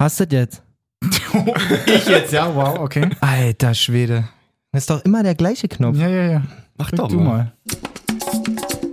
[0.00, 0.62] Hast du das jetzt?
[1.86, 3.10] Ich jetzt, ja, wow, okay.
[3.20, 4.24] Alter Schwede.
[4.72, 5.98] Das ist doch immer der gleiche Knopf.
[5.98, 6.42] Ja, ja, ja.
[6.78, 7.24] Mach Drück doch du mal.
[7.24, 7.52] mal.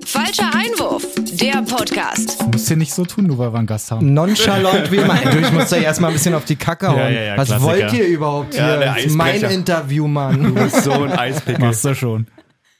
[0.05, 1.05] Falscher Einwurf,
[1.41, 2.41] der Podcast.
[2.41, 4.13] Du musst hier nicht so tun, nur weil wir einen Gast haben.
[4.13, 5.15] Nonchalant wie immer.
[5.31, 6.97] Du, ich muss da erstmal ein bisschen auf die Kacke hauen.
[6.97, 7.71] Ja, ja, ja, Was Klassiker.
[7.71, 8.77] wollt ihr überhaupt hier?
[8.77, 9.41] Das ist mein.
[9.43, 10.43] Interview, Mann.
[10.43, 11.65] Du bist so ein Eispickel.
[11.65, 12.27] Machst du schon.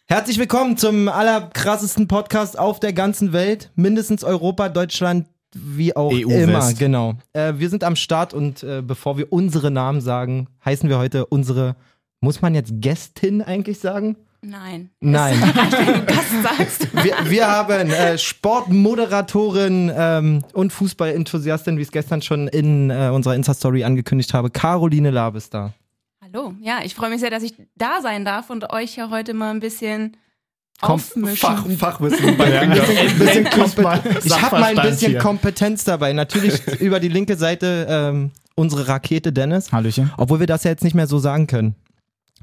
[0.09, 3.71] Herzlich willkommen zum allerkrassesten Podcast auf der ganzen Welt.
[3.75, 5.27] Mindestens Europa, Deutschland,
[5.63, 6.59] wie auch EU immer.
[6.59, 6.79] West.
[6.79, 7.15] Genau.
[7.33, 11.25] Äh, wir sind am Start und äh, bevor wir unsere Namen sagen, heißen wir heute
[11.25, 11.75] unsere,
[12.21, 14.17] muss man jetzt Gästin eigentlich sagen?
[14.41, 14.89] Nein.
[14.99, 15.35] Nein.
[16.07, 16.87] Das sagst.
[17.03, 23.09] Wir, wir haben äh, Sportmoderatorin ähm, und Fußballenthusiastin, wie ich es gestern schon in äh,
[23.13, 25.73] unserer Insta-Story angekündigt habe, Caroline Lab ist da.
[26.21, 26.53] Hallo.
[26.61, 29.51] Ja, ich freue mich sehr, dass ich da sein darf und euch ja heute mal
[29.51, 30.17] ein bisschen
[30.81, 31.37] Aufmischen.
[31.37, 32.61] Fach, Fachwissen bei Ja.
[32.61, 35.19] Ein bisschen Endlich mal Kompet- ich habe mal ein bisschen hier.
[35.19, 36.13] Kompetenz dabei.
[36.13, 39.71] Natürlich über die linke Seite ähm, unsere Rakete Dennis.
[39.71, 40.11] Hallöchen.
[40.17, 41.75] Obwohl wir das ja jetzt nicht mehr so sagen können.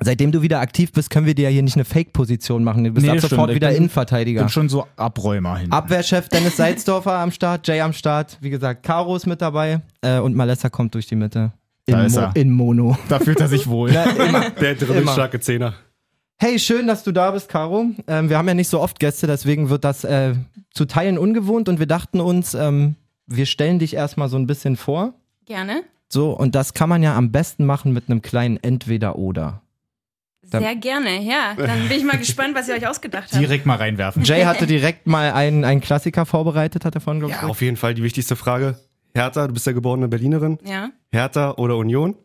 [0.00, 2.82] Seitdem du wieder aktiv bist, können wir dir ja hier nicht eine Fake-Position machen.
[2.82, 3.30] Du bist Nee, ab stimmt.
[3.30, 4.40] sofort Ich wieder bin- Innenverteidiger.
[4.40, 5.70] bin schon so Abräumer hin.
[5.70, 8.36] Abwehrchef Dennis Seidsdorfer am Start, Jay am Start.
[8.40, 11.52] Wie gesagt, Caro ist mit dabei äh, und Malessa kommt durch die Mitte.
[11.86, 12.32] In, Da ist Mo er.
[12.34, 12.98] in Mono.
[13.08, 13.90] Da fühlt er sich wohl.
[13.92, 15.74] Der dribbelstarke Zehner.
[16.36, 17.90] Hey, schön, dass du da bist, Caro.
[18.06, 20.34] Ähm, wir haben ja nicht so oft Gäste, deswegen wird das äh,
[20.72, 24.76] zu Teilen ungewohnt und wir dachten uns, ähm, wir stellen dich erstmal so ein bisschen
[24.76, 25.14] vor.
[25.46, 25.82] Gerne.
[26.08, 29.62] So, und das kann man ja am besten machen mit einem kleinen Entweder-Oder.
[30.42, 31.54] Sehr gerne, ja.
[31.56, 33.42] Dann bin ich mal gespannt, was ihr euch ausgedacht habt.
[33.42, 34.22] Direkt mal reinwerfen.
[34.24, 37.28] Jay hatte direkt mal einen, einen Klassiker vorbereitet, hat er vorhin, ich.
[37.28, 37.50] Ja, gesagt.
[37.50, 38.78] auf jeden Fall die wichtigste Frage.
[39.14, 40.58] Hertha, du bist ja geborene Berlinerin.
[40.64, 40.90] Ja.
[41.12, 42.16] Hertha oder Union?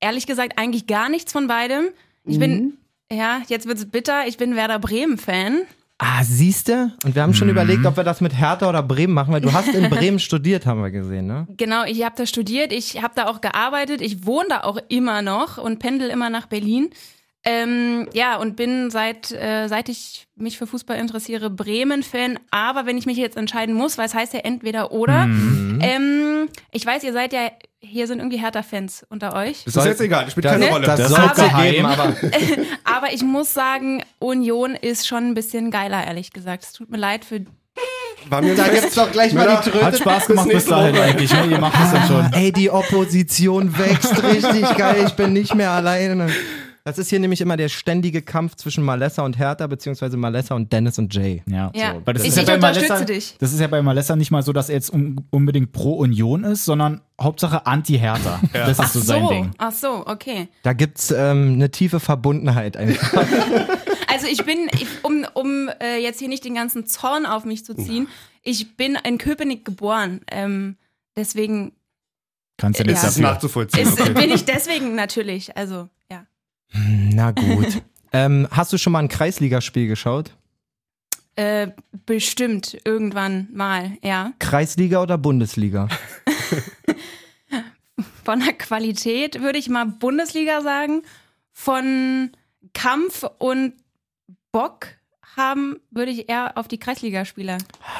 [0.00, 1.86] Ehrlich gesagt, eigentlich gar nichts von beidem.
[2.24, 2.74] Ich bin,
[3.12, 4.26] ja, jetzt wird's bitter.
[4.26, 5.62] Ich bin Werder Bremen-Fan.
[5.98, 6.92] Ah, siehste?
[7.04, 9.52] Und wir haben schon überlegt, ob wir das mit Hertha oder Bremen machen, weil du
[9.52, 11.46] hast in Bremen studiert, haben wir gesehen, ne?
[11.56, 15.22] Genau, ich habe da studiert, ich habe da auch gearbeitet, ich wohne da auch immer
[15.22, 16.90] noch und pendel immer nach Berlin.
[17.44, 22.38] Ähm, ja, und bin seit, äh, seit ich mich für Fußball interessiere, Bremen-Fan.
[22.50, 25.26] Aber wenn ich mich jetzt entscheiden muss, weil es heißt ja entweder oder.
[25.26, 25.78] Mhm.
[25.82, 27.50] Ähm, ich weiß, ihr seid ja,
[27.84, 29.64] hier sind irgendwie Hertha-Fans unter euch.
[29.64, 30.70] Das ist jetzt egal, das spielt Das, keine Ne?
[30.70, 30.86] Rolle.
[30.86, 31.72] das Das soll ist es geheim.
[31.72, 32.14] geben, aber
[32.96, 36.62] Aber ich muss sagen, Union ist schon ein bisschen geiler, ehrlich gesagt.
[36.64, 37.44] Es tut mir leid für.
[38.28, 39.84] War mir da gibt's doch gleich mal die Tröte.
[39.84, 41.32] Hat Spaß gemacht bis dahin eigentlich.
[41.32, 41.46] Ne?
[41.50, 42.32] Ihr macht es dann schon.
[42.32, 45.04] Ey, die Opposition wächst richtig geil.
[45.06, 46.28] Ich bin nicht mehr alleine.
[46.84, 50.72] Das ist hier nämlich immer der ständige Kampf zwischen Malessa und Hertha, beziehungsweise Malessa und
[50.72, 51.42] Dennis und Jay.
[51.46, 51.94] Ja, Ja.
[51.94, 52.02] So.
[52.06, 53.36] Weil das Ich- ist ja ich bei unterstütze Malessa, dich.
[53.38, 56.42] Das ist ja bei Malessa nicht mal so, dass er jetzt un unbedingt pro Union
[56.44, 58.40] ist, sondern Hauptsache Anti-Hertha.
[58.52, 59.50] Das ist so sein Ding.
[59.58, 60.48] ach so, okay.
[60.64, 63.12] Da gibt's ähm, eine tiefe Verbundenheit einfach.
[64.08, 67.64] Also ich bin, ich, um, um äh, jetzt hier nicht den ganzen Zorn auf mich
[67.64, 68.08] zu ziehen,
[68.42, 70.20] ich bin in Köpenick geboren.
[70.30, 70.76] Ähm,
[71.16, 71.72] deswegen
[72.58, 73.08] Kannst du nichts Ja.
[73.08, 73.88] Das nachzuvollziehen.
[73.88, 76.26] ist, bin ich deswegen natürlich, also ja.
[76.72, 77.82] Na gut.
[78.12, 80.32] ähm, hast du schon mal ein Kreisligaspiel geschaut?
[81.34, 81.68] Äh,
[82.04, 84.32] bestimmt irgendwann mal, ja.
[84.38, 85.88] Kreisliga oder Bundesliga?
[88.24, 91.02] Von der Qualität würde ich mal Bundesliga sagen.
[91.52, 92.30] Von
[92.72, 93.74] Kampf und
[94.52, 94.86] Bock
[95.36, 97.58] haben, würde ich eher auf die Kreisligaspieler.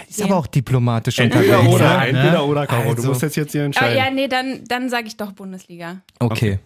[0.09, 1.75] Ist aber auch diplomatisch Entweder unterwegs.
[1.75, 2.07] oder, Ja, ne?
[2.09, 2.83] entweder oder, Caro.
[2.85, 3.97] Du Also- musst jetzt, jetzt hier Aber entscheiden.
[3.97, 6.03] ja, nee, dann, dann sage ich doch Bundesliga.
[6.19, 6.59] Okay.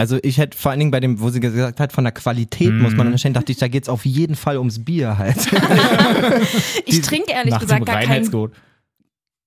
[0.00, 2.72] Also ich hätte vor allen Dingen bei dem, wo sie gesagt hat, von der Qualität
[2.72, 2.96] muss Mhm.
[2.96, 5.36] man unterscheiden, dachte ich, da geht's auf jeden Fall ums Bier halt.
[6.86, 8.52] Ich trinke ehrlich Nach gesagt gar kein, Reinheitsgebot.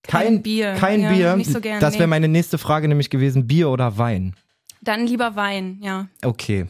[0.03, 0.75] kein Bier.
[0.75, 1.35] Kein ja, Bier.
[1.37, 1.79] Nicht so gern.
[1.79, 2.07] das wäre nee.
[2.11, 4.35] meine nächste Frage nämlich gewesen, Bier oder Wein?
[4.81, 6.05] Dann lieber Wein, ja.
[6.23, 6.67] Okay.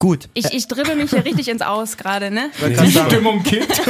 [0.00, 0.30] Gut.
[0.32, 2.50] Ich, ich dribbel mich hier richtig ins Aus gerade, ne?
[2.58, 3.82] Die Stimmung kippt.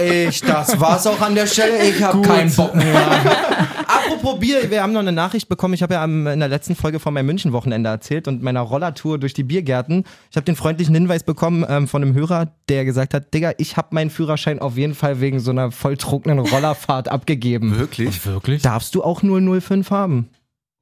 [0.00, 1.84] Ich, das war's auch an der Stelle.
[1.88, 3.00] Ich habe keinen Bock mehr.
[3.86, 5.74] Apropos Bier, wir haben noch eine Nachricht bekommen.
[5.74, 9.32] Ich habe ja in der letzten Folge von meinem München-Wochenende erzählt und meiner Rollertour durch
[9.32, 10.02] die Biergärten.
[10.32, 13.76] Ich habe den freundlichen Hinweis bekommen ähm, von einem Hörer, der gesagt hat, Digga, ich
[13.76, 17.78] habe meinen Führerschein auf jeden Fall wegen so einer volltrunkenen Rollerfahrt abgegeben.
[17.78, 18.26] Wirklich?
[18.26, 18.62] Wirklich?
[18.62, 20.28] Darfst du auch 005 haben?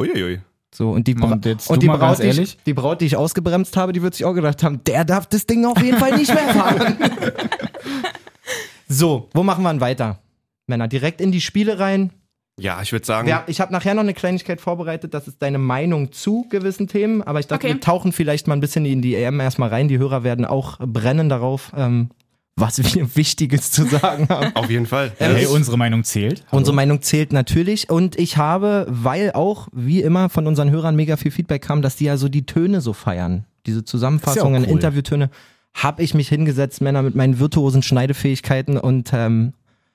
[0.00, 0.40] Uiuiui.
[0.78, 3.16] So, und die, Bra Und jetzt und die, Braut, die, ich, die Braut, die ich
[3.16, 6.16] ausgebremst habe, die wird sich auch gedacht haben, der darf das Ding auf jeden Fall
[6.16, 6.96] nicht mehr fahren.
[8.88, 10.20] so, wo machen wir denn weiter?
[10.68, 12.12] Männer, direkt in die Spiele rein.
[12.60, 15.58] Ja, ich würde sagen, Ja, ich habe nachher noch eine Kleinigkeit vorbereitet, das ist deine
[15.58, 17.74] Meinung zu gewissen Themen, aber ich dachte, Okay.
[17.74, 19.88] wir tauchen vielleicht mal ein bisschen in die EM erstmal rein.
[19.88, 22.10] Die Hörer werden auch brennen darauf, ähm,
[22.60, 24.54] was wir Wichtiges zu sagen haben.
[24.56, 25.12] auf jeden Fall.
[25.18, 26.44] Hey, ich- unsere Meinung zählt.
[26.50, 26.58] Hallo.
[26.58, 31.16] Unsere Meinung zählt natürlich und ich habe, weil auch wie immer von unseren Hörern mega
[31.16, 34.70] viel Feedback kam, dass die ja so die Töne so feiern, diese Zusammenfassungen, cool.
[34.70, 35.30] Interviewtöne,
[35.74, 39.52] habe ich mich hingesetzt, Männer mit meinen virtuosen Schneidefähigkeiten und ähm,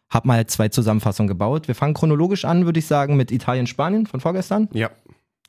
[0.10, 1.68] hab mal zwei Zusammenfassungen gebaut.
[1.68, 4.70] Wir fangen chronologisch an, würde ich sagen, mit Italien-Spanien von vorgestern.
[4.74, 4.92] Ja.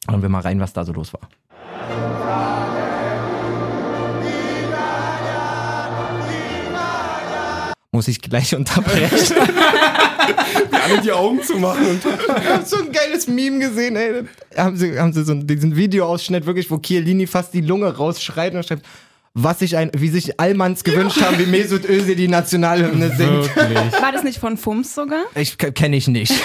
[0.09, 2.64] Schauen wir mal rein, was da so los war.
[7.95, 9.37] Muss ich gleich unterbrechen.
[10.85, 14.25] Alle die Augen zu machen und Ich hab so ein geiles Meme gesehen, ey.
[14.57, 18.67] Haben sie, haben sie so diesen Videoausschnitt wirklich, wo Chiellini fast die Lunge rausschreit und
[18.67, 18.85] schreibt,
[19.33, 23.55] was sich ein, wie sich Allmanns gewünscht haben, wie Mesut Özil die Nationalhymne singt.
[23.55, 24.03] Wirklich.
[24.03, 25.23] War das nicht von Fums sogar?
[25.37, 26.35] Ich kenne ich nicht.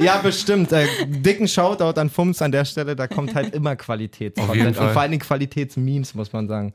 [0.00, 0.72] ja, bestimmt.
[0.72, 5.02] Äh, dicken Shoutout an Fums an der Stelle, da kommt halt immer Qualitätscontent und vor
[5.02, 6.74] allen Dingen Qualitätsmemes, muss man sagen.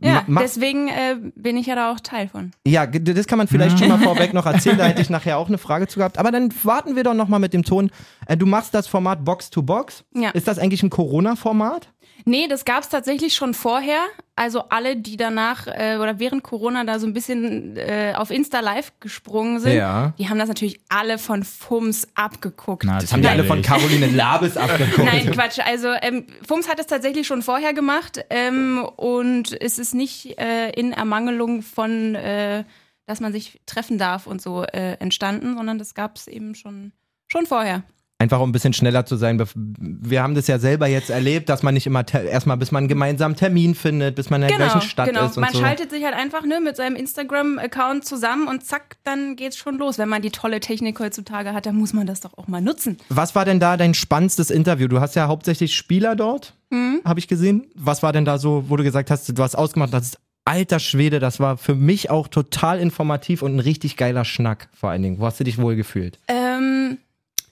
[0.00, 2.50] Ja, Ma- deswegen äh, bin ich ja da auch Teil von.
[2.66, 5.48] Ja, das kann man vielleicht schon mal vorweg noch erzählen, da hätte ich nachher auch
[5.48, 6.18] eine Frage zu gehabt.
[6.18, 7.90] Aber dann warten wir doch noch mal mit dem Ton.
[8.26, 10.04] Äh, Du machst das Format Box to Box.
[10.14, 10.30] Ja.
[10.30, 11.88] Ist das eigentlich ein Corona-Format?
[12.24, 14.00] Nee, das gab's tatsächlich schon vorher.
[14.34, 18.60] Also alle, die danach äh, oder während Corona da so ein bisschen äh, auf Insta
[18.60, 20.14] Live gesprungen sind, Ja.
[20.18, 22.84] die haben das natürlich alle von Fums abgeguckt.
[22.86, 25.04] Na, Das haben die alle von Caroline Labes abgeguckt.
[25.04, 25.58] Nein, Quatsch.
[25.64, 30.70] Also ähm, Fums hat es tatsächlich schon vorher gemacht ähm, und es ist nicht äh,
[30.70, 32.64] in Ermangelung von, äh,
[33.06, 36.92] dass man sich treffen darf und so äh, entstanden, sondern das gab's eben schon,
[37.26, 37.82] schon vorher.
[38.22, 39.42] Einfach um ein bisschen schneller zu sein.
[39.56, 42.88] Wir haben das ja selber jetzt erlebt, dass man nicht immer erstmal, bis man einen
[42.88, 45.26] gemeinsamen Termin findet, bis man in der Genau, gleichen Stadt genau.
[45.26, 45.58] ist und Man so.
[45.58, 49.98] schaltet sich halt einfach ne, mit seinem Instagram-Account zusammen und zack, dann geht's schon los.
[49.98, 52.96] Wenn man die tolle Technik heutzutage hat, dann muss man das doch auch mal nutzen.
[53.08, 54.86] Was war denn da dein spannendstes Interview?
[54.86, 57.00] Du hast ja hauptsächlich Spieler dort, Mhm.
[57.04, 57.66] habe ich gesehen.
[57.74, 60.78] Was war denn da so, wo du gesagt hast, du hast ausgemacht, das ist alter
[60.78, 65.02] Schwede, das war für mich auch total informativ und ein richtig geiler Schnack vor allen
[65.02, 65.18] Dingen.
[65.18, 66.18] Wo hast du dich wohl gefühlt?
[66.28, 66.98] Ähm,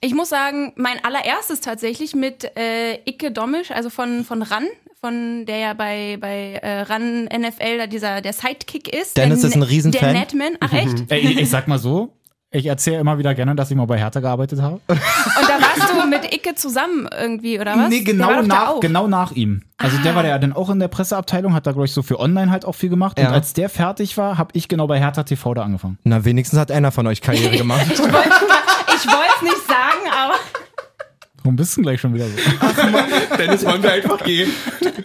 [0.01, 4.65] ich muss sagen, mein allererstes tatsächlich mit äh, Icke Domisch, also von, von RAN,
[5.01, 9.17] von der ja bei, bei äh, RAN NFL da dieser der Sidekick ist.
[9.17, 10.13] Dennis der, ist ein Ne- Riesenfan.
[10.13, 11.11] Der Netman, ach echt?
[11.11, 12.13] Ey, ich, ich sag mal so,
[12.53, 14.81] ich erzähle immer wieder gerne, dass ich mal bei Hertha gearbeitet habe.
[14.89, 17.89] Und da warst du mit Icke zusammen irgendwie, oder was?
[17.91, 18.77] Nee, genau nach.
[18.77, 18.79] Ah.
[18.81, 19.63] genau nach ihm.
[19.79, 22.19] Also der war ja dann auch in der Presseabteilung, hat da, glaube ich, so für
[22.19, 23.19] online halt auch viel gemacht.
[23.19, 23.29] Ja.
[23.29, 25.99] Und als der fertig war, habe ich genau bei Hertha TV da angefangen.
[26.05, 27.87] Na, wenigstens hat einer von euch Karriere gemacht.
[27.93, 28.13] Ich wollte
[29.09, 30.35] es nicht sagen, aber
[31.43, 32.37] Warum bist du denn gleich schon wieder so?
[33.39, 34.53] Dennis wollen wir einfach gehen.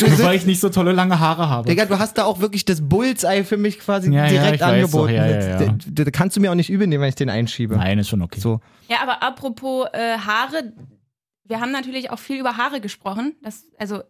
[0.01, 1.69] Nur weil ich nicht so tolle lange Haare habe.
[1.69, 4.62] Digga, du hast da auch wirklich das Bullseye für mich quasi Ja, ja, direkt ich
[4.62, 5.07] weiß angeboten.
[5.07, 5.57] doch, ja, ja, ja.
[5.59, 7.77] Das- das- das kannst du mir auch nicht übel nehmen, wenn ich den einschiebe.
[7.77, 8.42] Nein, ist schon okay.
[8.42, 8.59] So.
[8.89, 10.74] Ja, aber apropos äh, Haare,
[11.45, 13.36] wir haben natürlich auch viel über Haare gesprochen.
[13.42, 14.01] Das, also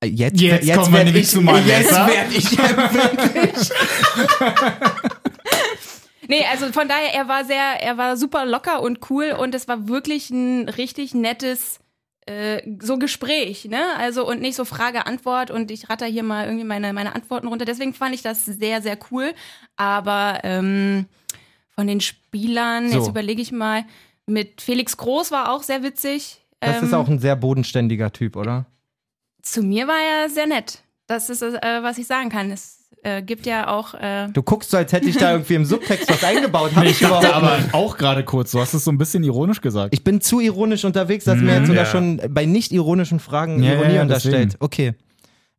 [0.00, 3.70] Äh, Jetzt, Jetzt jetzt kommen wir nämlich ich, zu meinem Jetzt werde ich empfindlich.
[6.28, 9.68] Nee, also von daher, er war sehr, er war super locker und cool und es
[9.68, 11.78] war wirklich ein richtig nettes
[12.26, 13.82] äh, so Gespräch, ne?
[13.98, 17.64] Also und nicht so Frage-Antwort und ich ratter hier mal irgendwie meine, meine Antworten runter.
[17.66, 19.34] Deswegen fand ich das sehr, sehr cool.
[19.76, 21.06] Aber ähm,
[21.74, 22.98] von den Spielern, So.
[22.98, 23.84] jetzt überlege ich mal,
[24.26, 26.40] mit Felix Groß war auch sehr witzig.
[26.60, 28.66] Das Ähm, ist auch ein sehr bodenständiger Typ, oder?
[29.42, 30.78] zu mir war er sehr nett.
[31.06, 32.50] Das ist, äh, was ich sagen kann.
[32.50, 33.94] Es äh, gibt ja auch.
[33.94, 36.72] Äh, Du guckst so, als hätte ich da irgendwie im Subtext was eingebaut.
[36.74, 37.74] Hab ich Ich dachte überhaupt aber nicht.
[37.74, 39.94] auch gerade kurz, du hast es so ein bisschen ironisch gesagt.
[39.94, 41.90] Ich bin zu ironisch unterwegs, dass mir jetzt sogar Ja.
[41.90, 44.34] schon bei nicht ironischen Fragen Ja, Ironie ja, unterstellt.
[44.54, 44.56] deswegen.
[44.64, 44.94] Okay.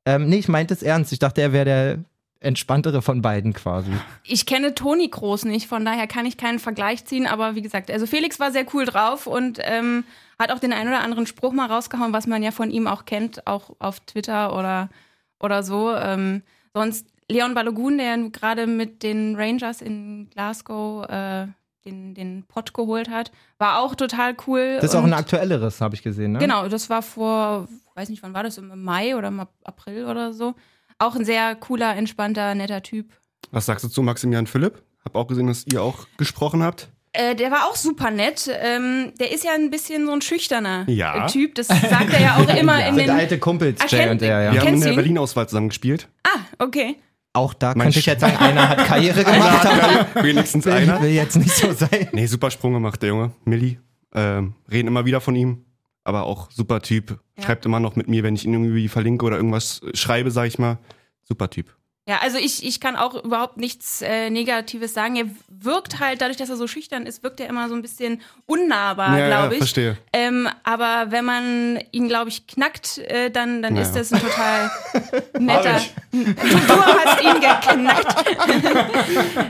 [0.06, 1.12] Ähm, nee, ich meinte es ernst.
[1.14, 1.98] Ich dachte, er wäre der
[2.42, 3.90] entspanntere von beiden quasi.
[4.24, 7.90] ich kenne Toni Groß nicht, von daher kann ich keinen Vergleich ziehen, aber wie gesagt,
[7.90, 10.04] also Felix war sehr cool drauf und ähm,
[10.38, 13.06] hat auch den einen oder anderen Spruch mal rausgehauen, was man ja von ihm auch
[13.06, 14.90] kennt, auch auf Twitter oder,
[15.40, 15.96] oder so.
[15.96, 16.44] Ähm,
[16.74, 21.48] sonst Leon Balogun, der gerade mit den Rangers in Glasgow äh,
[21.86, 24.76] den, den Pott geholt hat, war auch total cool.
[24.82, 26.40] Das ist auch ein aktuelleres, habe ich gesehen, ne?
[26.40, 30.34] Genau, das war vor, weiß nicht, wann war das, im Mai oder im April oder
[30.34, 30.56] so.
[30.98, 33.12] Auch ein sehr cooler, entspannter, netter Typ.
[33.52, 34.82] Was sagst du zu Maximilian Philipp?
[35.04, 36.90] Hab auch gesehen, dass ihr auch gesprochen habt.
[37.14, 38.50] Äh, der war auch super nett.
[38.52, 41.28] Ähm, der ist ja ein bisschen so ein schüchterner Ja.
[41.28, 41.56] Typ.
[41.56, 43.16] Das sagt er ja auch immer in Sind den.
[43.16, 44.54] alte Kumpels, Jay und er, ja.
[44.54, 44.94] Wir haben in der?
[44.94, 46.08] Berlin-Auswahl zusammen gespielt.
[46.24, 46.98] Ah, okay.
[47.36, 51.02] Auch da Mein könnte ich jetzt sagen, einer hat Karriere gemacht, aber Wenigstens will, einer.
[51.02, 52.08] will jetzt nicht so sein.
[52.14, 53.32] Nee, super Sprung gemacht, der Junge.
[53.44, 53.78] Milli.
[54.14, 55.66] Ähm, reden immer wieder von ihm.
[56.06, 57.20] Aber auch super Typ.
[57.38, 57.44] Ja.
[57.44, 60.60] Schreibt immer noch mit mir, wenn ich ihn irgendwie verlinke oder irgendwas schreibe, sag ich
[60.60, 60.78] mal.
[61.24, 61.76] Super Typ.
[62.08, 65.16] Ja, also ich, ich kann auch überhaupt nichts äh, Negatives sagen.
[65.16, 68.22] Er wirkt halt, dadurch, dass er so schüchtern ist, wirkt er immer so ein bisschen
[68.46, 69.58] unnahbar, ja, ja, glaube ich.
[69.58, 69.98] verstehe.
[70.14, 73.82] Ähm, aber wenn man ihn, glaube ich, knackt, äh, dann, dann Ja.
[73.82, 74.70] ist das ein total
[75.40, 75.82] netter.
[76.12, 78.26] Du, hast ihn geknackt.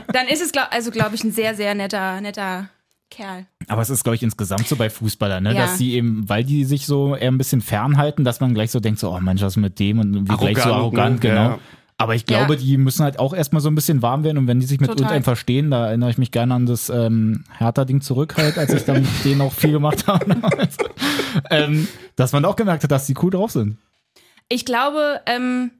[0.12, 2.70] dann ist es, glaub, also glaube ich, ein sehr, sehr netter, netter
[3.10, 3.44] Kerl.
[3.68, 5.52] Aber es ist, glaube ich, insgesamt so bei Fußballern, ne?
[5.54, 5.66] Ja.
[5.66, 8.80] dass sie eben, weil die sich so eher ein bisschen fernhalten, dass man gleich so
[8.80, 11.30] denkt, so, oh Mensch, was ist mit dem und wie gleich so Arrogant, arrogant, ne?
[11.30, 11.42] genau.
[11.50, 11.58] Ja.
[11.98, 12.60] Aber ich glaube, Ja.
[12.60, 14.88] die müssen halt auch erstmal so ein bisschen warm werden und wenn die sich mit
[14.90, 15.02] Total.
[15.04, 18.84] irgendeinem verstehen, da erinnere ich mich gerne an das ähm, Hertha-Ding zurück halt, als ich
[18.84, 20.36] dann mit denen auch viel gemacht habe.
[21.50, 23.78] ähm, dass man auch gemerkt hat, dass die cool drauf sind.
[24.48, 25.70] Ich glaube, ähm,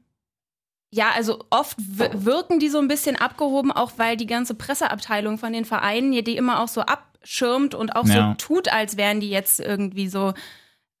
[0.89, 5.53] ja, also oft wirken die so ein bisschen abgehoben, auch weil die ganze Presseabteilung von
[5.53, 8.35] den Vereinen ja die immer auch so abschirmt und auch Ja.
[8.39, 10.33] so tut, als wären die jetzt irgendwie so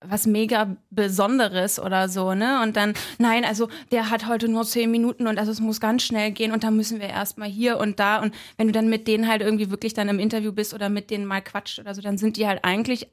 [0.01, 2.61] was mega Besonderes oder so, ne?
[2.61, 6.03] Und dann, nein, also der hat heute nur zehn Minuten und also es muss ganz
[6.03, 8.21] schnell gehen und dann müssen wir erstmal hier und da.
[8.21, 11.09] Und wenn du dann mit denen halt irgendwie wirklich dann im Interview bist oder mit
[11.09, 13.07] denen mal quatscht oder so, dann sind die halt eigentlich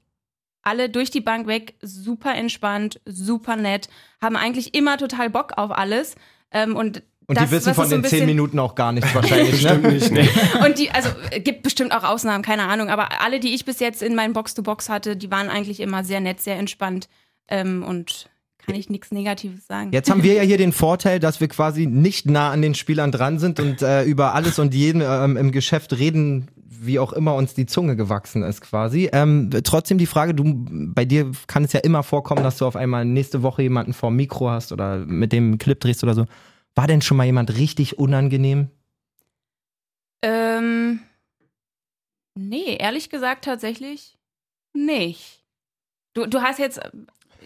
[0.62, 3.88] alle durch die Bank weg, super entspannt, super nett,
[4.20, 6.16] haben eigentlich immer total Bock auf alles.
[6.50, 9.62] Ähm, und Und das, die wissen von den zehn Minuten auch gar nichts wahrscheinlich.
[9.64, 9.78] ne?
[9.78, 10.28] nicht, nee.
[10.64, 13.80] Und die, also äh, gibt bestimmt auch Ausnahmen, keine Ahnung, aber alle, die ich bis
[13.80, 17.08] jetzt in meinen Box-to-Box hatte, die waren eigentlich immer sehr nett, sehr entspannt
[17.48, 18.28] ähm, und
[18.64, 19.90] kann ich nichts Negatives sagen.
[19.92, 23.12] Jetzt haben wir ja hier den Vorteil, dass wir quasi nicht nah an den Spielern
[23.12, 26.48] dran sind und äh, über alles und jeden ähm, im Geschäft reden,
[26.86, 29.08] wie auch immer uns die Zunge gewachsen ist quasi.
[29.12, 30.44] Ähm, trotzdem die Frage, du
[30.94, 34.10] bei dir kann es ja immer vorkommen, dass du auf einmal nächste Woche jemanden vor
[34.10, 36.26] dem Mikro hast oder mit dem Clip drehst oder so.
[36.74, 38.70] War denn schon mal jemand richtig unangenehm?
[40.22, 41.00] Ähm,
[42.34, 44.16] nee, ehrlich gesagt tatsächlich
[44.72, 45.44] nicht.
[46.14, 46.90] Du, du hast jetzt äh,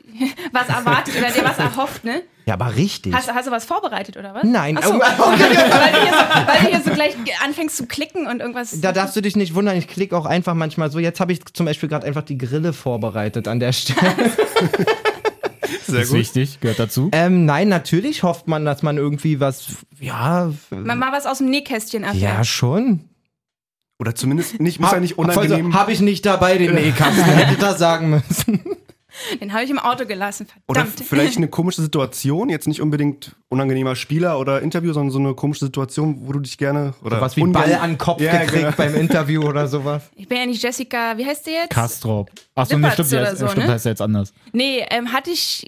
[0.52, 2.23] was erwartet oder dir was erhofft, ne?
[2.47, 3.12] Ja, aber richtig.
[3.12, 4.44] Hast, hast du was vorbereitet oder was?
[4.44, 4.94] Nein, Ach so.
[4.94, 8.80] oh, weil, du hier so, weil du hier so gleich anfängst zu klicken und irgendwas.
[8.80, 10.99] Da darfst du dich nicht wundern, ich klicke auch einfach manchmal so.
[10.99, 14.14] Jetzt habe ich zum Beispiel gerade einfach die Grille vorbereitet an der Stelle.
[15.87, 17.10] Sehr ist wichtig, gehört dazu.
[17.12, 21.50] ähm, nein, natürlich hofft man, dass man irgendwie was, ja, mal, mal was aus dem
[21.50, 22.22] Nähkästchen erfährt.
[22.22, 23.04] ja schon.
[24.00, 25.75] Oder zumindest nicht, muss ja nicht unangenehm.
[25.75, 27.25] Habe ich nicht dabei, den Nähkasten.
[27.25, 28.62] Hätte das sagen müssen.
[29.40, 31.08] Den habe ich im Auto gelassen, Oder verdammt.
[31.08, 35.64] vielleicht eine komische Situation, jetzt nicht unbedingt unangenehmer Spieler oder Interview, sondern so eine komische
[35.66, 38.62] Situation, wo du dich gerne oder Was wie ungern- Ball an den Kopf Ja, gekriegt
[38.62, 38.76] genau.
[38.76, 40.02] beim Interview oder sowas.
[40.16, 41.70] Ich bin ja nicht Jessica, wie heißt die jetzt?
[41.70, 42.30] Kastrop.
[42.54, 43.73] Achso, nee, Lippertz stimmt, oder heißt, so, stimmt ne?
[43.73, 44.32] heißt ja jetzt anders.
[44.52, 45.66] Nee, ähm, hatte ich,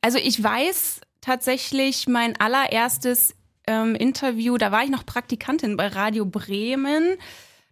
[0.00, 3.34] also ich weiß tatsächlich mein allererstes
[3.66, 7.16] ähm, Interview, da war ich noch Praktikantin bei Radio Bremen.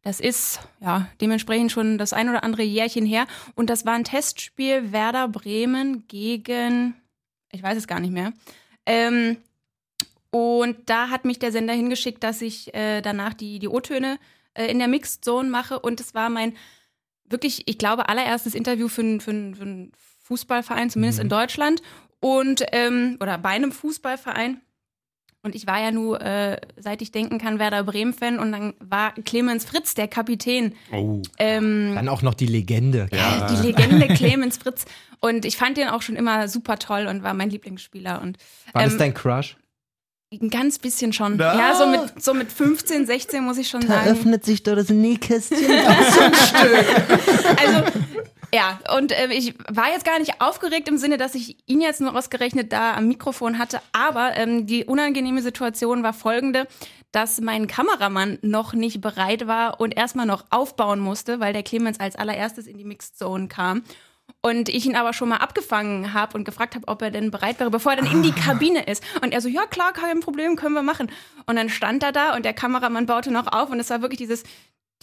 [0.07, 3.27] Das ist ja dementsprechend schon das ein oder andere Jährchen her.
[3.57, 6.95] Und das war ein Testspiel Werder Bremen gegen,
[7.51, 8.33] ich weiß es gar nicht mehr.
[8.87, 9.39] Ähm,
[10.31, 14.21] und da hat mich der Sender hingeschickt, dass ich äh, danach die, die O-Töne
[14.55, 15.81] äh, in der Mixed Zone mache.
[15.81, 16.57] Und es war mein
[17.25, 19.91] wirklich, ich glaube, allererstes Interview für, einen- für, für einen
[20.23, 21.83] Fußballverein, zumindest in Deutschland.
[22.21, 24.61] Und, ähm, oder bei einem Fußballverein.
[25.47, 28.41] Und ich war ja nur, äh, seit ich denken kann, Werder Bremen-Fan.
[28.41, 30.75] Und dann war Clemens Fritz der Kapitän.
[30.93, 31.23] Oh.
[31.38, 33.07] Ähm, Dann auch noch die Legende.
[33.12, 34.87] die Legende Clemens Fritz.
[35.21, 38.21] Und ich fand den auch schon immer super toll und war mein Lieblingsspieler.
[38.23, 38.38] Und
[38.73, 39.57] War das ähm, dein Crush?
[40.33, 41.37] Ein ganz bisschen schon.
[41.37, 41.56] Na.
[41.56, 44.11] Ja, so mit, so mit 15, 16 muss ich schon Da sagen.
[44.11, 45.59] öffnet sich da das Nähkästchen.
[47.59, 47.83] Also,
[48.54, 52.00] ja, und äh, ich war jetzt gar nicht aufgeregt im Sinne, dass ich ihn jetzt
[52.00, 56.66] nur ausgerechnet da am Mikrofon hatte, aber ähm, die unangenehme Situation war folgende,
[57.12, 61.99] dass mein Kameramann noch nicht bereit war und erstmal noch aufbauen musste, weil der Clemens
[62.00, 63.83] als allererstes in die Mixed Zone kam.
[64.42, 67.59] Und ich ihn aber schon mal abgefangen habe und gefragt habe, ob er denn bereit
[67.59, 69.02] wäre, bevor er dann in die Kabine ist.
[69.23, 71.11] Und er so, ja klar, kein Problem, können wir machen.
[71.47, 74.18] Und dann stand er da und der Kameramann baute noch auf und es war wirklich
[74.18, 74.45] dieses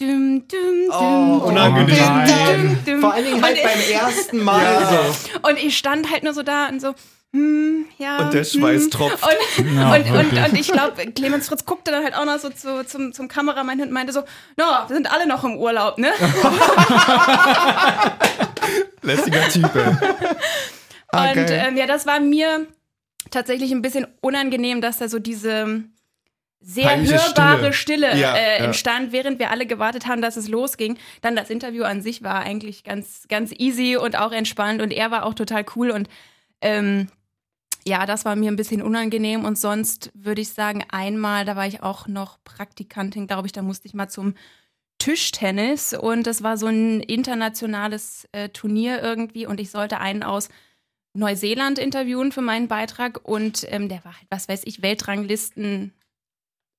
[0.00, 2.26] düm, düm, düm, Oh, düm, unangenehm.
[2.26, 3.00] düm, düm.
[3.00, 4.86] Vor allen Dingen halt beim ersten Mal
[5.42, 5.48] so.
[5.48, 6.94] und ich stand halt nur so da und so,
[7.34, 8.18] hm, ja.
[8.18, 8.90] Und der Schweiß hm.
[8.92, 9.24] tropft.
[9.58, 12.48] Und, Ja, und, und, und ich glaube, Clemens Fritz guckte dann halt auch noch so
[12.48, 14.20] zu, zum, zum Kameramann hin und meinte so,
[14.56, 16.12] no, wir sind alle noch im Urlaub, ne?
[19.02, 19.96] Lässiger Typ, ey.
[21.08, 22.68] Ah, und ähm, ja, das war mir
[23.32, 25.82] tatsächlich ein bisschen unangenehm, dass da so diese
[26.60, 28.22] sehr Peinliche hörbare Stille, Stille.
[28.22, 28.64] Ja, äh, ja.
[28.64, 30.98] entstand, während wir alle gewartet haben, dass es losging.
[31.20, 35.10] Dann das Interview an sich war eigentlich ganz, ganz easy und auch entspannt und er
[35.10, 36.08] war auch total cool und
[36.60, 37.08] ähm,
[37.86, 41.66] ja, das war mir ein bisschen unangenehm und sonst würde ich sagen, einmal, da war
[41.66, 44.34] ich auch noch Praktikantin, glaube ich, da musste ich mal zum
[44.98, 50.48] Tischtennis und das war so ein internationales äh, Turnier irgendwie und ich sollte einen aus
[51.12, 55.92] Neuseeland interviewen für meinen Beitrag und ähm, der war halt, was weiß ich, Weltranglisten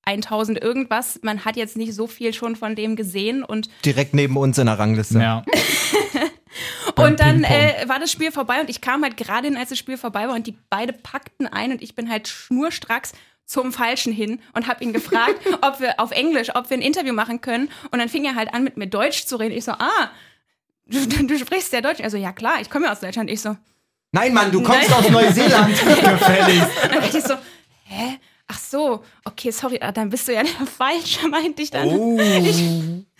[0.06, 1.20] 1000 irgendwas.
[1.24, 4.66] Man hat jetzt nicht so viel schon von dem gesehen und Direkt neben uns in
[4.66, 5.20] der Rangliste.
[5.20, 5.44] Ja.
[6.98, 9.78] Und dann äh, war das Spiel vorbei und ich kam halt gerade hin, als das
[9.78, 13.14] Spiel vorbei war und die beide packten ein und ich bin halt schnurstracks
[13.46, 17.14] zum Falschen hin und habe ihn gefragt, ob wir auf Englisch, ob wir ein Interview
[17.14, 17.70] machen können.
[17.92, 19.56] Und dann fing er halt an, mit mir Deutsch zu reden.
[19.56, 20.10] Ich so, ah,
[20.86, 22.02] du, du sprichst ja Deutsch.
[22.02, 23.30] Also ja klar, ich komme ja aus Deutschland.
[23.30, 23.56] Ich so,
[24.12, 25.00] Nein, Mann, du kommst Nein.
[25.00, 25.76] aus Neuseeland.
[26.02, 27.36] Dann dachte ich so,
[27.84, 28.18] hä?
[28.48, 31.88] ach so, okay, sorry, ah, dann bist du ja der Falsche, meinte ich dann.
[31.88, 32.20] Oh.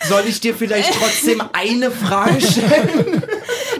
[0.04, 3.24] Soll ich dir vielleicht trotzdem eine Frage stellen?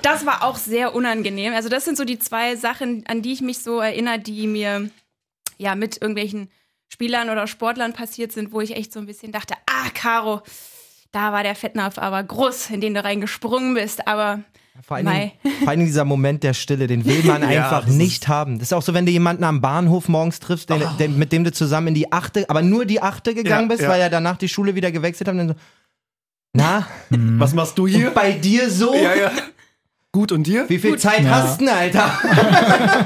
[0.06, 1.54] Das war auch sehr unangenehm.
[1.54, 4.90] Also das sind so die zwei Sachen, an die ich mich so erinnere, die mir
[5.58, 6.50] ja mit irgendwelchen
[6.90, 10.42] Spielern oder Sportlern passiert sind, wo ich echt so ein bisschen dachte, ah, Caro,
[11.12, 14.42] da war der Fettnapf aber groß, in den du reingesprungen bist, aber
[14.86, 18.28] Vor allen, Dingen, vor allen Dingen dieser Moment der Stille, den will man einfach nicht
[18.28, 18.60] haben.
[18.60, 21.44] Das ist auch so, wenn du jemanden am Bahnhof morgens triffst, den, den, mit dem
[21.44, 23.90] du zusammen in die achte, aber nur die achte gegangen Ja, bist, ja.
[23.90, 25.56] weil er danach die Schule wieder gewechselt dann so,
[26.54, 28.10] na, Was machst du hier?
[28.10, 28.94] und bei dir so?
[28.94, 29.32] Ja, ja.
[30.16, 30.64] Gut, und dir?
[30.70, 31.32] Wie viel Zeit Ja.
[31.32, 32.10] hast du denn, Alter?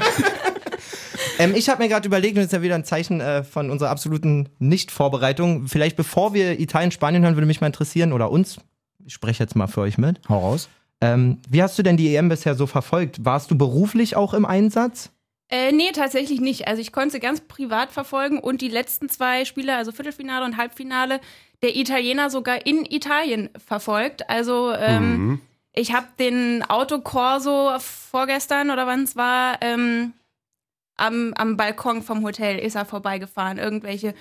[1.40, 3.68] ähm, ich habe mir gerade überlegt, und das ist ja wieder ein Zeichen äh, von
[3.68, 5.66] unserer absoluten Nicht-Vorbereitung.
[5.66, 8.58] Vielleicht bevor wir Italien, Spanien hören, würde mich mal interessieren, oder uns,
[9.04, 10.20] ich spreche jetzt mal für euch mit.
[10.28, 10.68] Hau raus.
[11.00, 13.24] Ähm, wie hast du denn die EM bisher so verfolgt?
[13.24, 15.10] Warst du beruflich auch im Einsatz?
[15.48, 16.68] Äh, nee, tatsächlich nicht.
[16.68, 20.56] Also ich konnte sie ganz privat verfolgen und die letzten zwei Spiele, also Viertelfinale und
[20.56, 21.18] Halbfinale,
[21.64, 24.30] der Italiener sogar in Italien verfolgt.
[24.30, 25.40] Also ähm, Mhm.
[25.72, 30.14] Ich habe den Autokorso vorgestern oder wann es war, ähm,
[31.00, 33.58] am, am Balkon vom Hotel ist er vorbeigefahren.
[33.58, 34.14] Irgendwelche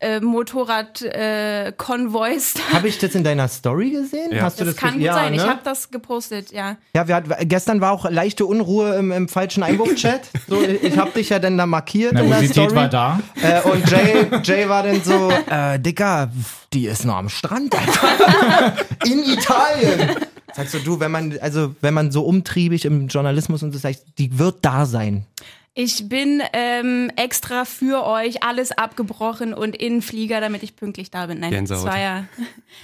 [0.00, 2.54] äh, Motorrad-Konvois.
[2.54, 2.72] Äh.
[2.72, 4.32] Habe ich das in deiner Story gesehen?
[4.32, 4.42] Ja.
[4.42, 5.34] Hast du das das, kann gut ja, sein.
[5.34, 5.48] Ich ne?
[5.48, 6.76] habe das gepostet, ja.
[6.94, 10.20] Ja, wir hat, gestern war auch leichte Unruhe im, im falschen Einwurfchat.
[10.48, 12.76] So, ich ich habe dich ja dann da markiert in der Nervosität Story.
[12.76, 13.18] war da.
[13.42, 16.30] Äh, und Jay, Jay war dann so, äh, Dicker,
[16.72, 18.76] die ist noch am Strand, Alter.
[19.06, 20.25] In Italien.
[20.56, 24.00] Sagst du, du, wenn man, also, wenn man so umtriebig im Journalismus und so sagt,
[24.18, 25.26] die wird da sein.
[25.74, 31.10] Ich bin ähm, extra für euch alles abgebrochen und in den Flieger, damit ich pünktlich
[31.10, 31.40] da bin.
[31.40, 31.86] Nein, Gänsehaut.
[31.86, 32.24] es war ja.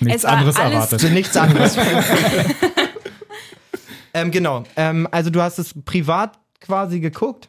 [0.01, 1.13] Nichts es war anderes alles, erwartet.
[1.13, 1.79] Nichts anderes.
[4.15, 4.65] ähm, genau.
[4.77, 7.49] Ähm, also du hast es privat quasi geguckt.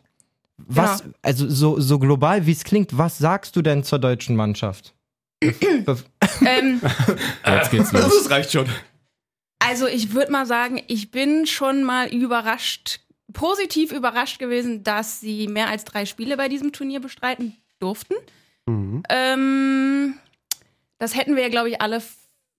[0.58, 1.14] Was, Genau.
[1.22, 4.94] also so, so global, wie es klingt, was sagst du denn zur deutschen Mannschaft?
[6.46, 6.80] Ähm,
[7.46, 8.24] Jetzt geht's los.
[8.24, 8.66] Das reicht schon.
[9.66, 13.00] Also ich würde mal sagen, ich bin schon mal überrascht,
[13.34, 18.16] positiv überrascht gewesen, dass sie mehr als drei Spiele bei diesem Turnier bestreiten durften.
[18.66, 19.04] Mhm.
[19.10, 20.16] Ähm,
[21.00, 22.02] das hätten wir ja, glaube ich, alle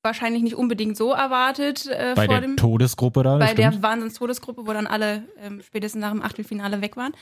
[0.03, 3.38] wahrscheinlich nicht unbedingt so erwartet äh, Bei vor der dem Todesgruppe da.
[3.38, 3.83] bei das der stimmt.
[3.83, 7.14] Wahnsinns-Todesgruppe, wo dann alle ähm, spätestens nach dem Achtelfinale weg waren.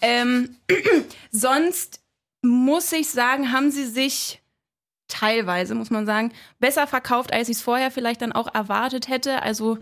[0.00, 0.56] Ähm,
[1.32, 2.00] sonst
[2.42, 4.39] muss ich sagen, haben sie sich
[5.10, 9.42] teilweise, muss man sagen, besser verkauft, als ich es vorher vielleicht dann auch erwartet hätte.
[9.42, 9.78] Also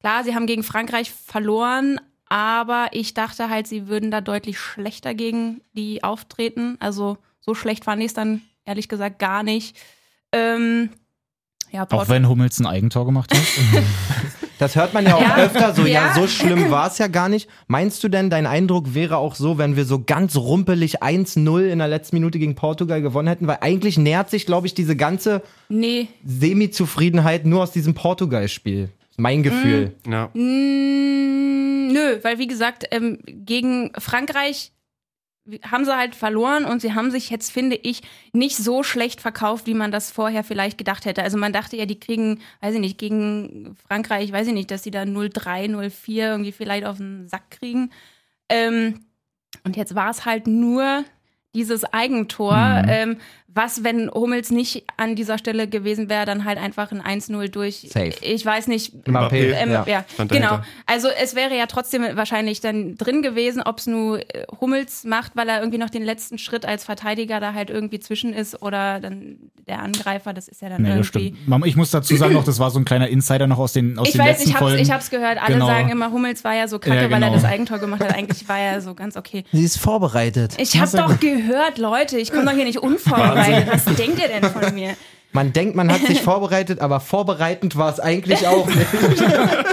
[0.00, 5.14] klar, sie haben gegen Frankreich verloren, aber ich dachte halt, sie würden da deutlich schlechter
[5.14, 6.76] gegen die auftreten.
[6.80, 9.76] Also so schlecht fand ich es dann ehrlich gesagt gar nicht.
[10.32, 10.90] Ähm,
[11.70, 13.40] ja, Auch Port- wenn Hummels ein Eigentor gemacht hat.
[14.58, 15.36] Das hört man ja auch Ja.
[15.36, 16.14] öfter so, ja, Ja.
[16.14, 17.48] so schlimm war es ja gar nicht.
[17.68, 21.78] Meinst du denn, dein Eindruck wäre auch so, wenn wir so ganz rumpelig 1-0 in
[21.78, 23.46] der letzten Minute gegen Portugal gewonnen hätten?
[23.46, 28.88] Weil eigentlich nährt sich, glaube ich, diese ganze nee, Semi-Zufriedenheit nur aus diesem Portugal-Spiel.
[29.16, 29.94] Mein Gefühl.
[30.08, 30.26] Ja.
[30.34, 34.72] Mm, nö, weil wie gesagt, ähm, gegen Frankreich
[35.70, 39.66] haben sie halt verloren und sie haben sich jetzt, finde ich, nicht so schlecht verkauft,
[39.66, 41.22] wie man das vorher vielleicht gedacht hätte.
[41.22, 44.82] Also man dachte ja, die kriegen, weiß ich nicht, gegen Frankreich, weiß ich nicht, dass
[44.82, 47.90] sie da 0-3, 0-4 irgendwie vielleicht auf den Sack kriegen.
[48.48, 49.00] Ähm,
[49.64, 51.04] und jetzt war es halt nur
[51.54, 52.88] dieses Eigentor, Mhm.
[52.88, 53.16] ähm,
[53.58, 57.88] was, wenn Hummels nicht an dieser Stelle gewesen wäre, dann halt einfach ein 1-0 durch,
[57.92, 58.12] Safe.
[58.22, 59.84] ich weiß nicht, Mbappé, ähm, ja.
[59.86, 60.04] ja.
[60.26, 60.60] Genau.
[60.86, 65.32] Also es wäre ja trotzdem wahrscheinlich dann drin gewesen, ob es nur äh, Hummels macht,
[65.34, 69.00] weil er irgendwie noch den letzten Schritt als Verteidiger da halt irgendwie zwischen ist oder
[69.00, 71.34] dann der Angreifer, das ist ja dann Nee, das irgendwie.
[71.34, 71.48] stimmt.
[71.48, 73.98] Mama, Ich muss dazu sagen noch, das war so ein kleiner Insider noch aus den,
[73.98, 74.82] aus Ich den weiß, letzten ich hab's, Folgen.
[74.82, 75.42] ich hab's gehört.
[75.42, 75.66] Alle Genau.
[75.66, 77.32] sagen immer, Hummels war ja so kacke, Ja, weil er genau.
[77.34, 78.14] das Eigentor gemacht hat.
[78.14, 79.44] Eigentlich war er so ganz okay.
[79.52, 80.54] Sie ist vorbereitet.
[80.58, 83.47] Ich hab sehr doch gehört, Leute, ich komme doch hier nicht unvorbereitet.
[83.70, 84.94] Was denkt ihr denn von mir?
[85.32, 88.86] Man denkt, man hat sich vorbereitet, aber vorbereitend war es eigentlich auch nicht.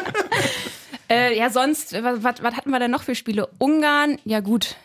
[1.07, 3.47] Äh, ja, sonst, was, was, hatten wir denn noch für Spiele?
[3.59, 4.75] Ungarn, ja gut.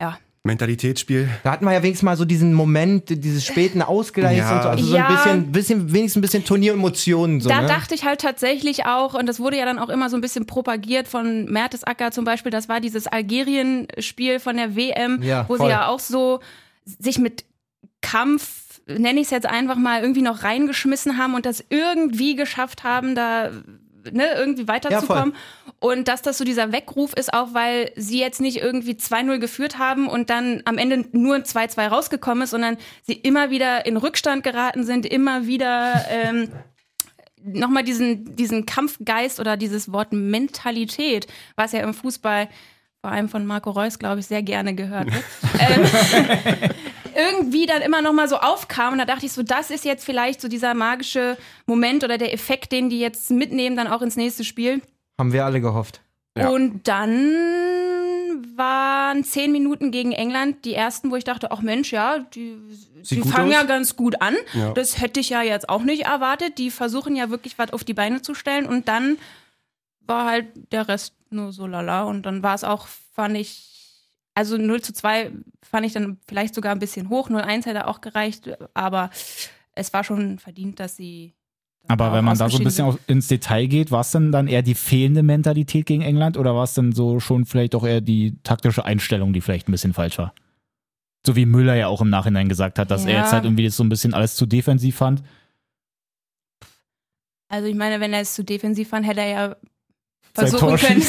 [0.00, 0.16] Ja.
[0.44, 1.28] Mentalitätsspiel.
[1.42, 4.56] Da hatten wir ja wenigstens mal so diesen Moment, dieses späten Ausgleichs Ja.
[4.56, 4.68] und so.
[4.68, 5.08] Also so ein Ja.
[5.08, 7.40] bisschen, bisschen, wenigstens ein bisschen Turnieremotionen.
[7.40, 7.66] So, Da ne?
[7.66, 10.46] dachte ich halt tatsächlich auch, und das wurde ja dann auch immer so ein bisschen
[10.46, 15.66] propagiert von Mertesacker zum Beispiel, das war dieses Algerien-Spiel von der WM, Ja, wo voll.
[15.66, 16.38] sie ja auch so
[16.84, 17.44] sich mit
[18.00, 22.84] Kampf, nenne ich es jetzt einfach mal, irgendwie noch reingeschmissen haben und das irgendwie geschafft
[22.84, 23.50] haben, da
[24.12, 25.34] ne, irgendwie weiterzukommen.
[25.80, 29.78] und dass das so dieser Weckruf ist, auch weil sie jetzt nicht irgendwie 2-0 geführt
[29.78, 33.96] haben und dann am Ende nur ein 2-2 rausgekommen ist, sondern sie immer wieder in
[33.96, 36.48] Rückstand geraten sind, immer wieder ähm,
[37.42, 42.48] nochmal diesen, diesen Kampfgeist oder dieses Wort Mentalität, was ja im Fußball
[43.00, 45.24] vor allem von Marco Reus, glaube ich, sehr gerne gehört wird,
[45.60, 46.70] ähm,
[47.18, 48.92] irgendwie dann immer noch mal so aufkam.
[48.92, 52.32] Und da dachte ich so, das ist jetzt vielleicht so dieser magische Moment oder der
[52.32, 54.80] Effekt, den die jetzt mitnehmen, dann auch ins nächste Spiel.
[55.18, 56.00] Haben wir alle gehofft.
[56.36, 56.50] Ja.
[56.50, 57.34] Und dann
[58.54, 62.56] waren zehn Minuten gegen England die ersten, wo ich dachte, ach Mensch, ja, die,
[63.10, 63.54] die fangen aus.
[63.54, 64.36] ja ganz gut an.
[64.52, 64.72] Ja.
[64.72, 66.58] Das hätte ich ja jetzt auch nicht erwartet.
[66.58, 68.66] Die versuchen ja wirklich was auf die Beine zu stellen.
[68.66, 69.18] Und dann
[70.06, 72.04] war halt der Rest nur so lala.
[72.04, 73.67] Und dann war es auch, fand ich,
[74.38, 77.28] also 0 zu 2 fand ich dann vielleicht sogar ein bisschen hoch.
[77.28, 78.48] 0-1 hätte auch gereicht.
[78.72, 79.10] Aber
[79.72, 81.34] es war schon verdient, dass sie.
[81.82, 84.30] dann Aber wenn man da so ein bisschen auf, ins Detail geht, war es denn
[84.30, 87.84] dann eher die fehlende Mentalität gegen England oder war es denn so schon vielleicht auch
[87.84, 90.32] eher die taktische Einstellung, die vielleicht ein bisschen falsch war?
[91.26, 93.18] So wie Müller ja auch im Nachhinein gesagt hat, dass er Ja.
[93.22, 95.24] jetzt halt irgendwie das so ein bisschen alles zu defensiv fand.
[97.48, 99.56] Also ich meine, wenn er es zu defensiv fand, hätte er ja
[100.38, 101.02] versuchen Tor können.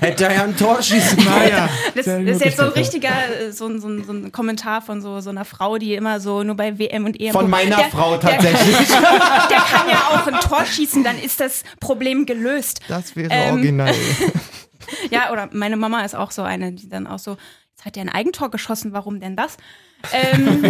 [0.00, 1.48] Hätte er ja ein Tor schießen können.
[1.50, 1.68] Ja.
[1.94, 4.82] Das, das ist jetzt so ein richtiger, äh, so, ein- so, ein- so ein Kommentar
[4.82, 7.32] von so, so einer Frau, die immer so nur bei WM und EM.
[7.32, 8.88] Von meiner der, Frau tatsächlich.
[8.88, 9.00] Der,
[9.50, 12.80] der kann ja auch ein Tor schießen, dann ist das Problem gelöst.
[12.88, 13.94] Das wäre Ähm, original.
[15.10, 17.36] Ja, oder meine Mama ist auch so eine, die dann auch so,
[17.76, 19.56] jetzt hat er ein Eigentor geschossen, warum denn das?
[20.12, 20.62] Ähm,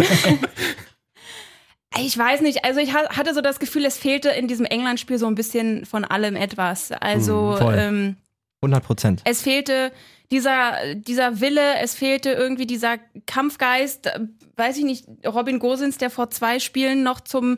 [2.01, 5.17] ich weiß nicht, also ich ha- hatte so das Gefühl, es fehlte in diesem England-Spiel
[5.17, 6.91] so ein bisschen von allem etwas.
[6.91, 7.75] Also voll.
[7.77, 8.17] ähm,
[8.61, 9.21] 100 Prozent.
[9.25, 9.91] es fehlte
[10.31, 14.09] dieser, dieser Wille, es fehlte irgendwie dieser Kampfgeist,
[14.57, 17.57] weiß ich nicht, Robin Gosens, der vor zwei Spielen noch zum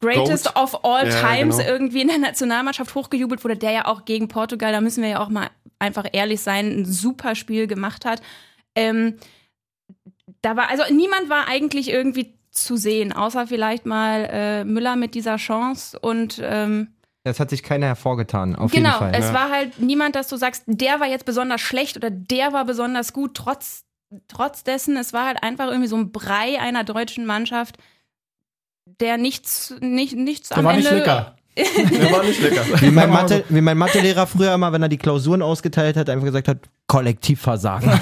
[0.00, 0.56] Greatest Goat.
[0.56, 1.68] of all Ja, times genau.
[1.70, 5.20] irgendwie in der Nationalmannschaft hochgejubelt wurde, der ja auch gegen Portugal, da müssen wir ja
[5.20, 5.48] auch mal
[5.78, 8.20] einfach ehrlich sein, ein super Spiel gemacht hat.
[8.74, 9.18] Ähm,
[10.42, 15.14] da war, also niemand war eigentlich irgendwie zu sehen, außer vielleicht mal äh, Müller mit
[15.14, 16.88] dieser Chance und ähm,
[17.24, 19.12] Es hat sich keiner hervorgetan, auf genau, jeden Fall.
[19.14, 19.34] es ja.
[19.34, 23.12] war halt niemand, dass du sagst, der war jetzt besonders schlecht oder der war besonders
[23.12, 23.34] gut.
[23.34, 23.84] Trotz,
[24.28, 27.76] trotz dessen, es war halt einfach irgendwie so ein Brei einer deutschen Mannschaft,
[29.00, 30.84] der nichts, nicht, nichts Der am war Ende.
[30.84, 31.36] nicht lecker.
[31.56, 32.64] Der war nicht lecker.
[32.82, 36.26] Wie mein, Mathe, wie mein Mathelehrer früher immer, wenn er die Klausuren ausgeteilt hat, einfach
[36.26, 37.90] gesagt hat, Kollektivversagen.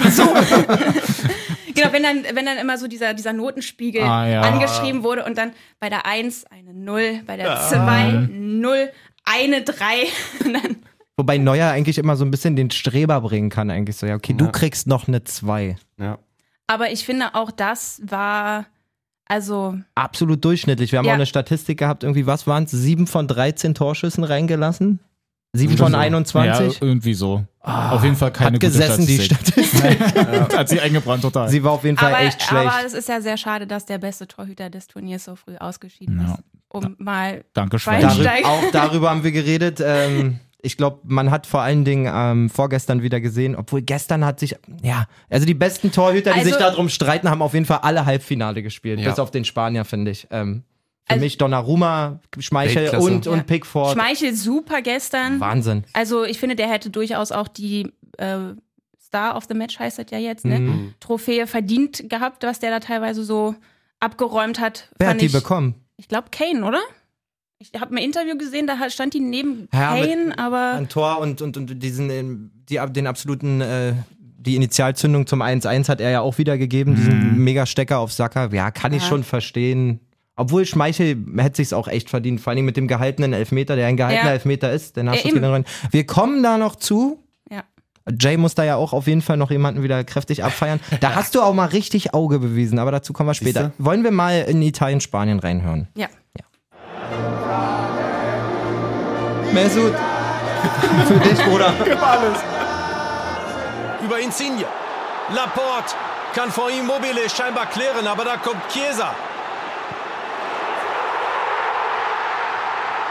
[1.74, 4.40] Genau, wenn dann, wenn dann immer so dieser, dieser Notenspiegel Ah, ja.
[4.42, 8.90] angeschrieben wurde und dann bei der 1 eine 0, bei der 2 0,
[9.24, 9.74] eine 3.
[10.44, 10.76] Und dann,
[11.16, 14.34] Wobei Neuer eigentlich immer so ein bisschen den Streber bringen kann, eigentlich so, ja, okay,
[14.36, 14.50] du Ja.
[14.50, 15.76] kriegst noch eine 2.
[15.98, 16.18] Ja.
[16.66, 18.66] aber ich finde auch das war,
[19.26, 20.92] also Absolut durchschnittlich.
[20.92, 21.12] Wir haben Ja.
[21.12, 22.72] auch eine Statistik gehabt, irgendwie, was waren es?
[22.72, 25.00] 7 von 13 Torschüssen reingelassen?
[25.54, 26.82] 7 von Ja, 21?
[26.82, 27.44] irgendwie so.
[27.62, 29.64] Auf jeden Fall keine Hat gesessen, die gute Statistik.
[30.02, 30.52] Statistik.
[30.58, 31.48] Hat sie eingebrannt total.
[31.48, 32.66] Sie war auf jeden Fall aber, echt schlecht.
[32.66, 36.20] aber es ist ja sehr schade, dass der beste Torhüter des Turniers so früh ausgeschieden
[36.20, 36.34] Ja.
[36.34, 36.42] ist.
[36.68, 37.78] Um mal Danke.
[37.78, 38.04] Darü
[38.44, 39.80] auch darüber haben wir geredet.
[39.82, 44.40] Ähm, ich glaube, man hat vor allen Dingen ähm, vorgestern wieder gesehen, obwohl gestern hat
[44.40, 47.78] sich, ja, also die besten Torhüter, die Also- sich darum streiten, haben auf jeden Fall
[47.82, 49.08] alle Halbfinale gespielt, Ja.
[49.10, 50.26] bis auf den Spanier, finde ich.
[50.30, 50.64] Ähm,
[51.06, 53.06] für Also- mich Donnarumma, Schmeichel Weltklasse.
[53.06, 53.42] und, und Ja.
[53.42, 53.92] Pickford.
[53.92, 55.38] Schmeichel super gestern.
[55.40, 55.84] Wahnsinn.
[55.92, 58.38] Also ich finde, der hätte durchaus auch die äh,
[59.04, 60.58] Star of the Match heißt das ja jetzt, ne?
[60.60, 60.94] Mhm.
[61.00, 63.54] Trophäe verdient gehabt, was der da teilweise so
[64.00, 64.90] abgeräumt hat.
[64.98, 65.74] Wer hat die ich, bekommen?
[65.96, 66.80] Ich glaube Kane, oder?
[67.58, 71.40] Ich habe ein Interview gesehen, da stand die neben Ja, Kane, aber Ein Tor und,
[71.42, 76.20] und, und diesen, ähm, die, den absoluten, äh, die Initialzündung zum 1-1 hat er ja
[76.20, 78.52] auch wieder gegeben, diesen Mega-Stecker auf Sacker.
[78.52, 79.08] Ja, kann ich Ja.
[79.08, 80.00] schon verstehen.
[80.36, 83.96] Obwohl Schmeichel hätte sich's auch echt verdient, vor allem mit dem gehaltenen Elfmeter, der ein
[83.96, 84.32] gehaltener Ja.
[84.32, 84.96] Elfmeter ist.
[84.96, 85.40] Der Nachschuss eben.
[85.40, 85.64] geht rein.
[85.90, 87.22] Wir kommen da noch zu.
[87.50, 87.62] ja.
[88.20, 90.80] Jay muss da ja auch auf jeden Fall noch jemanden wieder kräftig abfeiern.
[91.00, 93.66] Da hast du auch mal richtig Auge bewiesen, aber dazu kommen wir später.
[93.66, 93.84] Siehste?
[93.84, 95.88] Wollen wir mal in Italien, Spanien reinhören?
[95.96, 96.08] Ja.
[99.52, 99.94] Mesut.
[101.06, 101.72] Für dich, Bruder.
[104.04, 104.64] über Insigne.
[105.34, 105.94] Laporte
[106.34, 109.14] kann vor ihm Mobile scheinbar klären, aber da kommt Chiesa.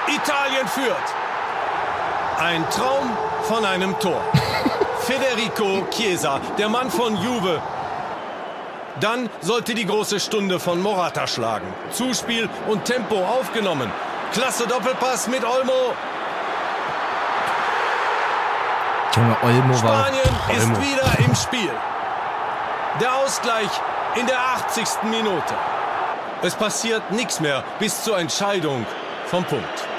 [0.08, 1.16] Italien führt.
[2.40, 4.22] Ein Traum von einem Tor.
[5.00, 7.62] Federico Chiesa, der Mann von Juve.
[9.00, 11.74] Dann sollte die große Stunde von Morata schlagen.
[11.92, 13.92] Zuspiel und Tempo aufgenommen.
[14.32, 15.94] Klasse Doppelpass mit Olmo.
[19.16, 20.06] Junge, Olmo war.
[20.06, 21.72] Spanien ist wieder im Spiel.
[23.00, 23.70] Der Ausgleich
[24.16, 25.04] in der 80.
[25.04, 25.54] Minute.
[26.42, 28.86] Es passiert nichts mehr bis zur Entscheidung
[29.26, 29.93] vom Punkt.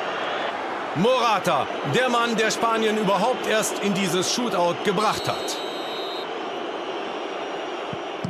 [0.96, 5.57] Morata, der Mann, der Spanien überhaupt erst in dieses Shootout gebracht hat.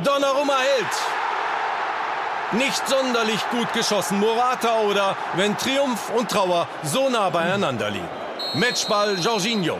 [0.03, 0.95] Donnarumma hält.
[2.53, 8.09] Nicht sonderlich gut geschossen, Morata oder wenn Triumph und Trauer so nah beieinander liegen.
[8.55, 9.77] Matchball Jorginho.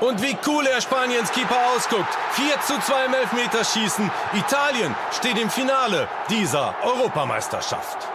[0.00, 2.18] Und wie cool er Spaniens Keeper ausguckt.
[2.32, 4.10] 4 zu 2 im Elfmeterschießen.
[4.32, 8.08] Italien steht im Finale dieser Europameisterschaft.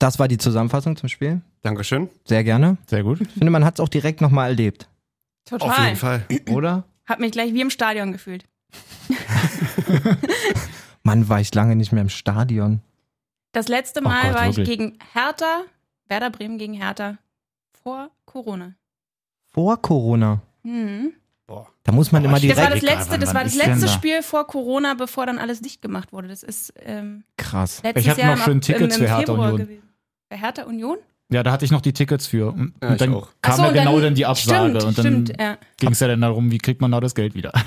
[0.00, 1.42] Das war die Zusammenfassung zum Spiel.
[1.62, 2.08] Dankeschön.
[2.24, 2.76] Sehr gerne.
[2.86, 3.20] Sehr gut.
[3.20, 4.88] Ich finde, man hat es auch direkt nochmal erlebt,
[5.44, 5.68] Total.
[5.70, 6.26] Auf jeden Fall.
[6.50, 6.82] oder?
[7.06, 8.44] Hab mich gleich wie im Stadion gefühlt.
[11.02, 12.80] Mann, war ich lange nicht mehr im Stadion.
[13.52, 14.78] Das letzte Oh Mal Gott, war ich wirklich.
[14.78, 15.62] gegen Hertha,
[16.08, 17.18] Werder Bremen gegen Hertha,
[17.82, 18.74] vor Corona.
[19.52, 20.40] Vor Corona.
[20.62, 21.12] Mhm.
[21.82, 22.82] Da muss man Boah, immer ich- Das war direkt.
[22.84, 23.88] das letzte, das war das letzte da?
[23.92, 26.28] Spiel vor Corona, bevor dann alles dicht gemacht wurde.
[26.28, 27.82] Das ist ähm, Krass.
[27.82, 29.66] letztes Ich hatte Jahr noch im- schön im, Tickets im für Hertha Februar Union.
[29.66, 29.89] gewesen.
[30.30, 30.96] Bei Hertha Union?
[31.32, 32.52] Ja, da hatte ich noch die Tickets für.
[32.52, 33.28] Und, Ja, und dann auch.
[33.42, 34.70] kam so, ja und genau dann- dann die Absage.
[34.70, 35.58] Stimmt, und dann stimmt, ja.
[35.78, 37.52] ging es ja dann darum, wie kriegt man da das Geld wieder.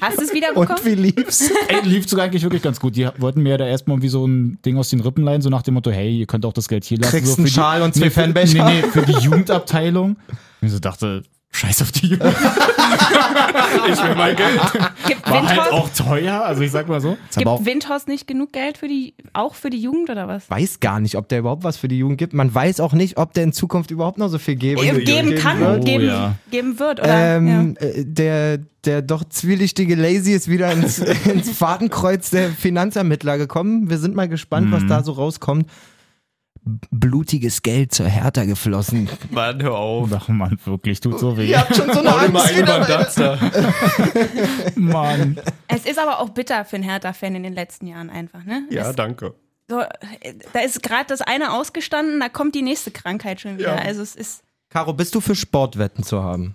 [0.00, 0.68] Hast du es wieder bekommen?
[0.70, 1.48] Und wie lief's?
[1.68, 2.96] Ey, lief sogar eigentlich wirklich ganz gut.
[2.96, 5.62] Die wollten mir da erstmal irgendwie so ein Ding aus den Rippen leihen, so nach
[5.62, 7.12] dem Motto, hey, ihr könnt auch das Geld hier lassen.
[7.12, 8.64] Kriegst so einen für die- Schal und zwei nee, für, nee, Fanbecher.
[8.64, 10.16] nee, für die Jugendabteilung.
[10.60, 12.24] Und ich so dachte, scheiß auf die Jugend.
[13.92, 14.60] ich will mein Geld.
[15.06, 17.16] Gibt War halt Windhorst, auch teuer, also ich sag mal so.
[17.44, 20.48] Auch, gibt Windhorst nicht genug Geld für die, auch für die Jugend oder was?
[20.50, 22.32] weiß gar nicht, ob der überhaupt was für die Jugend gibt.
[22.32, 25.34] Man weiß auch nicht, ob der in Zukunft überhaupt noch so viel geben, Äh, geben
[25.36, 25.84] kann, wird.
[25.84, 26.34] geben, Oh, ja.
[26.50, 27.36] geben wird, oder?
[27.36, 33.90] Ähm, äh, der, der doch zwielichtige Lazy ist wieder ins, ins Fadenkreuz der Finanzermittler gekommen.
[33.90, 35.66] Wir sind mal gespannt, was da so rauskommt.
[36.64, 39.08] Blutiges Geld zur Hertha geflossen.
[39.30, 40.08] Mann, hör auf.
[40.14, 41.46] Ach man, wirklich, tut so weh.
[41.50, 43.08] Ihr habt schon so eine mal Angst einen wieder.
[43.16, 43.38] da.
[44.76, 45.40] Mann.
[45.68, 48.64] Es ist aber auch bitter für einen Hertha-Fan in den letzten Jahren einfach, ne?
[48.70, 49.34] Ja, Es, danke.
[49.68, 49.82] so,
[50.52, 53.74] da ist gerade das eine ausgestanden, da kommt die nächste Krankheit schon wieder.
[53.76, 53.82] Ja.
[53.82, 54.42] Also es ist.
[54.70, 56.54] Caro, bist du für Sportwetten zu haben?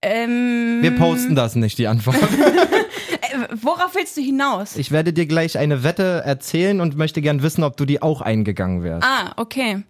[0.00, 2.16] Ähm, Wir posten das nicht, die Antwort.
[3.38, 4.76] Äh, worauf willst du hinaus?
[4.76, 8.20] Ich werde dir gleich eine Wette erzählen und möchte gern wissen, ob du die auch
[8.20, 9.06] eingegangen wärst.
[9.06, 9.82] Ah, okay.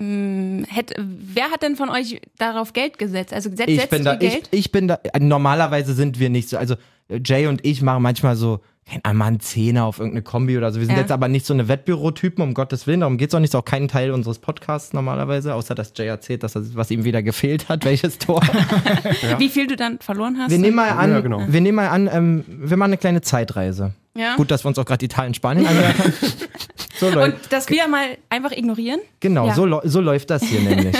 [0.00, 0.64] Hm,
[0.96, 3.34] wer hat denn von euch darauf Geld gesetzt?
[3.34, 4.48] Also setzt, ich setzt bin da, ich, Geld?
[4.50, 6.74] ich bin da, normalerweise sind wir nicht so, also
[7.08, 10.72] äh, Jay und ich machen manchmal so, kein einmal einen Zehner auf irgendeine Kombi oder
[10.72, 10.80] so.
[10.80, 11.02] Wir sind Ja.
[11.02, 13.00] jetzt aber nicht so eine Wettbürotypen, um Gottes Willen.
[13.00, 16.42] Darum geht's auch nicht, ist auch kein Teil unseres Podcasts normalerweise, außer dass Jay erzählt,
[16.42, 18.40] dass das, was ihm wieder gefehlt hat, welches Tor.
[19.38, 20.50] Wie viel du dann verloren hast?
[20.50, 21.42] Wir nehmen mal an, Ja, genau.
[21.46, 23.92] wir nehmen mal an, ähm, wir machen eine kleine Zeitreise.
[24.16, 24.34] ja?
[24.36, 26.12] Gut, dass wir uns auch gerade Italien, Spanien angehört haben.
[26.98, 27.50] So Und läuft.
[27.50, 29.00] das wieder mal einfach ignorieren?
[29.20, 29.54] Genau, Ja.
[29.54, 30.94] so, so läuft das hier nämlich.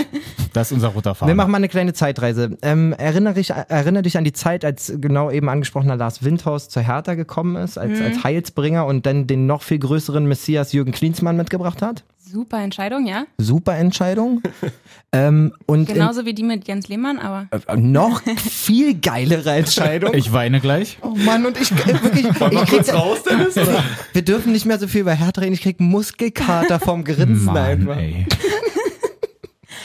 [0.52, 1.28] Das ist unser roter Faden.
[1.30, 2.56] Wir machen mal eine kleine Zeitreise.
[2.62, 6.82] Ähm, erinnere, dich, erinnere dich an die Zeit, als genau eben angesprochener Lars Windhorst zur
[6.82, 8.04] Hertha gekommen ist, als, Mhm.
[8.06, 12.04] als Heilsbringer und dann den noch viel größeren Messias Jürgen Klinsmann mitgebracht hat.
[12.18, 13.24] Super Entscheidung, ja.
[13.38, 14.40] Super Entscheidung.
[15.12, 20.14] ähm, und Genauso wie die mit Jens Lehmann, aber in, äh, noch viel geilere Entscheidung.
[20.14, 20.98] Ich weine gleich.
[21.02, 23.56] oh Mann, und ich äh, wirklich, ich krieg, raus, Dennis?
[23.56, 23.82] Oder?
[24.12, 25.54] wir dürfen nicht mehr so viel über Hertha reden.
[25.54, 27.96] Ich krieg Muskelkater vom Grinsen Mann, einfach.
[27.96, 28.26] ey.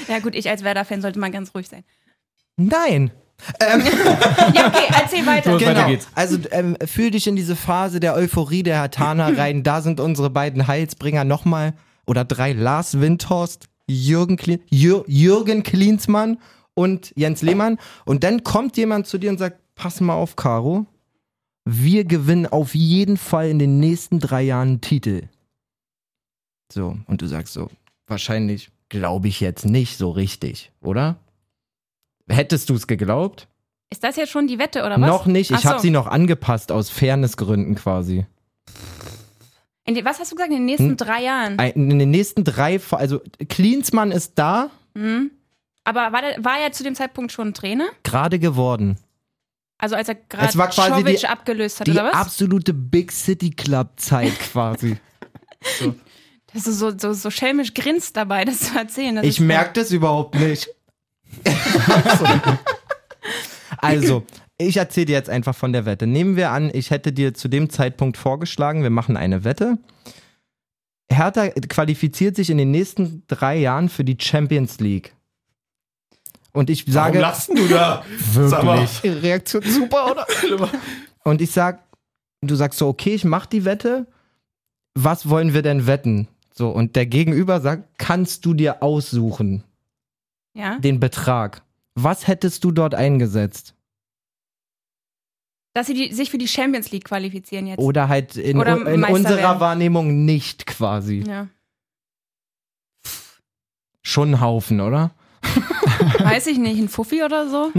[0.08, 1.84] Ja gut, ich als Werder-Fan sollte mal ganz ruhig sein.
[2.58, 3.12] Nein.
[3.60, 5.52] Ja, okay, erzähl weiter.
[5.52, 6.08] Los, weiter geht's.
[6.16, 9.64] Also ähm, fühl dich in diese Phase der Euphorie der Hertaner rein.
[9.64, 11.74] Da sind unsere beiden Heilsbringer nochmal
[12.06, 16.38] oder drei Lars Windhorst, Jürgen, Kli Jür Jürgen Klinsmann
[16.76, 17.78] und Jens Lehmann.
[18.06, 20.86] Und dann kommt jemand zu dir und sagt, pass mal auf, Caro.
[21.66, 25.24] Wir gewinnen auf jeden Fall in den nächsten drei Jahren einen Titel.
[26.72, 27.70] So, und du sagst so,
[28.08, 31.18] wahrscheinlich glaube ich jetzt nicht so richtig, oder?
[32.30, 33.48] Hättest du es geglaubt?
[33.92, 35.08] Ist das jetzt schon die Wette oder was?
[35.08, 35.52] Noch nicht.
[35.52, 35.84] Ich Ach habe so.
[35.84, 38.26] sie noch angepasst aus Fairnessgründen quasi.
[39.86, 40.52] In den, was hast du gesagt?
[40.52, 40.98] In den nächsten Hm?
[40.98, 41.60] drei Jahren?
[41.60, 45.32] In den nächsten drei, also Klinsmann ist da, Mhm.
[45.84, 47.86] Aber war, der, war er zu dem Zeitpunkt schon Trainer?
[48.02, 48.98] gerade geworden.
[49.78, 52.14] Also als er gerade quasi Czovic die- abgelöst hat, Die oder was?
[52.16, 54.98] absolute Big City Club Zeit quasi.
[55.60, 55.90] Dass
[56.64, 59.16] du so, so, so schelmisch grinst dabei, das zu erzählen.
[59.16, 60.70] Das ich merke das überhaupt nicht.
[63.78, 64.24] also,
[64.58, 66.08] ich erzähle dir jetzt einfach von der Wette.
[66.08, 69.78] Nehmen wir an, ich hätte dir zu dem Zeitpunkt vorgeschlagen, wir machen eine Wette.
[71.12, 75.14] Hertha qualifiziert sich in den nächsten drei Jahren für die Champions League.
[76.52, 78.06] Und ich Warum sage, lachst du da?
[78.18, 78.80] Sag mal.
[78.80, 79.24] Wirklich.
[79.24, 80.26] Reaktion super, oder?
[81.24, 81.84] Und ich sag,
[82.42, 84.08] du sagst so, okay, ich mach die Wette.
[84.94, 86.30] Was wollen wir denn wetten?
[86.58, 89.64] So, und der Gegenüber sagt, kannst du dir aussuchen,
[90.54, 90.80] Ja?
[90.80, 91.62] den Betrag.
[91.96, 93.74] Was hättest du dort eingesetzt?
[95.74, 97.80] Dass sie die, sich für die Champions League qualifizieren jetzt.
[97.80, 99.60] Oder halt in, Oder in unserer.
[99.60, 101.26] Wahrnehmung nicht quasi.
[101.28, 101.50] Ja.
[104.02, 105.12] Schon ein Haufen, oder?
[106.20, 107.72] Weiß ich nicht, ein Fuffi oder so?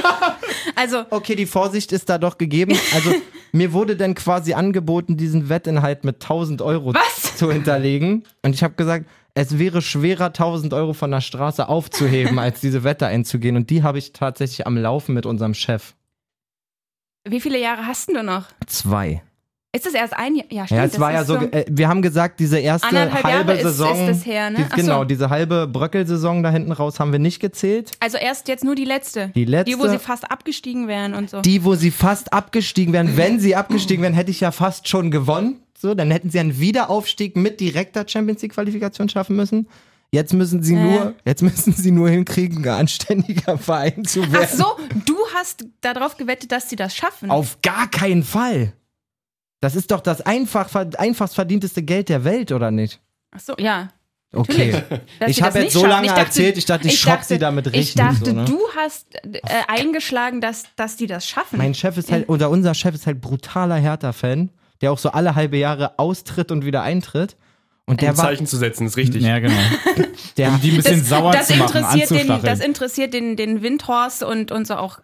[0.76, 2.76] also, Okay, die Vorsicht ist da doch gegeben.
[2.94, 3.14] Also,
[3.52, 7.36] mir wurde dann quasi angeboten, diesen Wettinhalt mit 1000 Euro was?
[7.36, 8.24] zu hinterlegen.
[8.42, 12.84] Und ich habe gesagt, es wäre schwerer, 1000 Euro von der Straße aufzuheben, als diese
[12.84, 13.56] Wette einzugehen.
[13.56, 15.94] Und die habe ich tatsächlich am Laufen mit unserem Chef.
[17.28, 18.46] Wie viele Jahre hast du noch?
[18.66, 19.22] Zwei.
[19.74, 20.44] Ist das erst ein Jahr?
[20.50, 20.78] Ja, stimmt.
[20.80, 23.54] Ja, es das war ja ist so, äh, wir haben gesagt, diese erste halbe Jahre
[23.54, 24.06] ist- Saison.
[24.08, 24.58] ist das her, ne?
[24.58, 24.76] die, so.
[24.76, 27.92] genau, diese halbe Bröckelsaison da hinten raus haben wir nicht gezählt.
[27.98, 29.28] Also erst jetzt nur die letzte.
[29.34, 29.74] Die letzte.
[29.74, 31.40] Die, wo sie fast abgestiegen wären und so.
[31.40, 33.16] Die, wo sie fast abgestiegen wären.
[33.16, 35.60] Wenn sie abgestiegen wären, hätte ich ja fast schon gewonnen.
[35.78, 39.68] So, dann hätten sie einen Wiederaufstieg mit direkter Champions League Qualifikation schaffen müssen.
[40.12, 40.82] Jetzt müssen sie Äh.
[40.84, 44.48] nur, jetzt müssen sie nur hinkriegen, ein anständiger Verein zu werden.
[44.52, 44.66] Ach so,
[45.06, 47.30] du hast darauf gewettet, dass sie das schaffen.
[47.30, 48.74] Auf gar keinen Fall.
[49.62, 53.00] Das ist doch das einfach, einfachst verdienteste Geld der Welt, oder nicht?
[53.30, 53.88] Ach so, ja.
[54.34, 54.82] Okay.
[55.20, 57.28] Dass Ich sie hab das jetzt so lange dachte- erzählt, ich dachte, ich schock dachte-
[57.34, 58.44] sie damit Ich richtig, dachte, so, ne?
[58.44, 61.58] du hast äh, eingeschlagen, dass, dass die das schaffen.
[61.58, 65.34] Mein Chef ist halt, oder unser Chef ist halt brutaler Hertha-Fan, der auch so alle
[65.36, 67.36] halbe Jahre austritt und wieder eintritt.
[67.84, 69.22] Und der Um war, Zeichen zu setzen, ist richtig.
[69.22, 69.54] Ja, genau.
[70.38, 72.42] der, Um die ein bisschen das, sauer das zu machen, interessiert den.
[72.42, 74.98] Das interessiert den, den Windhorst und, und so auch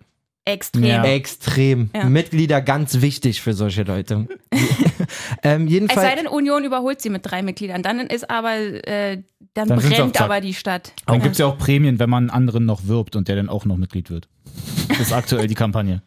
[0.48, 0.84] extrem.
[0.84, 1.04] Ja.
[1.04, 1.90] extrem.
[1.94, 2.04] Ja.
[2.04, 4.26] Mitglieder ganz wichtig für solche Leute.
[5.42, 7.82] ähm, Es sei jedenfalls, denn, Union überholt sie mit drei Mitgliedern.
[7.82, 9.22] Dann ist aber, äh,
[9.54, 10.92] dann, Dann brennt aber die Stadt.
[11.06, 13.48] Dann gibt es ja auch Prämien, wenn man einen anderen noch wirbt und der dann
[13.48, 14.28] auch noch Mitglied wird.
[14.88, 16.02] Das ist aktuell die Kampagne.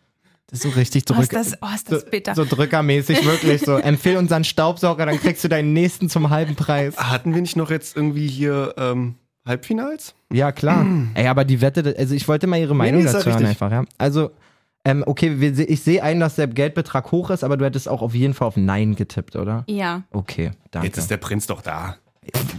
[0.48, 1.24] das ist so richtig Oh, zurück.
[1.24, 2.36] ist das, oh, ist das bitter.
[2.36, 3.78] So drückermäßig, wirklich so.
[3.78, 6.98] Empfehl unseren Staubsauger, dann kriegst du deinen nächsten zum halben Preis.
[6.98, 10.14] Hatten wir nicht noch jetzt irgendwie hier ähm, Halbfinals?
[10.32, 10.86] Ja, klar.
[11.14, 13.46] Ey, aber die Wette, also ich wollte mal ihre Meinung nee, ist ja dazu hören
[13.46, 13.84] einfach, ja.
[13.98, 14.32] Also,
[14.86, 18.02] ähm, okay, wir, ich sehe ein, dass der Geldbetrag hoch ist, aber du hättest auch
[18.02, 19.64] auf jeden Fall auf Nein getippt, oder?
[19.68, 20.04] ja.
[20.12, 20.88] Okay, danke.
[20.88, 21.98] Jetzt ist der Prinz doch da.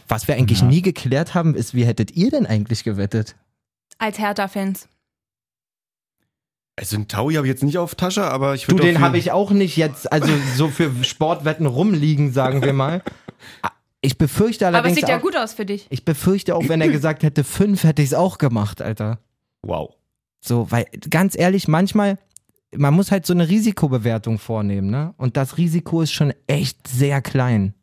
[0.09, 3.37] Was wir eigentlich nie geklärt haben, ist, wie hättet ihr denn eigentlich gewettet?
[3.99, 4.89] Als Hertha-Fans.
[6.77, 9.03] Also einen Taui habe ich jetzt nicht auf Tasche, aber ich Du, würde den auf
[9.03, 13.03] habe ich auch nicht jetzt, also so für Sportwetten rumliegen, sagen wir mal.
[14.05, 15.87] Ich befürchte Aber es allerdings sieht ja auch, gut aus für dich.
[15.89, 19.21] ich befürchte auch, wenn er gesagt hätte fünf, hätte ich es auch gemacht, Alter.
[19.63, 19.95] Wow.
[20.41, 22.19] So, weil ganz ehrlich, manchmal,
[22.75, 25.15] man muss halt so eine Risikobewertung vornehmen, ne?
[25.19, 27.75] Und das Risiko ist schon echt sehr klein.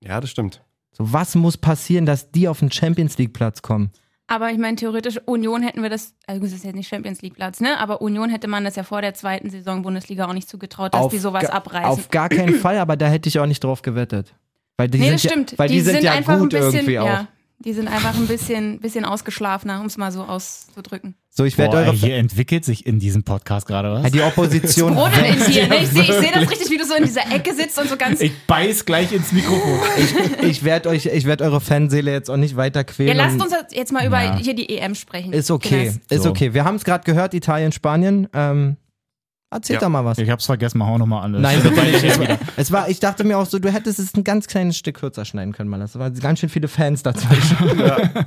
[0.00, 0.62] Ja, das stimmt.
[0.92, 3.90] So, was muss passieren, dass die auf den Champions League Platz kommen?
[4.28, 7.34] Aber ich meine, theoretisch, Union hätten wir das, also das ist jetzt nicht Champions League
[7.34, 7.78] Platz, ne?
[7.78, 11.08] Aber Union hätte man das ja vor der zweiten Saison Bundesliga auch nicht zugetraut, dass
[11.08, 11.90] die sowas abreißen.
[11.90, 14.34] Auf gar keinen Fall, aber da hätte ich auch nicht drauf gewettet.
[14.76, 15.50] Weil die nee, sind das stimmt.
[15.52, 17.06] Ja, weil die, sind, ja einfach gut ein bisschen, irgendwie auch.
[17.06, 17.28] ja,
[17.60, 21.14] die sind einfach ein bisschen, bisschen ausgeschlafener, um es mal so auszudrücken.
[21.30, 21.92] So, ich werde eure.
[21.92, 24.04] hier entwickelt sich in diesem Podcast gerade was.
[24.04, 24.94] Ja, die Opposition.
[24.94, 25.76] Brodelt in dir, ne?
[25.82, 27.96] Ich sehe ich seh das richtig, wie du so in dieser Ecke sitzt und so
[27.96, 28.20] ganz.
[28.20, 29.80] Ich beiß gleich ins Mikrofon.
[30.42, 33.16] ich werde euch, ich werde eure Fanseele jetzt auch nicht weiter Ja, quälen.
[33.16, 34.36] lasst und- uns jetzt mal über Ja.
[34.36, 35.32] hier die EM sprechen.
[35.32, 36.30] ist okay, ist So.
[36.30, 36.54] okay.
[36.54, 38.28] Wir haben es gerade gehört, Italien, Spanien.
[38.34, 38.76] Ähm,
[39.50, 39.80] erzähl Ja.
[39.80, 40.18] doch mal was.
[40.18, 41.40] Ich hab's vergessen, mach auch nochmal an.
[41.40, 41.60] Nein.
[41.64, 44.76] Es war, es war, ich dachte mir auch so, du hättest es ein ganz kleines
[44.76, 45.78] Stück kürzer schneiden können, mal.
[45.78, 47.56] Das waren ganz schön viele Fans dazwischen.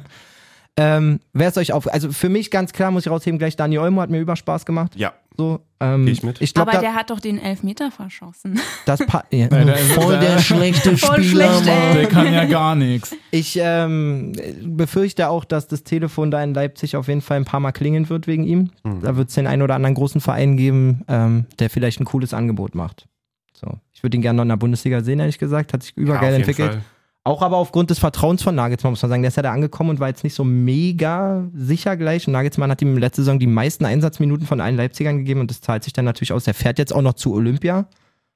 [0.78, 1.92] ähm, Wer ist euch auf?
[1.92, 4.66] Also für mich ganz klar muss ich rausheben, gleich Dani Olmo hat mir über Spaß
[4.66, 4.96] gemacht.
[4.96, 5.14] Ja.
[5.40, 6.42] So, ähm, Geh ich mit.
[6.42, 8.60] Ich glaube, Aber da, der hat doch den Elfmeter verschossen.
[8.86, 11.54] das pa ja, der ist- voll der schlechte Voll Spieler.
[11.62, 11.96] schlecht, Mann.
[11.96, 13.16] Der kann ja gar nichts.
[13.32, 14.34] Ich ähm,
[14.66, 18.10] befürchte auch, dass das Telefon da in Leipzig auf jeden Fall ein paar Mal klingeln
[18.10, 18.72] wird wegen ihm.
[19.02, 22.34] Da wird es den einen oder anderen großen Verein geben, ähm, der vielleicht ein cooles
[22.34, 23.08] Angebot macht.
[23.54, 23.68] So.
[23.94, 25.72] Ich würde ihn gerne noch in der Bundesliga sehen, ehrlich gesagt.
[25.72, 26.72] Hat sich ja, übergeil jeden entwickelt.
[26.74, 26.82] Fall.
[27.24, 29.22] Auch aber aufgrund des Vertrauens von Nagelsmann, muss man sagen.
[29.22, 32.26] Der ist ja da angekommen und war jetzt nicht so mega sicher gleich.
[32.28, 35.62] Und Nagelsmann hat ihm letzte Saison die meisten Einsatzminuten von allen Leipzigern gegeben und das
[35.62, 36.48] zahlt sich dann natürlich aus.
[36.48, 37.88] Er fährt jetzt auch noch zu Olympia,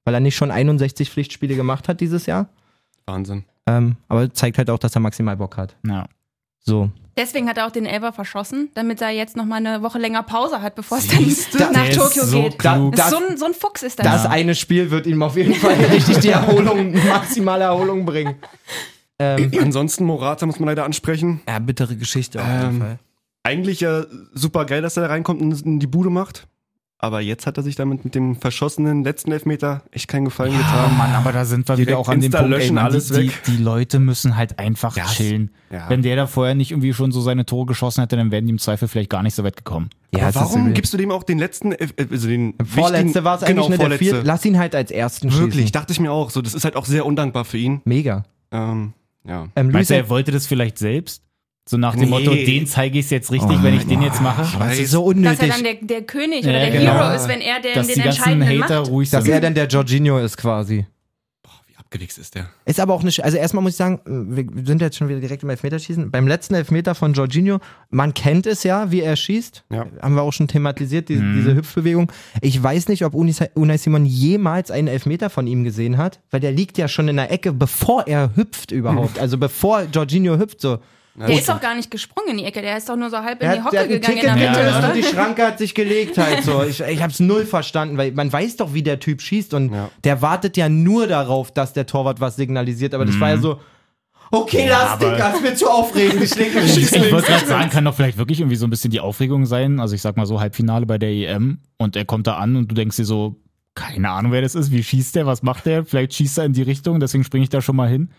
[0.04, 2.50] weil er nicht schon 61 Pflichtspiele gemacht hat dieses Jahr.
[3.06, 3.46] Wahnsinn.
[3.66, 5.76] Ähm, aber zeigt halt auch, dass er maximal Bock hat.
[5.88, 6.08] Ja.
[6.64, 6.90] So.
[7.16, 10.24] Deswegen hat er auch den Elfer verschossen, damit er jetzt noch mal eine Woche länger
[10.24, 12.58] Pause hat, bevor es dann nach Tokio so geht.
[12.58, 12.96] klug.
[12.96, 14.06] Das ist Das- so, ein, so ein Fuchs ist das.
[14.06, 18.36] Das eine Spiel wird ihm auf jeden Fall richtig die Erholung, maximale Erholung bringen.
[19.20, 21.42] Ähm, Ansonsten Morata muss man leider ansprechen.
[21.48, 23.00] ja, bittere Geschichte auf jeden Ähm, Fall.
[23.44, 26.48] Eigentlich ja super geil, dass er da reinkommt und in die Bude macht.
[27.00, 30.58] Aber jetzt hat er sich damit mit dem verschossenen letzten Elfmeter echt keinen Gefallen Oh
[30.58, 30.98] getan.
[30.98, 32.86] Mann, aber da sind wir Direkt wieder auch an dem Insta Punkt, ey, löschen, Mann,
[32.86, 33.44] alles die, die, weg.
[33.48, 35.52] die Leute müssen halt einfach Ja, chillen.
[35.70, 35.90] ja.
[35.90, 38.52] Wenn der da vorher nicht irgendwie schon so seine Tore geschossen hätte, dann wären die
[38.52, 39.90] im Zweifel vielleicht gar nicht so weit gekommen.
[40.14, 43.26] Aber es ist warum gibst du dem auch den letzten, äh, also den Vorletzte wichtigen-
[43.26, 44.06] war es eigentlich genau, der vorletzte.
[44.06, 44.22] vierte.
[44.26, 45.72] Lass ihn halt als ersten Wirklich, schießen.
[45.74, 46.30] dachte ich mir auch.
[46.30, 47.82] So, das ist halt auch sehr undankbar für ihn.
[47.84, 48.24] Mega.
[48.52, 48.94] Ähm,
[49.28, 49.48] ja.
[49.58, 51.22] Ähm, Meinst du, er wollte das vielleicht selbst?
[51.68, 52.10] So nach dem Nee.
[52.10, 54.46] Motto, den zeige ich jetzt richtig, Oh wenn ich den jetzt mache?
[54.60, 56.94] das ist so dass er unnötig, dann der, der König Ja, oder der genau.
[56.94, 58.90] Hero ist, wenn er der, Dass den die ganzen Entscheidenden Hater macht.
[58.92, 59.34] ruhig dass sind.
[59.34, 60.86] er denn der Jorginho ist quasi.
[61.66, 62.50] Wie abgewichst ist der.
[62.66, 65.44] Ist aber auch nicht, also erstmal muss ich sagen, wir sind jetzt schon wieder direkt
[65.44, 66.12] im Elfmeterschießen.
[66.12, 67.60] Beim letzten Elfmeter von Jorginho,
[67.90, 69.64] man kennt es ja, wie er schießt.
[69.72, 69.86] Ja.
[70.02, 72.12] Haben wir auch schon thematisiert, die, diese Hüpfbewegung.
[72.42, 76.42] Ich weiß nicht, ob Unai Unai Simon jemals einen Elfmeter von ihm gesehen hat, weil
[76.42, 79.18] der liegt ja schon in der Ecke, bevor er hüpft überhaupt.
[79.18, 80.80] Also bevor Jorginho hüpft so.
[81.16, 83.42] Der ist doch gar nicht gesprungen in die Ecke, der ist doch nur so halb
[83.44, 84.60] in die hat, Hocke gegangen in Ticket der Mitte.
[84.62, 84.88] Ja.
[84.88, 86.64] und die Schranke hat sich gelegt halt so.
[86.64, 89.90] Ich, ich hab's null verstanden, weil man weiß doch, wie der Typ schießt und Ja.
[90.04, 93.60] der wartet ja nur darauf, dass der Torwart was signalisiert, aber das war ja so,
[94.32, 97.70] okay, lass Digga, ist mir zu aufregend, ich leg mich Ich, ich wollte gerade sagen,
[97.70, 99.80] kann doch vielleicht wirklich irgendwie so ein bisschen die Aufregung sein.
[99.80, 102.72] Also ich sag mal so Halbfinale bei der EM und er kommt da an und
[102.72, 103.36] du denkst dir so,
[103.76, 105.86] keine Ahnung, wer das ist, wie schießt der, was macht der?
[105.86, 108.10] Vielleicht schießt er in die Richtung, deswegen springe ich da schon mal hin.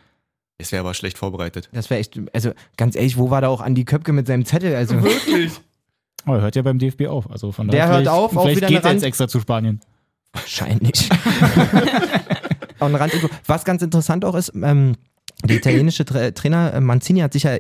[0.59, 1.69] Es wäre aber schlecht vorbereitet.
[1.73, 4.75] Das wäre echt, also ganz ehrlich, wo war da auch Andi Köpke mit seinem Zettel?
[4.77, 5.53] Also, Wirklich?
[6.27, 7.31] Aber er hört ja beim DFB auf.
[7.31, 9.41] Also von Der daher hört vielleicht- auf, auch vielleicht wieder geht er jetzt extra zu
[9.41, 9.81] Spanien.
[10.33, 11.09] wahrscheinlich.
[12.81, 13.29] auch eine Randinfo.
[13.47, 14.95] Was ganz interessant auch ist, ähm,
[15.45, 17.57] der italienische Tra Trainer äh, Mancini hat sich ja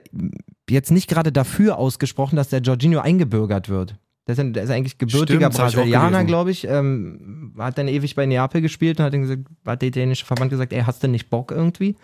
[0.71, 3.97] jetzt nicht gerade dafür ausgesprochen, dass der Jorginho eingebürgert wird.
[4.27, 6.67] Der ist, der ist eigentlich gebürtiger Stimmt, auch Brasilianer, glaube ich.
[6.67, 10.51] Ähm, hat dann ewig bei Neapel gespielt und hat, dann gesagt, hat der italienische Verband
[10.51, 11.97] gesagt, ey, hast du nicht Bock irgendwie?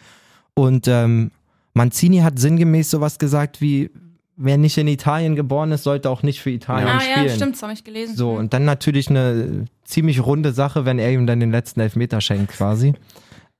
[0.55, 1.31] Und ähm,
[1.75, 3.91] Mancini hat sinngemäß sowas gesagt wie,
[4.37, 7.27] wer nicht in Italien geboren ist, sollte auch nicht für Italien Ah spielen.
[7.27, 8.17] ja, stimmt, das habe ich gelesen.
[8.17, 12.21] So, und dann natürlich eine ziemlich runde Sache, wenn er ihm dann den letzten Elfmeter
[12.21, 12.95] schenkt, quasi.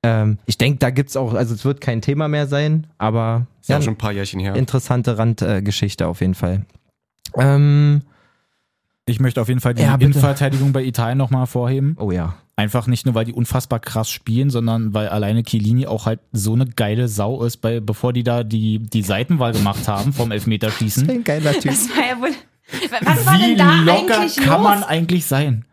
[0.03, 3.69] Ähm, ich denke, da gibt's auch, also es wird kein Thema mehr sein, aber Ist
[3.69, 4.55] ja ja, auch schon ein paar Jährchen her.
[4.55, 6.65] interessante Randgeschichte auf jeden Fall.
[7.37, 8.01] Ähm,
[9.11, 9.95] Ich möchte auf jeden Fall die Ja.
[9.95, 11.95] Innenverteidigung bei Italien nochmal hervorheben.
[11.99, 12.35] oh ja.
[12.57, 16.53] Einfach nicht nur, weil die unfassbar krass spielen, sondern weil alleine Chiellini auch halt so
[16.53, 21.09] eine geile Sau ist, bei, bevor die da die, die Seitenwahl gemacht haben vom Elfmeterschießen.
[21.09, 21.71] Ein geiler Typ.
[21.71, 22.35] Das war ja wohl.
[23.03, 24.69] Was war Wie denn da locker eigentlich kann los?
[24.69, 25.65] man eigentlich sein?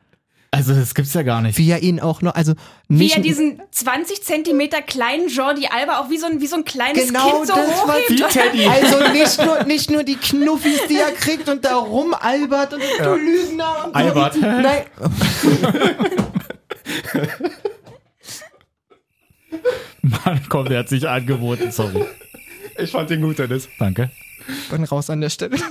[0.51, 1.59] Also das gibt's ja gar nicht.
[1.59, 2.55] Wie er ihn auch noch, also
[2.89, 6.57] wie nicht er diesen 20 Zentimeter kleinen Jordi Alba auch wie so ein, wie so
[6.57, 8.11] ein kleines Genau Kind so das, hochhebt.
[8.11, 8.67] Wie Teddy.
[8.67, 13.15] also nicht nur, nicht nur die Knuffis, die er kriegt und da rumalbert und du
[13.15, 13.99] Lügner und so.
[13.99, 14.37] Albert.
[14.41, 14.85] Nein.
[20.25, 22.07] Mann, komm, der hat sich angeboten, sorry.
[22.79, 23.69] Ich fand den gut, Dennis.
[23.79, 24.11] Danke.
[24.71, 25.59] bin raus an der Stelle.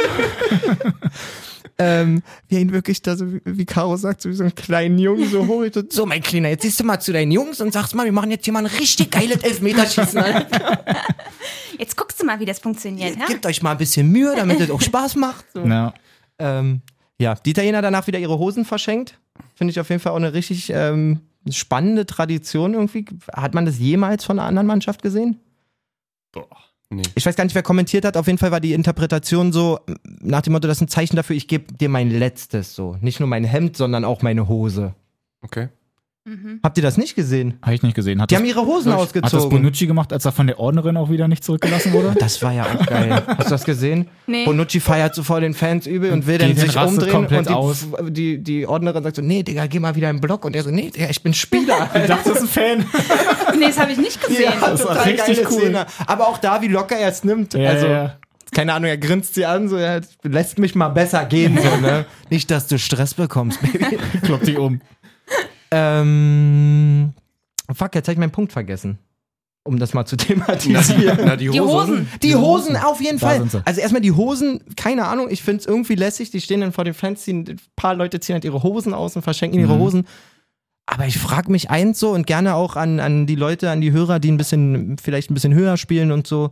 [1.80, 4.97] ähm, wie er ihn wirklich da so, wie- Caro sagt, so wie so einen kleinen
[4.97, 5.63] Jungen so hoch.
[5.71, 8.11] So, so, mein Kleiner, jetzt siehst du mal zu deinen Jungs und sagst mal, wir
[8.11, 10.17] machen jetzt hier mal ein richtig geiles Elfmeterschießen.
[10.19, 10.84] Alter.
[11.80, 13.15] Jetzt guckst du mal, wie das funktioniert.
[13.19, 13.28] Ja?
[13.28, 15.45] Gebt euch mal ein bisschen Mühe, damit es auch Spaß macht.
[15.53, 15.63] So.
[15.63, 15.93] Ja.
[16.39, 16.82] Ähm,
[17.19, 19.19] ja, die Italiener danach wieder ihre Hosen verschenkt.
[19.53, 21.19] Finde ich auf jeden Fall auch eine richtig ähm,
[21.51, 23.05] spannende Tradition irgendwie.
[23.32, 25.39] Hat man das jemals von einer anderen Mannschaft gesehen?
[26.89, 27.03] Nee.
[27.15, 28.15] Ich weiß gar nicht, wer kommentiert hat.
[28.15, 29.79] Auf jeden Fall war die Interpretation so
[30.21, 32.95] nach dem Motto, das ist ein Zeichen dafür, ich gebe dir mein Letztes so.
[33.01, 34.95] Nicht nur mein Hemd, sondern auch meine Hose.
[35.41, 35.69] Okay.
[36.28, 36.59] Mhm.
[36.61, 37.53] Habt ihr das nicht gesehen?
[37.61, 38.21] Habe ich nicht gesehen.
[38.21, 39.49] Hat Die das, haben ihre Hosen hat das ausgezogen.
[39.49, 42.13] Bonucci gemacht, als er von der Ordnerin auch wieder nicht zurückgelassen wurde?
[42.19, 43.23] Das war ja auch geil.
[43.25, 44.07] Hast du das gesehen?
[44.28, 44.43] Nee.
[44.43, 47.53] Bonucci feiert so vor den Fans übel und will dann sich umdrehen komplett und die,
[47.53, 47.88] aus.
[48.09, 50.43] Die, die Ordnerin sagt so, nee, Digga, geh mal wieder im Block.
[50.43, 51.89] Und er so, nee, Digga, ich bin Spieler.
[51.95, 52.86] Ich dachte, das ist ein Fan.
[53.57, 54.51] Nee, das habe ich nicht gesehen.
[54.59, 55.59] Ja, Das war richtig geile cool.
[55.61, 55.86] Szene.
[56.05, 57.53] Aber auch da, wie locker er es nimmt.
[57.53, 58.17] Ja, also, ja.
[58.51, 62.05] keine Ahnung, er grinst sie an, so, er lässt mich mal besser gehen, so, ne?
[62.30, 63.97] Nicht, dass du Stress bekommst, Baby.
[64.23, 64.82] Kloppt dich um.
[65.72, 67.13] Ähm,
[67.74, 68.97] fuck, jetzt habe ich meinen Punkt vergessen.
[69.63, 71.20] Um das mal zu thematisieren.
[71.26, 72.07] Na, die Die Hosen.
[72.24, 73.47] Die Hosen, auf jeden Da Fall.
[73.65, 76.32] Also erstmal die Hosen, keine Ahnung, ich finde es irgendwie lässig.
[76.32, 79.15] Die stehen dann vor den Fans, ziehen, ein paar Leute ziehen halt ihre Hosen aus
[79.18, 79.80] und verschenken ihre Mhm.
[79.80, 80.07] Hosen.
[80.86, 83.91] Aber ich frage mich eins so und gerne auch an, an die Leute, an die
[83.91, 86.51] Hörer, die ein bisschen, vielleicht ein bisschen höher spielen und so.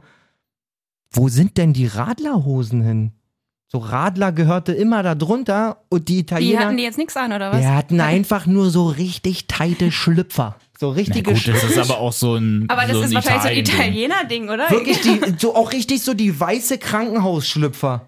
[1.11, 3.11] Wo sind denn die Radlerhosen hin?
[3.68, 6.59] So Radler gehörte immer da drunter und die Die Italiener.
[6.61, 7.59] hatten die jetzt nichts an, oder was?
[7.59, 10.55] die hatten einfach nur so richtig teite Schlüpfer.
[10.80, 13.16] So Na richtige gut, das ist aber auch so ein Aber das so ist ein
[13.16, 13.80] wahrscheinlich so ein.
[13.80, 14.70] Italiener-Ding, oder?
[14.70, 18.05] Wirklich die, so auch richtig so die weiße Krankenhausschlüpfer.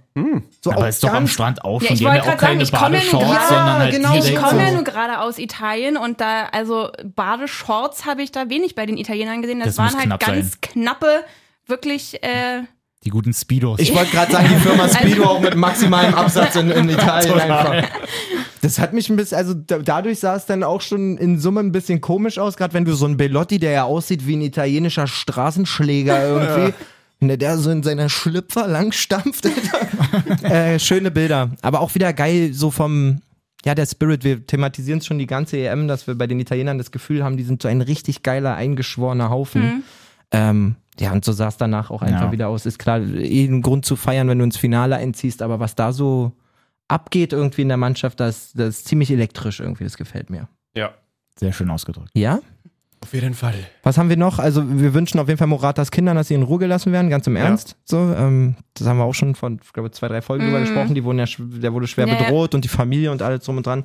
[0.61, 1.93] So Aber auch ist doch am Strand auch Ja, schon.
[1.95, 4.15] ich die haben ja wollte auch grad keine sagen, ich komme gerade- sondern halt genau,
[4.15, 8.75] Ich komme ja nur gerade aus Italien und da, also Badeshorts habe ich da wenig
[8.75, 9.59] bei den Italienern gesehen.
[9.59, 11.23] Das, Das waren halt ganz knappe,
[11.67, 12.63] wirklich, äh,
[13.07, 13.79] die guten Speedos.
[13.79, 17.83] Ich wollte gerade sagen, die Firma Speedo auch mit maximalem Absatz in, in Italien einfach.
[18.59, 21.59] Das hat mich ein bisschen, also da, dadurch sah es dann auch schon in Summe
[21.59, 24.41] ein bisschen komisch aus, gerade wenn du so einen Bellotti, der ja aussieht wie ein
[24.41, 26.73] italienischer Straßenschläger irgendwie,
[27.19, 29.47] wenn der da so in seiner Schlüpfer langstampft.
[30.41, 31.51] Äh, schöne Bilder.
[31.61, 33.21] Aber auch wieder geil, so vom,
[33.63, 36.79] ja, der Spirit, wir thematisieren es schon die ganze EM, dass wir bei den Italienern
[36.79, 39.83] das Gefühl haben, die sind so ein richtig geiler, eingeschworener Haufen.
[40.31, 42.31] Ähm, ja, und so sah es danach auch einfach Ja.
[42.31, 42.65] wieder aus.
[42.65, 45.91] Ist klar, eh ein Grund zu feiern, wenn du ins Finale einziehst, aber was da
[45.91, 46.31] so
[46.87, 50.47] abgeht irgendwie in der Mannschaft, das, das ist ziemlich elektrisch irgendwie, das gefällt mir.
[50.75, 50.91] Ja.
[51.35, 52.09] Sehr schön ausgedrückt.
[52.13, 52.39] Ja?
[53.03, 53.53] Auf jeden Fall.
[53.83, 54.39] Was haben wir noch?
[54.39, 57.27] Also wir wünschen auf jeden Fall Moratas Kindern, dass sie in Ruhe gelassen werden, ganz
[57.27, 57.75] im Ernst.
[57.85, 60.95] So, ähm, das haben wir auch schon von, ich glaube, zwei, drei Folgen drüber gesprochen.
[60.95, 62.19] Die wurden ja, der wurde schwer Ja, ja.
[62.23, 63.83] bedroht und die Familie und alles drum und dran.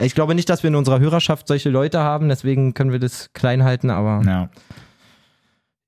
[0.00, 3.32] Ich glaube nicht, dass wir in unserer Hörerschaft solche Leute haben, deswegen können wir das
[3.32, 4.48] klein halten, aber, Ja.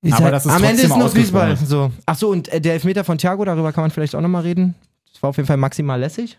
[0.05, 1.57] Ist Aber halt, das ist am Ende ist noch Fußball.
[1.57, 1.91] So.
[2.07, 4.75] Ach so, und äh, der Elfmeter von Thiago, darüber kann man vielleicht auch nochmal reden.
[5.13, 6.39] Das war auf jeden Fall maximal lässig.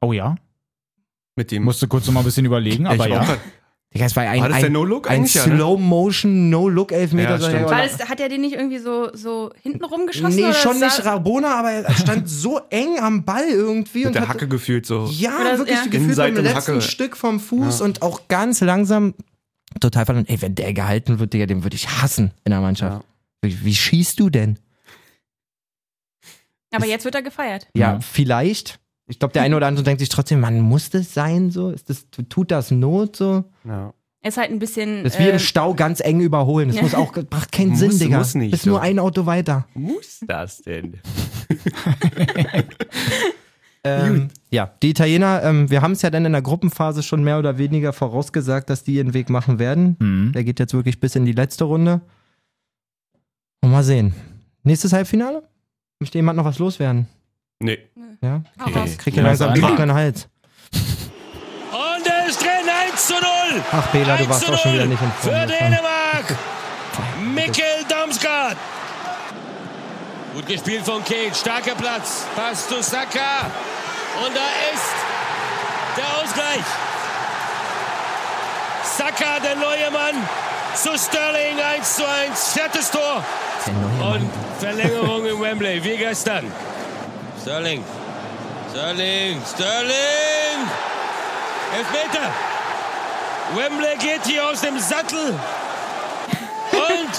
[0.00, 0.36] Oh ja?
[1.36, 1.64] Mit dem.
[1.64, 3.22] Musste kurz noch mal ein bisschen überlegen, aber ich ja.
[3.22, 3.36] auch
[3.94, 5.26] Digga, es war ein, War das der ein, No-Look ein?
[5.26, 7.30] Slow-Motion, No-Look-Elfmeter.
[7.30, 7.62] Ja, sag ich.
[7.62, 10.36] War das, hat er den nicht irgendwie so, so hinten rumgeschossen?
[10.36, 14.12] Nee, oder schon nicht Rabona, aber er stand so eng am Ball irgendwie Mit und
[14.16, 15.06] der hat, Hacke gefühlt so.
[15.10, 15.84] ja, Oder- wirklich ja.
[15.84, 16.82] gefühlt Innenseite beim letzten Hacke.
[16.82, 17.84] Stück vom Fuß Ja.
[17.86, 19.14] und auch ganz langsam
[19.80, 20.26] total verloren.
[20.28, 23.04] Ey, wenn der gehalten wird, Digga, den würde ich hassen in der Mannschaft.
[23.42, 24.58] Wie, wie schießt du denn?
[26.72, 27.68] Aber jetzt wird er gefeiert.
[27.74, 28.00] Ja, Ja.
[28.00, 28.78] vielleicht.
[29.10, 31.70] Ich glaube, der eine oder andere denkt sich trotzdem, man muss das sein so?
[31.70, 33.44] Ist das, tut das Not so?
[33.64, 33.94] Ja.
[34.22, 35.04] Ist halt ein bisschen.
[35.04, 36.68] Das ist wie äh, im Stau ganz eng überholen.
[36.68, 36.82] Das Ja.
[36.82, 38.18] muss auch, macht keinen Muss- Sinn, Digga.
[38.18, 39.66] muss nicht Bist nur ein Auto weiter.
[39.74, 40.98] Muss das denn?
[43.88, 47.38] Ähm, ja, die Italiener, ähm, wir haben es ja dann in der Gruppenphase schon mehr
[47.38, 49.96] oder weniger vorausgesagt, dass die ihren Weg machen werden.
[49.98, 50.32] Mhm.
[50.32, 52.00] Der geht jetzt wirklich bis in die letzte Runde.
[53.60, 54.14] Und mal sehen.
[54.62, 55.42] Nächstes Halbfinale?
[56.00, 57.06] Möchte jemand noch was loswerden?
[57.60, 57.78] Nee.
[58.22, 58.42] Ja?
[58.60, 58.96] hau raus.
[58.98, 59.68] Krieg hier Ja, langsam einfach.
[59.68, 60.28] trockenen Hals.
[60.72, 62.48] Und er ist drin,
[62.92, 63.22] 1 zu 0.
[63.72, 65.34] Ach, Bela, du 1 warst auch schon wieder 0 nicht in Form.
[65.34, 66.36] Für Dänemark.
[67.34, 68.56] Mikkel Damsgaard.
[70.38, 71.34] Gut gespielt von Kane.
[71.34, 72.24] Starker Platz.
[72.36, 73.50] Pass zu Saka.
[74.24, 74.94] Und da ist
[75.96, 76.64] der Ausgleich.
[78.84, 80.28] Saka, der neue Mann.
[80.76, 82.52] Zu Sterling 1 zu 1.
[82.52, 83.24] Viertes Tor.
[83.66, 84.30] Und
[84.60, 86.52] Verlängerung in Wembley, wie gestern.
[87.42, 87.84] Sterling.
[88.70, 89.42] Sterling.
[89.44, 90.68] Sterling.
[91.76, 92.32] Elfmeter.
[93.56, 95.34] Wembley geht hier aus dem Sattel.
[96.70, 97.12] Und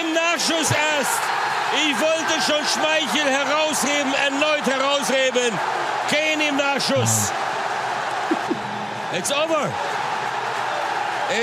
[0.00, 1.33] im Nachschuss erst.
[1.76, 5.58] Ich wollte schon Schmeichel herausheben, erneut herausheben.
[6.08, 7.32] Kane im Nachschuss.
[9.16, 9.72] It's over.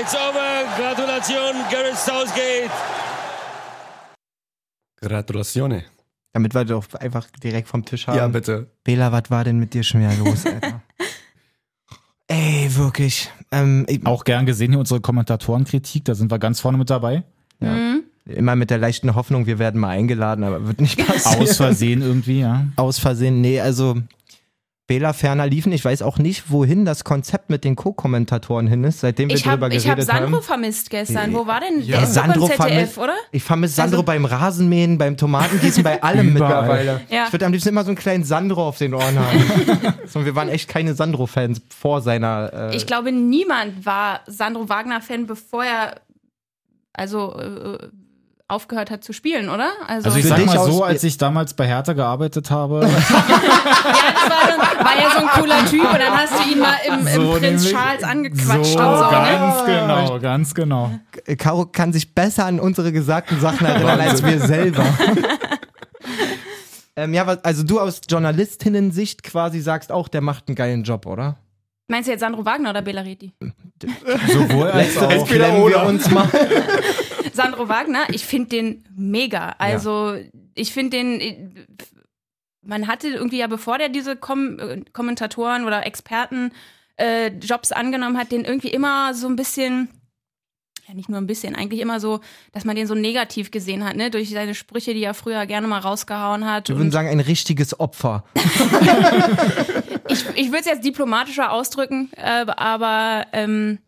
[0.00, 0.64] It's over.
[0.76, 2.70] Gratulation, Gareth Southgate.
[5.00, 5.84] Gratulatione.
[6.32, 8.16] Damit wir doch einfach direkt vom Tisch haben.
[8.16, 8.70] Ja, bitte.
[8.84, 10.80] Bela, was war denn mit dir schon wieder los, Alter?
[12.28, 13.30] Ey, wirklich.
[13.50, 17.24] Ähm, ich, Auch gern gesehen hier unsere Kommentatorenkritik, da sind wir ganz vorne mit dabei.
[18.26, 21.42] Immer mit der leichten Hoffnung, wir werden mal eingeladen, aber wird nicht passieren.
[21.42, 22.66] Aus Versehen irgendwie, ja.
[22.76, 23.96] Aus Versehen, nee, also
[24.88, 25.72] Bela ferner liefen.
[25.72, 29.42] Ich weiß auch nicht, wohin das Konzept mit den Co-Kommentatoren hin ist, seitdem wir Ich
[29.42, 30.42] drüber habe ich hab geredet Sandro haben.
[30.42, 31.32] vermisst gestern.
[31.32, 32.06] Wo war denn Ja, der?
[32.08, 33.14] Sandro beim ZDF, vermisst- oder?
[33.30, 37.00] Ich vermisse Sandro Also- beim Rasenmähen, beim Tomatengießen, bei allem mittlerweile.
[37.08, 37.26] Ja.
[37.26, 39.94] Ich würde am liebsten immer so einen kleinen Sandro auf den Ohren haben.
[40.06, 42.52] so, wir waren echt keine Sandro-Fans vor seiner.
[42.72, 45.94] Äh, Ich glaube, niemand war Sandro Wagner-Fan, bevor er
[46.92, 47.78] also äh,
[48.48, 49.70] aufgehört hat zu spielen, oder?
[49.86, 53.10] Also, Also ich sag mal so, als ich damals bei Hertha gearbeitet habe, ja, das
[53.10, 57.06] war, dann, war ja so ein cooler Typ und dann hast du ihn mal im,
[57.06, 59.04] im So Prinz Charles angequatscht so, und so.
[59.04, 59.10] Ne?
[59.10, 60.90] ganz genau, ganz genau.
[61.38, 64.84] Caro kann sich besser an unsere gesagten Sachen erinnern als wir selber.
[66.96, 71.36] ähm, ja, also du aus Journalistinnen-Sicht quasi sagst auch, der macht einen geilen Job, oder?
[71.88, 73.32] Meinst du jetzt Sandro Wagner oder Belariti?
[74.28, 75.10] Sowohl als auch.
[75.10, 76.28] Entweder wir uns mal.
[77.32, 79.54] Sandro Wagner, ich finde den mega.
[79.58, 80.16] Also
[80.54, 81.66] ich finde den,
[82.62, 86.52] man hatte irgendwie ja, bevor der diese Kom äh, Kommentatoren oder Experten
[86.96, 89.88] äh, Jobs angenommen hat, den irgendwie immer so ein bisschen,
[90.86, 92.20] ja nicht nur ein bisschen, eigentlich immer so,
[92.52, 94.10] dass man den so negativ gesehen hat, ne?
[94.10, 96.68] Durch seine Sprüche, die er früher gerne mal rausgehauen hat.
[96.68, 98.24] Wir würden sagen, ein richtiges Opfer.
[100.08, 103.78] ich ich würde es jetzt diplomatischer ausdrücken, äh, aber ähm,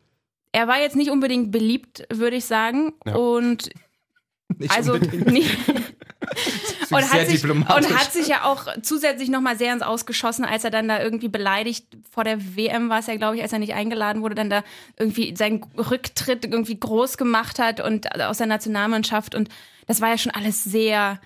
[0.55, 2.93] er war jetzt nicht unbedingt beliebt, würde ich sagen.
[3.05, 3.17] Ja.
[3.17, 3.71] Und
[4.59, 5.59] Nicht also nicht.
[6.91, 10.71] und, hat sich, und hat sich ja auch zusätzlich nochmal sehr ins Ausgeschossen, als er
[10.71, 13.75] dann da irgendwie beleidigt, vor der WM war es ja, glaube ich, als er nicht
[13.75, 14.63] eingeladen wurde, dann da
[14.99, 19.35] irgendwie seinen Rücktritt irgendwie groß gemacht hat und aus der Nationalmannschaft.
[19.35, 19.49] Und
[19.87, 21.21] das war ja schon alles sehr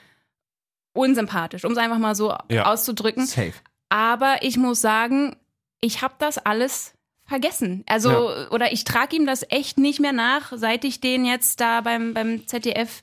[0.95, 2.67] unsympathisch, um es einfach mal so Ja.
[2.67, 3.27] auszudrücken.
[3.27, 3.53] Safe.
[3.91, 5.37] Aber ich muss sagen,
[5.81, 6.95] ich habe das alles
[7.29, 7.85] vergessen.
[7.87, 11.83] Also, oder ich trage ihm das echt nicht mehr nach, seit ich den jetzt da
[11.83, 13.03] beim, beim ZDF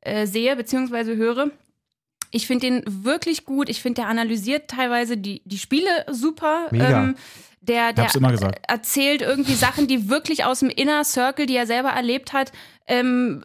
[0.00, 1.16] äh, sehe bzw.
[1.16, 1.50] höre.
[2.30, 3.68] Ich finde den wirklich gut.
[3.68, 6.68] Ich finde, der analysiert teilweise die, die Spiele super.
[6.72, 7.14] Ähm, Mega.
[7.60, 8.60] der, der gesagt.
[8.66, 12.52] erzählt irgendwie Sachen, die wirklich aus dem Inner Circle, die er selber erlebt hat,
[12.86, 13.44] ähm,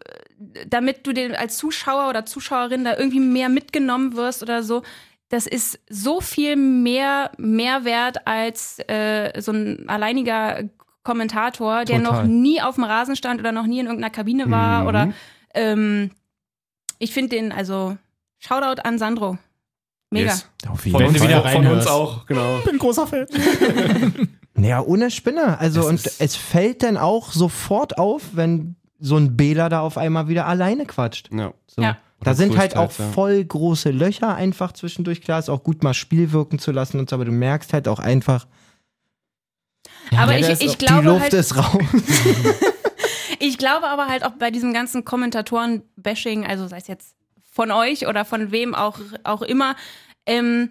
[0.66, 4.82] damit du den als Zuschauer oder Zuschauerin da irgendwie mehr mitgenommen wirst oder so.
[5.30, 10.64] Das ist so viel mehr Mehrwert als äh, so ein alleiniger
[11.02, 12.22] Kommentator, der Total.
[12.22, 14.86] noch nie auf dem Rasen stand oder noch nie in irgendeiner Kabine war Mhm.
[14.86, 15.12] oder
[15.54, 16.10] ähm,
[16.98, 17.96] ich finde den, also
[18.38, 19.38] Shoutout an Sandro.
[20.10, 20.26] Mega.
[20.30, 20.48] Yes.
[20.68, 21.88] Auf uns, du wieder auch, von uns reinhörst.
[21.90, 22.58] auch, genau.
[22.64, 23.26] bin großer Fan.
[24.56, 25.58] Naja, ohne Spinne.
[25.58, 29.98] Also, Es und es fällt dann auch sofort auf, wenn so ein Bela da auf
[29.98, 31.28] einmal wieder alleine quatscht.
[31.32, 31.52] Ja.
[31.66, 31.82] So.
[31.82, 31.98] Ja.
[32.20, 33.10] Da sind halt auch ja.
[33.10, 35.20] voll große Löcher einfach zwischendurch.
[35.20, 37.86] Klar, ist auch gut mal Spiel wirken zu lassen und so, aber du merkst halt
[37.88, 38.46] auch einfach,
[40.16, 41.82] Aber Ja, ich, der ist ich auch- die glaube Luft halt, ist raus.
[43.40, 47.14] ich glaube aber halt auch bei diesem ganzen Kommentatoren-Bashing, also sei es jetzt
[47.50, 49.76] von euch oder von wem auch, auch immer,
[50.26, 50.70] ähm,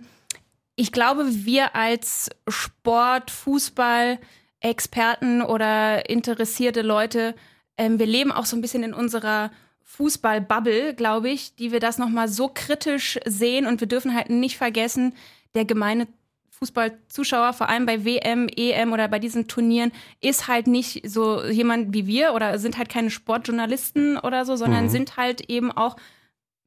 [0.75, 4.17] ich glaube, wir als Sport, Fußball,
[4.59, 7.35] Experten oder interessierte Leute,
[7.77, 9.51] ähm, wir leben auch so ein bisschen in unserer
[9.84, 13.65] Fußball-Bubble, glaube ich, die wir das nochmal so kritisch sehen.
[13.65, 15.13] Und wir dürfen halt nicht vergessen,
[15.55, 16.07] der gemeine
[16.49, 21.93] Fußballzuschauer, vor allem bei WM, EM oder bei diesen Turnieren, ist halt nicht so jemand
[21.93, 25.97] wie wir oder sind halt keine Sportjournalisten oder so, sondern sind halt eben auch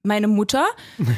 [0.07, 0.65] meine Mutter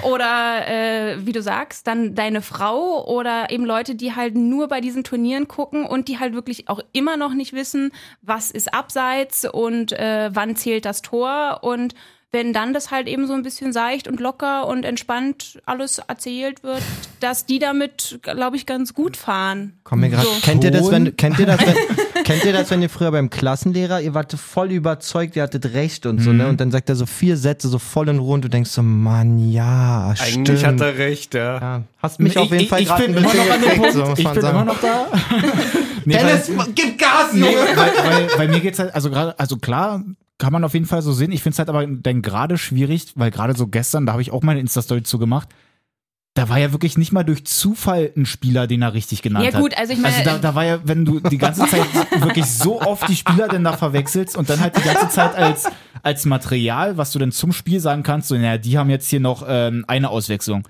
[0.03, 4.80] oder äh, wie du sagst, dann deine Frau oder eben Leute, die halt nur bei
[4.80, 9.45] diesen Turnieren gucken und die halt wirklich auch immer noch nicht wissen, was ist abseits
[9.45, 11.95] und äh, wann zählt das Tor und
[12.31, 16.62] wenn dann das halt eben so ein bisschen seicht und locker und entspannt alles erzählt
[16.62, 16.83] wird,
[17.20, 19.79] dass die damit, glaube ich, ganz gut fahren.
[19.83, 20.31] Komm mir grad, So.
[20.43, 21.74] kennt ihr das, wenn, kennt ihr das, wenn,
[22.24, 26.05] kennt ihr das, wenn ihr früher beim Klassenlehrer, ihr wart voll überzeugt, ihr hattet recht
[26.05, 26.49] und so, ne?
[26.49, 28.83] Und dann sagt er so vier Sätze so voll in Ruhe und du denkst so,
[28.83, 30.64] Mann, ja, Eigentlich stimmt.
[30.64, 31.59] hat er recht, ja.
[31.59, 33.61] ja, hast mich auf jeden ich, Fall ich gerade bin ein immer bisschen noch an
[33.62, 33.95] dem gekriegt, Punkt.
[33.95, 34.57] so muss ich man bin sagen.
[34.57, 35.07] immer noch da.
[36.05, 37.57] nee, Dennis, weil, gib Gas, nee, Junge!
[37.74, 40.03] weil, weil, weil mir geht's halt, also gerade, also klar,
[40.39, 41.32] kann man auf jeden Fall so sehen.
[41.32, 44.30] Ich finde es halt aber dann gerade schwierig, weil gerade so gestern, da habe ich
[44.30, 45.49] auch meine Insta-Story zugemacht.
[46.34, 49.53] Da war ja wirklich nicht mal durch Zufall ein Spieler, den er richtig genannt Ja
[49.55, 49.61] hat.
[49.61, 51.82] gut, also ich meine, Also da, da war ja, wenn du die ganze Zeit
[52.20, 55.68] wirklich so oft die Spieler denn da verwechselst und dann halt die ganze Zeit als,
[56.05, 59.18] als Material, was du dann zum Spiel sagen kannst, so, naja, die haben jetzt hier
[59.18, 60.68] noch ähm, eine Auswechslung.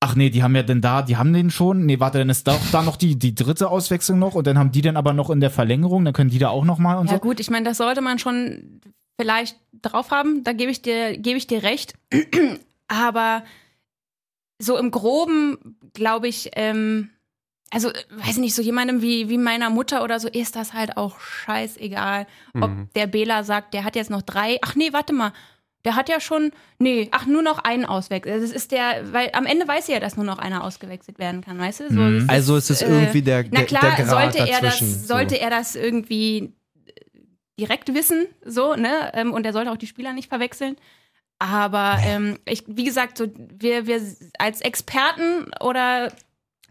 [0.00, 1.86] Ach nee, die haben ja denn da, die haben den schon.
[1.86, 4.72] Nee, warte, dann ist da, da noch die, die dritte Auswechslung noch und dann haben
[4.72, 7.06] die dann aber noch in der Verlängerung, dann können die da auch noch mal und
[7.06, 7.20] Ja so.
[7.20, 8.80] gut, ich meine, das sollte man schon
[9.20, 11.94] vielleicht drauf haben, da gebe ich dir, gebe ich dir recht.
[12.88, 13.44] Aber
[14.60, 17.10] so im Groben, glaube ich, ähm,
[17.70, 21.18] also weiß nicht, so jemandem wie, wie meiner Mutter oder so ist das halt auch
[21.18, 22.26] scheißegal.
[22.60, 25.32] Ob der Bela sagt, der hat jetzt noch drei, ach nee, warte mal.
[25.84, 28.40] Der hat ja schon, nee, ach, nur noch einen auswechseln.
[28.40, 31.42] Das ist der, weil am Ende weiß sie ja, dass nur noch einer ausgewechselt werden
[31.42, 31.88] kann, weißt du?
[31.92, 34.38] So, das ist, Also es ist äh, irgendwie der, na der, klar, der Grad sollte
[34.48, 34.92] er dazwischen.
[34.92, 36.54] das, sollte er das irgendwie
[37.58, 39.10] direkt wissen, so, ne?
[39.14, 40.76] Ähm, Und er sollte auch die Spieler nicht verwechseln.
[41.38, 44.00] Aber ähm, ich, wie gesagt, so wir, wir
[44.38, 46.12] als Experten oder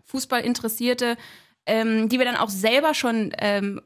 [0.06, 1.18] Fußballinteressierte,
[1.66, 3.82] ähm, die wir dann auch selber schon ähm,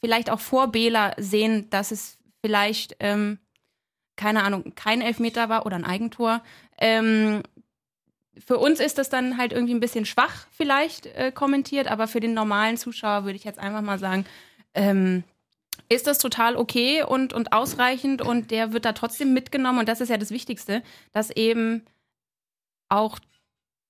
[0.00, 3.38] vielleicht auch vor Bela sehen, dass es vielleicht, ähm,
[4.16, 6.42] keine Ahnung, kein Elfmeter war oder ein Eigentor.
[6.78, 7.42] Ähm,
[8.46, 12.20] für uns ist das dann halt irgendwie ein bisschen schwach vielleicht äh, kommentiert, aber für
[12.20, 14.24] den normalen Zuschauer würde ich jetzt einfach mal sagen,
[14.74, 15.22] ähm,
[15.94, 19.80] ist das total okay und, und ausreichend und der wird da trotzdem mitgenommen.
[19.80, 20.82] Und das ist ja das Wichtigste,
[21.12, 21.84] dass eben
[22.88, 23.18] auch,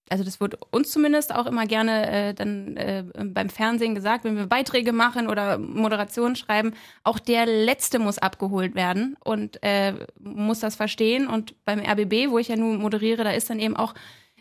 [0.09, 4.37] also das wird uns zumindest auch immer gerne äh, dann äh, beim Fernsehen gesagt, wenn
[4.37, 6.75] wir Beiträge machen oder Moderationen schreiben,
[7.05, 11.27] auch der Letzte muss abgeholt werden und äh, muss das verstehen.
[11.27, 13.95] Und beim RBB, wo ich ja nun moderiere, da ist dann eben auch,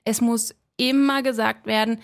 [0.04, 2.00] es muss immer gesagt werden,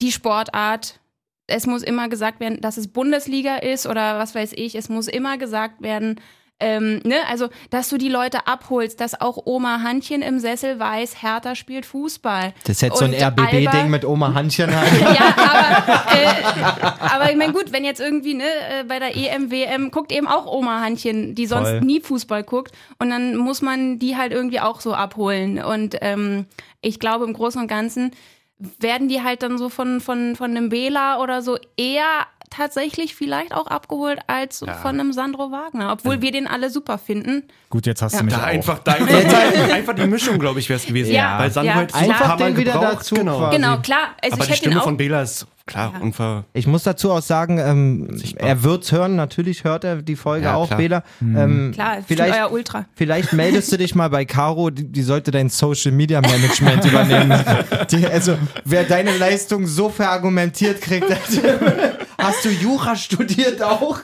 [0.00, 1.00] die Sportart,
[1.48, 4.74] es muss immer gesagt werden, dass es Bundesliga ist oder was weiß ich.
[4.74, 6.20] Es muss immer gesagt werden,
[6.60, 11.22] ähm, ne, also, dass du die Leute abholst, dass auch Oma Handchen im Sessel weiß,
[11.22, 12.52] Hertha spielt Fußball.
[12.64, 14.88] Das ist jetzt so ein Und RBB-Ding mit Oma Handchen halt.
[15.00, 19.52] Ja, aber, äh, aber ich meine, gut, wenn jetzt irgendwie, ne, äh, bei der EM,
[19.52, 21.80] WM guckt eben auch Oma Handchen, die sonst Voll.
[21.80, 22.72] nie Fußball guckt.
[22.98, 25.62] Und dann muss man die halt irgendwie auch so abholen.
[25.62, 26.46] Und ähm,
[26.80, 28.10] ich glaube, im Großen und Ganzen
[28.80, 33.52] werden die halt dann so von, von, von einem Bela oder so eher tatsächlich vielleicht
[33.52, 37.42] auch abgeholt als von einem Sandro Wagner, obwohl wir den alle super finden.
[37.68, 38.20] Gut, jetzt hast Ja.
[38.20, 38.46] du mich Da auch.
[38.46, 41.12] einfach, da einfach, einfach die Mischung, glaube ich, wäre es gewesen.
[41.12, 41.76] Ja, Weil Sandro ja.
[41.76, 43.50] halt Einfach den wieder gebraucht, dazu Genau.
[43.50, 44.14] Genau, klar.
[44.22, 46.44] Also Aber ich die hätte ihn Stimme auch von Bela ist klar unver...
[46.52, 50.54] Ich muss dazu auch sagen, ähm, er wird's hören, natürlich hört er die Folge Ja,
[50.56, 50.78] auch, klar.
[50.78, 51.02] Bela.
[51.20, 52.86] Ähm, Klar, vielleicht, vielleicht, euer Ultra.
[52.94, 57.44] vielleicht meldest du dich mal bei Caro, die, die sollte dein Social Media Management übernehmen.
[57.90, 61.06] Die, also, wer deine Leistung so verargumentiert kriegt,
[62.18, 64.00] hast du Jura studiert auch?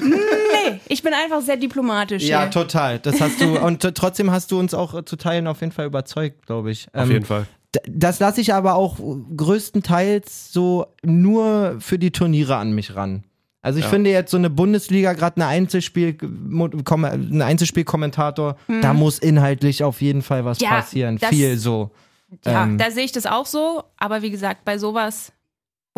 [0.00, 2.22] Nee, ich bin einfach sehr diplomatisch.
[2.24, 2.50] Ja, hier.
[2.50, 2.98] total.
[2.98, 6.46] Das hast du, und trotzdem hast du uns auch zu Teilen auf jeden Fall überzeugt,
[6.46, 6.86] glaube ich.
[6.92, 7.46] Auf Ähm, jeden Fall.
[7.86, 8.98] Das lasse ich aber auch
[9.36, 13.24] größtenteils so nur für die Turniere an mich ran.
[13.60, 13.90] Also ich Ja.
[13.90, 20.22] finde jetzt so eine Bundesliga, gerade eine Einzelspiel, ein Einzelspielkommentator, da muss inhaltlich auf jeden
[20.22, 20.64] Fall was Mhm.
[20.64, 21.18] Ja, passieren.
[21.18, 21.90] das- Viel so.
[22.44, 23.82] Ja, Ähm, da sehe ich das auch so.
[23.96, 25.32] Aber wie gesagt, bei sowas,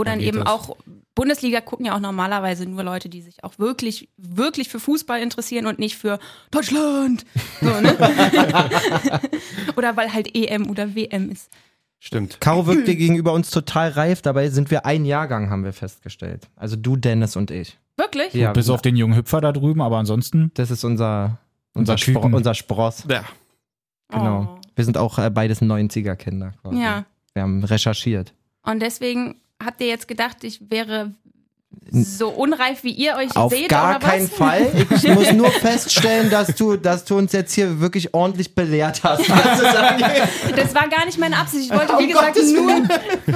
[0.00, 0.46] wo dann eben das.
[0.48, 0.76] auch
[1.14, 5.66] Bundesliga gucken ja auch normalerweise nur Leute, die sich auch wirklich, wirklich für Fußball interessieren
[5.66, 6.18] und nicht für
[6.50, 7.26] Deutschland.
[7.60, 7.96] So, ne?
[9.76, 11.50] oder weil halt EM oder WM ist.
[11.98, 12.40] Stimmt.
[12.40, 16.48] Caro wirkte gegenüber uns total reif, dabei sind wir ein Jahrgang, haben wir festgestellt.
[16.56, 17.78] Also du, Dennis und ich.
[17.98, 18.32] Wirklich?
[18.32, 20.50] Ja, Bis auf den jungen Hüpfer da drüben, aber ansonsten.
[20.54, 21.38] das ist unser,
[21.74, 23.04] unser, Unser Spro unser Spross.
[23.10, 23.24] Ja.
[24.08, 24.56] Genau.
[24.56, 24.60] Oh.
[24.74, 26.54] Wir sind auch äh, beides 90er-Kinder.
[26.62, 26.80] quasi.
[26.80, 27.04] Ja.
[27.34, 28.32] Wir haben recherchiert.
[28.62, 29.34] Und deswegen
[29.64, 31.14] habt ihr jetzt gedacht, ich wäre
[31.92, 34.10] so unreif, wie ihr euch Auf seht gar oder was?
[34.10, 34.86] keinen Fall.
[34.90, 39.22] Ich muss nur feststellen, dass du, dass du uns jetzt hier wirklich ordentlich belehrt hast.
[40.56, 41.70] Das war gar nicht meine Absicht.
[41.70, 42.66] Ich wollte, wie gesagt, Gottes nur.
[42.66, 42.88] Willen.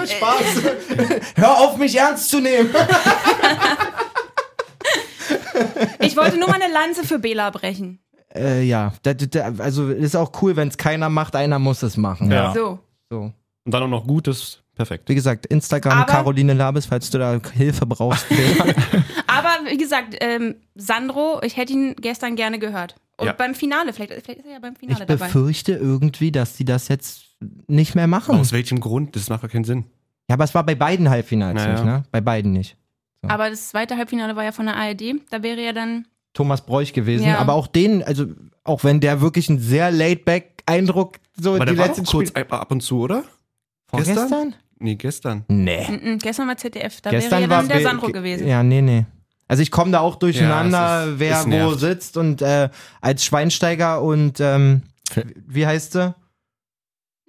[0.06, 1.22] Spaß.
[1.36, 2.70] Hör auf, mich ernst zu nehmen.
[6.00, 8.00] Ich wollte nur mal eine Lanze für Bela brechen.
[8.34, 11.96] Äh, ja, da, da, also ist auch cool, wenn es keiner macht, einer muss es
[11.96, 12.30] machen.
[12.30, 12.52] Ja.
[12.52, 12.78] So.
[13.08, 13.32] So.
[13.64, 15.08] Und dann auch noch gut ist perfekt.
[15.08, 18.26] Wie gesagt, Instagram Aber- Caroline Labes, falls du da Hilfe brauchst.
[19.26, 22.94] Aber wie gesagt, ähm, Sandro, ich hätte ihn gestern gerne gehört.
[23.16, 23.32] Und Ja.
[23.32, 25.26] beim Finale, vielleicht, vielleicht ist er ja beim ich Finale dabei.
[25.26, 27.36] befürchte irgendwie, dass die das jetzt
[27.68, 28.36] nicht mehr machen.
[28.38, 29.14] Aus welchem Grund?
[29.16, 29.84] Das macht gar keinen Sinn.
[30.28, 31.72] Ja, aber es war bei beiden Halbfinals Naja.
[31.72, 32.02] nicht, ne?
[32.10, 32.76] Bei beiden nicht.
[33.26, 35.14] Aber das zweite Halbfinale war ja von der ARD.
[35.30, 36.06] Da wäre ja dann.
[36.32, 37.38] Thomas Bräuch gewesen, Ja.
[37.38, 38.26] aber auch den, also
[38.64, 42.10] auch wenn der wirklich einen sehr laid-back Eindruck so Aber die der war letzten doch
[42.12, 43.22] kurz Spiele- ab ab und zu, oder?
[43.86, 44.54] Vorgestern?
[44.85, 45.45] Nee, gestern.
[45.49, 45.87] Nee.
[45.89, 47.01] Mm -mm, gestern war ZDF.
[47.01, 48.47] Da Gestern wäre ja war dann der Sandro gewesen.
[48.47, 49.07] Ja, nee, nee.
[49.49, 52.68] Also ich komme da auch durcheinander, Ja, ist- wer es wo sitzt und äh,
[53.01, 54.82] als Schweinsteiger und ähm,
[55.47, 56.14] wie heißt sie?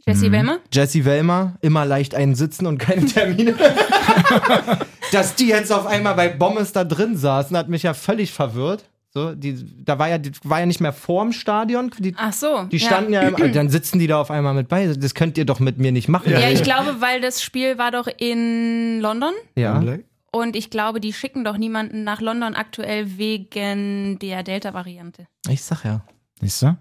[0.05, 0.33] Jessie Mhm.
[0.33, 0.59] Wellmer?
[0.73, 3.55] Jessie Wellmer, immer leicht einen sitzen und keine Termine.
[5.13, 8.83] Dass die jetzt auf einmal bei Bommes da drin saßen, hat mich ja völlig verwirrt.
[9.15, 9.55] So, die,
[9.85, 11.89] da war ja, die war ja nicht mehr vorm Stadion.
[11.99, 12.63] Die, Ach so.
[12.63, 14.87] die standen ja, im, dann sitzen die da auf einmal mit bei.
[14.87, 16.33] Das könnt ihr doch mit mir nicht machen.
[16.33, 19.31] Ja, ja, ich glaube, weil das Spiel war doch in London.
[19.55, 19.81] Ja.
[20.31, 25.27] Und ich glaube, die schicken doch niemanden nach London aktuell wegen der Delta-Variante.
[25.47, 26.01] Ich sag ja.
[26.41, 26.77] Siehst du?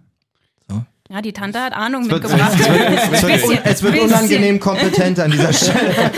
[1.10, 2.58] Ja, die Tante hat Ahnung Es wird, mitgebracht.
[2.58, 5.94] es wird, es wird, es wird unangenehm kompetent an dieser Stelle.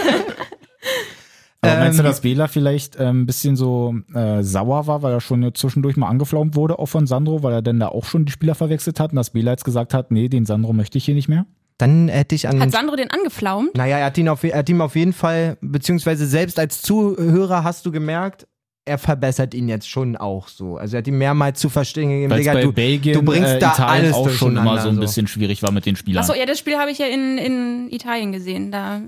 [1.67, 5.13] Aber meinst du, Ähm, dass Bela vielleicht äh, ein bisschen so äh, sauer war, weil
[5.13, 8.25] er schon zwischendurch mal angeflaumt wurde, auch von Sandro, weil er denn da auch schon
[8.25, 11.05] die Spieler verwechselt hat und dass Bela jetzt gesagt hat, nee, den Sandro möchte ich
[11.05, 11.47] hier nicht mehr?
[11.79, 12.61] Dann hätte ich an.
[12.61, 13.77] Hat Sandro den angeflaumt?
[13.77, 17.65] Naja, er hat, ihn auf, er hat ihm auf jeden Fall, beziehungsweise selbst als Zuhörer
[17.65, 18.47] hast du gemerkt,
[18.87, 20.77] er verbessert ihn jetzt schon auch so.
[20.77, 23.23] Also er hat ihm mehrmals zu verstehen gegeben, Weil es Digga, bei du, Belgien, du
[23.23, 25.97] bringst äh, da Italien alles auch schon immer so ein bisschen schwierig war mit den
[25.97, 26.23] Spielern.
[26.23, 28.71] Achso, ja, das Spiel habe ich ja in, in Italien gesehen.
[28.71, 29.03] Da,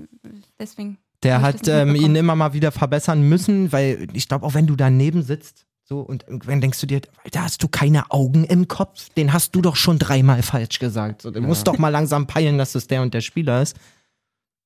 [0.59, 0.97] deswegen.
[1.23, 4.75] Der hat ähm, ihn immer mal wieder verbessern müssen, weil ich glaube, auch wenn du
[4.75, 7.01] daneben sitzt, so und irgendwann denkst du dir,
[7.31, 11.23] da hast du keine Augen im Kopf, den hast du doch schon dreimal falsch gesagt.
[11.23, 13.75] So, du musst doch mal langsam peilen, dass es der und der Spieler ist.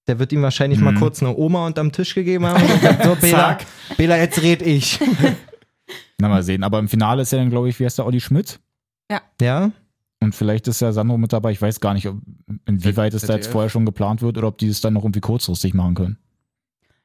[0.08, 1.00] Der wird ihm wahrscheinlich mal Mhm.
[1.00, 2.62] kurz eine Oma unterm Tisch gegeben haben.
[2.62, 3.58] Und gesagt, so, Bela,
[3.98, 5.00] Bela, jetzt red ich.
[6.20, 6.64] Na, mal sehen.
[6.64, 8.60] Aber im Finale ist ja dann, glaube ich, wie heißt der, Olli Schmidt?
[9.42, 9.72] Ja?
[10.20, 11.52] Und vielleicht ist ja Sandro mit dabei.
[11.52, 12.18] Ich weiß gar nicht, ob,
[12.66, 15.20] inwieweit es da jetzt vorher schon geplant wird oder ob die es dann noch irgendwie
[15.22, 16.18] kurzfristig machen können.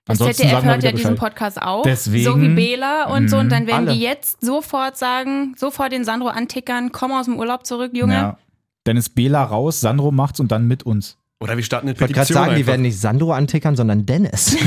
[0.09, 1.14] Das Ansonsten ZDF sagen wir hört ja diesen.
[1.16, 1.82] Podcast auch.
[1.82, 3.38] Deswegen- So wie Bela und so.
[3.38, 3.92] Und dann werden Alle.
[3.96, 8.14] die jetzt sofort sagen, sofort den Sandro antickern, komm aus dem Urlaub zurück, Junge.
[8.14, 8.38] Ja.
[8.84, 11.18] Dann ist Bela raus, Sandro macht's und dann mit uns.
[11.40, 12.72] Oder wir starten eine Ich wollte gerade Petition sagen, die einfach.
[12.72, 14.56] werden nicht Sandro antickern, sondern Dennis.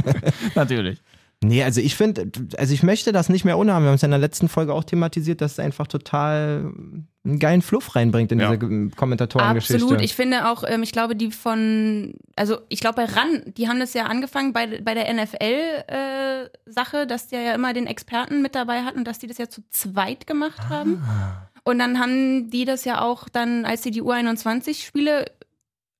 [0.54, 0.98] Natürlich.
[1.42, 3.82] Nee, also ich finde, also ich möchte das nicht mehr ohne haben.
[3.82, 6.72] Wir haben es ja in der letzten Folge auch thematisiert, dass es einfach total
[7.24, 8.54] einen geilen Fluff reinbringt in Ja.
[8.56, 9.74] diese Kommentatorengeschichte.
[9.82, 10.00] Absolut.
[10.02, 13.78] Ich finde auch, ähm, ich glaube, die von, also ich glaube bei RAN, die haben
[13.78, 18.82] das ja angefangen bei, bei der NFL-Sache, dass die ja immer den Experten mit dabei
[18.82, 21.02] hatten, dass die das ja zu zweit gemacht haben.
[21.06, 21.48] Ah.
[21.64, 25.26] Und dann haben die das ja auch dann, als sie die U21-Spiele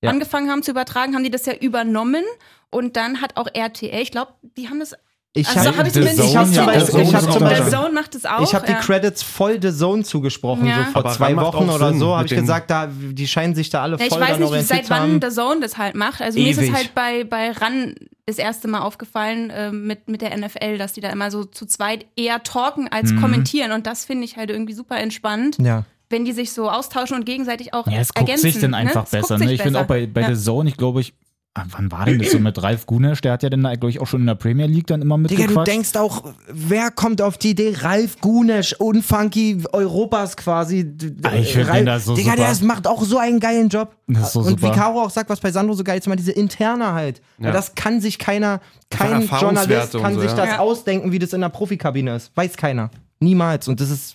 [0.02, 0.10] Ja.
[0.10, 2.24] angefangen haben zu übertragen, haben die das ja übernommen.
[2.70, 4.96] Und dann hat auch RTL, ich glaube, die haben das.
[5.34, 7.84] Ich Also hab- habe ich The zumindest ich hab Zone, zum ja, The ich Zone
[7.86, 8.42] hab macht es auch.
[8.42, 8.78] Ich habe die ja.
[8.80, 10.84] Credits voll The Zone zugesprochen, Ja.
[10.84, 13.82] so vor Aber zwei Wochen oder so, habe ich gesagt, da, die scheinen sich da
[13.82, 16.20] alle Ja, voll ich weiß nicht, seit wann der Zone das halt macht.
[16.20, 16.68] Also mir ist Ewig.
[16.70, 17.94] es halt bei, bei RAN
[18.26, 21.66] das erste Mal aufgefallen äh, mit, mit der NFL, dass die da immer so zu
[21.66, 23.20] zweit eher talken als Mhm.
[23.20, 23.72] kommentieren.
[23.72, 25.84] Und das finde ich halt irgendwie super entspannt, Ja.
[26.10, 28.52] wenn die sich so austauschen und gegenseitig auch Ja, es guckt ergänzen.
[28.52, 29.02] sich dann einfach ne?
[29.04, 29.38] Es guckt besser.
[29.44, 29.52] Ne?
[29.54, 30.34] Ich finde auch bei, bei ja.
[30.34, 31.14] The Zone, ich glaube, ich
[31.54, 33.20] Wann war denn das so mit Ralf Gunesch?
[33.20, 35.28] Der hat ja dann, glaube ich, auch schon in der Premier League dann immer Digga,
[35.28, 35.70] du mitgequatscht.
[35.70, 37.74] denkst auch, wer kommt auf die Idee?
[37.78, 40.94] Ralf Gunesch, Unfunky Europas quasi.
[41.24, 42.42] Ah, ich find Ralf- den da so Digga, super.
[42.42, 43.94] der ist- macht auch so einen geilen Job.
[44.06, 44.74] Das ist so Und wie super.
[44.74, 47.20] Caro auch sagt, was bei Sandro so geil ist, immer diese interne halt.
[47.36, 50.36] Weil das kann sich keiner, kein Journalist kann so, sich ja.
[50.36, 50.58] das Ja.
[50.60, 52.32] ausdenken, wie das in der Profikabine ist.
[52.34, 52.90] Weiß keiner.
[53.20, 53.68] Niemals.
[53.68, 54.14] Und das ist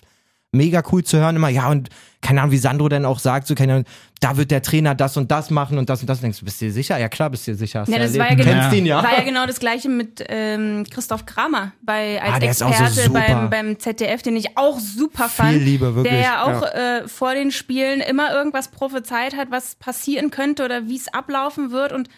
[0.52, 1.48] mega cool zu hören immer.
[1.50, 1.90] Ja, und
[2.22, 3.84] keine Ahnung, wie Sandro dann auch sagt, so keine Ahnung,
[4.20, 6.18] da wird der Trainer das und das machen und das und das.
[6.18, 6.98] Und denkst du, bist du dir sicher?
[6.98, 7.80] Ja klar, bist du dir sicher.
[7.80, 9.02] Hast Ja, das war ja genau- ihn ja.
[9.02, 13.08] War ja genau das gleiche mit ähm, Christoph Kramer bei, als Ah, auch so Experte
[13.08, 13.20] super.
[13.20, 15.52] beim, beim ZDF, den ich auch super fand.
[15.52, 16.12] Viel Liebe, wirklich.
[16.12, 20.86] Der ja auch Äh, vor den Spielen immer irgendwas prophezeit hat, was passieren könnte oder
[20.88, 22.08] wie es ablaufen wird und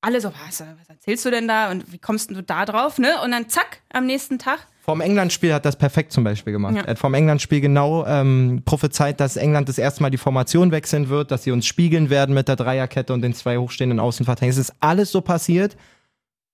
[0.00, 2.98] alle so, was, was erzählst du denn da und wie kommst denn du da drauf,
[2.98, 3.20] ne?
[3.24, 4.66] Und dann zack, am nächsten Tag.
[4.84, 6.76] Vom England-Spiel hat das perfekt zum Beispiel gemacht.
[6.76, 6.82] Ja.
[6.82, 11.08] Er hat vom England-Spiel genau ähm, prophezeit, dass England das erste Mal die Formation wechseln
[11.08, 14.50] wird, dass sie uns spiegeln werden mit der Dreierkette und den zwei hochstehenden Außenverteidigern.
[14.50, 15.78] Es ist alles so passiert,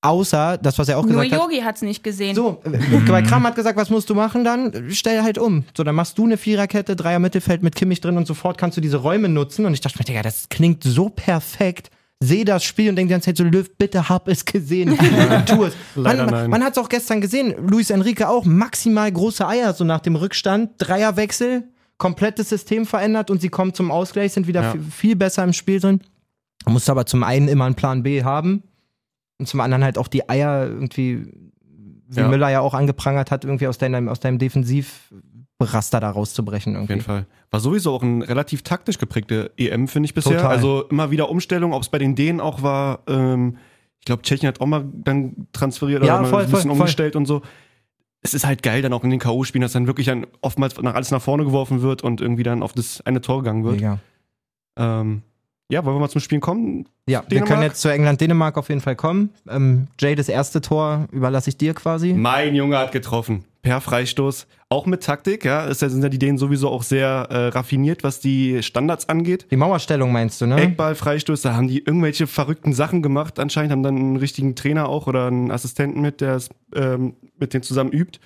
[0.02, 1.40] außer das, was er auch Nur gesagt hat.
[1.40, 2.36] Yogi hat's nicht gesehen.
[2.36, 4.90] So, äh, bei Kram hat gesagt, was musst du machen dann?
[4.90, 5.64] Stell halt um.
[5.76, 8.80] So, dann machst du eine Viererkette, Dreier Mittelfeld mit Kimmich drin und sofort kannst du
[8.80, 9.66] diese Räume nutzen.
[9.66, 11.90] Und ich dachte mir, Digga, das klingt so perfekt.
[12.22, 14.96] Seh das Spiel und denk die ganze Zeit so, Löw, bitte hab es gesehen.
[15.46, 15.74] tu es.
[15.94, 16.50] Man nein.
[16.50, 17.54] man hat es auch gestern gesehen.
[17.66, 20.72] Luis Enrique auch maximal große Eier, so nach dem Rückstand.
[20.76, 21.64] Dreierwechsel,
[21.96, 24.74] komplettes System verändert und sie kommen zum Ausgleich, sind wieder Ja.
[24.90, 26.00] viel, besser im Spiel drin.
[26.66, 28.64] Man muss aber zum einen immer einen Plan B haben
[29.38, 31.26] und zum anderen halt auch die Eier irgendwie,
[32.08, 32.28] wie Ja.
[32.28, 34.38] Müller ja auch angeprangert hat, irgendwie aus deinem, aus deinem
[35.60, 36.74] Defensivraster da rauszubrechen.
[36.74, 36.92] Auf Irgendwie.
[36.94, 37.26] jeden Fall.
[37.50, 40.36] War sowieso auch ein relativ taktisch geprägte EM, finde ich bisher.
[40.36, 40.50] Total.
[40.50, 43.00] Also immer wieder Umstellung, ob es bei den Dänen auch war.
[43.06, 43.56] Ähm,
[43.98, 46.70] ich glaube, Tschechien hat auch mal dann transferiert Ja, oder mal voll, ein bisschen voll,
[46.70, 46.80] voll.
[46.80, 47.42] umgestellt und so.
[48.22, 50.94] Es ist halt geil dann auch in den K.O.-Spielen, dass dann wirklich dann oftmals nach
[50.94, 53.76] alles nach vorne geworfen wird und irgendwie dann auf das eine Tor gegangen wird.
[53.76, 53.98] Mega.
[54.76, 55.22] Ähm,
[55.70, 56.86] ja, wollen wir mal zum Spielen kommen?
[57.06, 57.48] Ja, wir Dänemark?
[57.48, 59.30] können jetzt zu England-Dänemark auf jeden Fall kommen.
[59.48, 62.12] Ähm, Jay, das erste Tor überlasse ich dir quasi.
[62.12, 63.44] Mein Junge hat getroffen.
[63.62, 64.46] Per Freistoß.
[64.68, 65.66] Auch mit Taktik, ja.
[65.66, 69.46] Es sind ja die Dänen sowieso auch sehr äh, raffiniert, was die Standards angeht.
[69.50, 70.60] Die Mauerstellung meinst du, ne?
[70.60, 73.38] Eckball, Freistoß, da haben die irgendwelche verrückten Sachen gemacht.
[73.38, 77.52] Anscheinend haben dann einen richtigen Trainer auch oder einen Assistenten mit, der es ähm, mit
[77.52, 78.20] denen zusammen übt.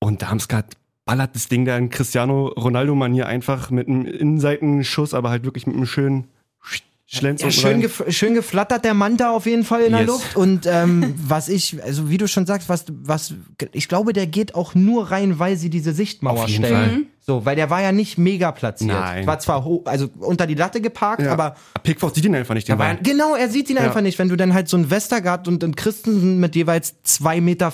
[0.00, 0.66] Und Darmstadt
[1.04, 5.76] ballert das Ding da in Cristiano Ronaldo-Manier einfach mit einem Innenseitenschuss, aber halt wirklich mit
[5.76, 6.28] einem schönen
[7.06, 10.08] Ja, schön, gef schön geflattert der Manta auf jeden Fall in der Yes.
[10.08, 10.36] Luft.
[10.36, 13.34] Und ähm, was ich, also wie du schon sagst, was, was,
[13.72, 16.90] ich glaube, der geht auch nur rein, weil sie diese Sichtmauer Auf jeden stellen.
[16.90, 17.02] Fall.
[17.26, 18.90] So, weil der war ja nicht mega platziert.
[18.92, 19.26] Nein.
[19.26, 21.32] War zwar hoch, also unter die Latte geparkt, Ja.
[21.32, 24.18] aber Pickford sieht ihn einfach nicht, den war, genau, er sieht ihn einfach nicht.
[24.18, 27.72] Wenn du dann halt so einen Westergaard und einen Christensen mit jeweils 2,84 Meter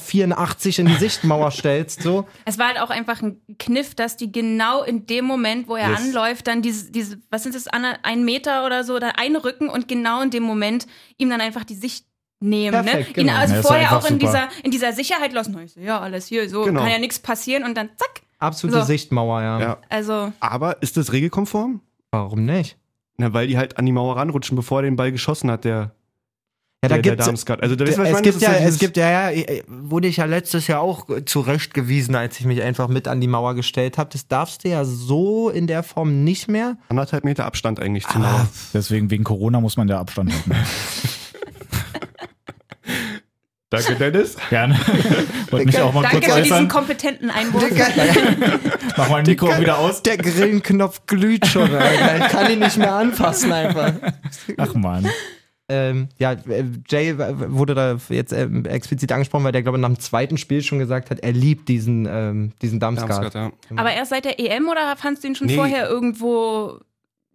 [0.79, 2.29] in die Sichtmauer stellst, so.
[2.45, 5.91] Es war halt auch einfach ein Kniff, dass die genau in dem Moment, wo er
[5.91, 5.99] Yes.
[6.01, 9.89] anläuft, dann diese, diese, was sind das, Anna- ein Meter oder so, da einrücken und
[9.89, 10.87] genau in dem Moment
[11.19, 12.05] ihm dann einfach die Sicht
[12.39, 12.71] nehmen.
[12.85, 13.23] Perfekt, ne?
[13.23, 13.39] Ihn genau.
[13.41, 14.27] also Ja, vorher auch in super.
[14.27, 15.59] dieser, in dieser Sicherheit lassen.
[15.65, 16.83] Ich so, Ja, alles hier, so Genau.
[16.83, 18.23] kann ja nichts passieren und dann zack.
[18.41, 18.87] Absolute So.
[18.87, 19.61] Sichtmauer, ja.
[19.61, 19.79] Ja.
[19.89, 21.81] Also, Aber ist das regelkonform?
[22.11, 22.77] Warum nicht?
[23.19, 25.93] Na, weil die halt an die Mauer ranrutschen, bevor er den Ball geschossen hat, der,
[26.83, 27.63] Ja, da der, der Darmstadt.
[27.63, 28.23] Also, es meine?
[28.23, 32.41] gibt ja, es gibt ja, ja, äh, wurde ich ja letztes Jahr auch zurechtgewiesen, als
[32.41, 34.09] ich mich einfach mit an die Mauer gestellt habe.
[34.11, 36.79] Das darfst du ja so in der Form nicht mehr.
[36.89, 38.13] anderthalb Meter Abstand eigentlich Ah.
[38.13, 38.49] zur Mauer.
[38.73, 40.53] Deswegen wegen Corona muss man da Abstand halten.
[43.71, 44.37] Danke, Dennis.
[44.51, 44.75] Gerne.
[45.51, 47.65] Wollte mich auch mal danke kurz für diesen kompetenten Einwurf.
[48.97, 50.03] Mach mal ein Mikro wieder aus.
[50.03, 52.19] Der Grillenknopf glüht schon, Alter.
[52.19, 53.93] Ich kann ihn nicht mehr anfassen einfach.
[54.57, 55.09] Ach man.
[55.69, 56.35] Ähm, ja,
[56.89, 60.63] Jay wurde da jetzt ähm, explizit angesprochen, weil der, glaube ich, nach dem zweiten Spiel
[60.65, 63.33] schon gesagt hat, er liebt diesen, ähm, diesen Damsgaard.
[63.33, 63.77] Darmstadt, ja.
[63.77, 65.55] Aber erst seit der EM oder fandst du ihn schon Nee.
[65.55, 66.81] vorher irgendwo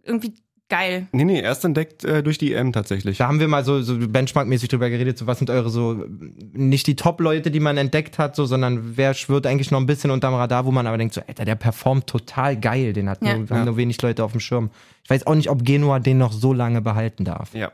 [0.04, 0.34] irgendwie
[0.70, 1.08] geil?
[1.12, 3.18] Nee, nee, erst entdeckt äh, durch die EM tatsächlich.
[3.20, 6.06] Da haben wir mal so, so benchmarkmäßig drüber geredet, so was sind eure so,
[6.54, 10.12] nicht die Top-Leute, die man entdeckt hat, so, sondern wer schwirrt eigentlich noch ein bisschen
[10.12, 13.38] unterm Radar, wo man aber denkt, so, Alter, der performt total geil, den hat Ja.
[13.38, 13.66] nur, haben Ja.
[13.66, 14.70] nur wenig Leute auf dem Schirm.
[15.04, 17.54] Ich weiß auch nicht, ob Genua den noch so lange behalten darf.
[17.54, 17.72] Ja,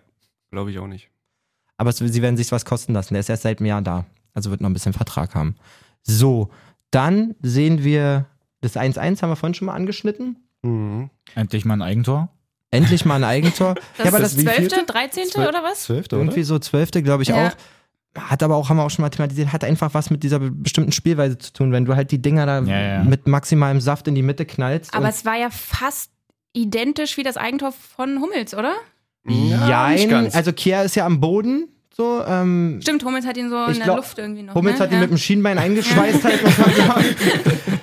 [0.51, 1.09] glaube ich auch nicht.
[1.77, 3.13] Aber es, sie werden sich was kosten lassen.
[3.13, 4.05] Der ist erst seit einem Jahr da.
[4.33, 5.55] Also wird noch ein bisschen Vertrag haben.
[6.03, 6.49] So,
[6.91, 8.25] dann sehen wir
[8.61, 10.37] das 1-1, haben wir vorhin schon mal angeschnitten.
[10.61, 11.09] Mhm.
[11.35, 12.29] Endlich mal ein Eigentor.
[12.71, 13.75] Endlich mal ein Eigentor.
[13.97, 15.27] Das ja, aber ist das das wie 12., 13.
[15.27, 15.83] Zwölf- oder was?
[15.83, 17.47] Zwölfte, irgendwie so zwölfte, glaube ich Ja.
[17.47, 17.51] auch.
[18.29, 20.51] Hat aber auch, haben wir auch schon mal thematisiert, hat einfach was mit dieser be-
[20.51, 23.03] bestimmten Spielweise zu tun, wenn du halt die Dinger da Ja, ja.
[23.03, 24.93] mit maximalem Saft in die Mitte knallst.
[24.93, 26.11] Aber es war ja fast
[26.53, 28.73] identisch wie das Eigentor von Hummels, oder?
[29.25, 30.35] Ja, ganz.
[30.35, 33.83] also Kier ist ja am Boden, so, ähm, Stimmt, Hummels hat ihn so in der
[33.83, 34.55] glaub, Luft irgendwie noch.
[34.55, 34.83] Hummels ne?
[34.85, 35.01] hat ihn ja.
[35.01, 37.05] mit dem Schienbein eingeschweißt, halt, muss man sagen.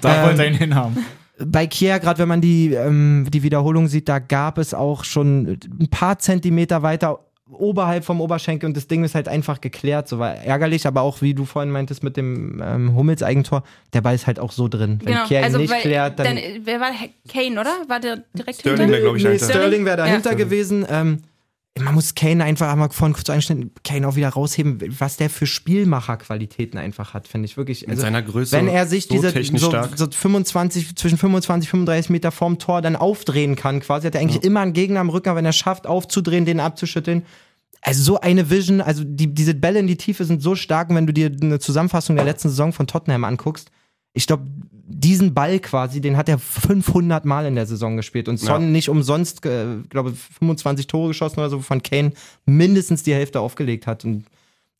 [0.00, 1.06] Da Ähm, wollte er ihn hinhaben.
[1.44, 5.58] Bei Kier, gerade wenn man die, ähm, die Wiederholung sieht, da gab es auch schon
[5.80, 7.20] ein paar Zentimeter weiter
[7.50, 10.06] oberhalb vom Oberschenkel und das Ding ist halt einfach geklärt.
[10.06, 13.62] So war ärgerlich, aber auch wie du vorhin meintest mit dem ähm, Hummels Eigentor,
[13.94, 14.98] der Ball ist halt auch so drin.
[15.02, 16.26] Wenn Genau, Kier ihn also nicht weil, klärt, dann.
[16.36, 16.90] dann, wer war
[17.32, 17.72] Kane, oder?
[17.88, 18.92] War der direkt Sterling hinter?
[18.92, 19.46] wäre, glaube ich, nee, dahinter.
[19.48, 20.36] Sterling wäre dahinter Ja.
[20.36, 20.84] gewesen.
[20.90, 21.18] Ähm,
[21.82, 25.46] man muss Kane einfach einmal vorhin kurz einstellen, Kane auch wieder rausheben, was der für
[25.46, 27.82] Spielmacherqualitäten einfach hat, finde ich wirklich.
[27.82, 28.56] Mit Also, seiner Größe.
[28.56, 32.96] wenn er sich so diese so, so 25, zwischen 25, 35 Meter vorm Tor dann
[32.96, 35.86] aufdrehen kann, quasi, hat er eigentlich immer einen Gegner am Rücken, aber wenn er schafft,
[35.86, 37.24] aufzudrehen, den abzuschütteln.
[37.80, 40.96] Also so eine Vision, also die, diese Bälle in die Tiefe sind so stark, und
[40.96, 43.70] wenn du dir eine Zusammenfassung der letzten Saison von Tottenham anguckst,
[44.14, 44.46] ich glaube,
[44.90, 48.68] diesen Ball quasi, den hat er 500 Mal in der Saison gespielt und Son Ja.
[48.68, 52.12] nicht umsonst, äh, glaube 25 Tore geschossen oder so, von Kane
[52.46, 54.24] mindestens die Hälfte aufgelegt hat und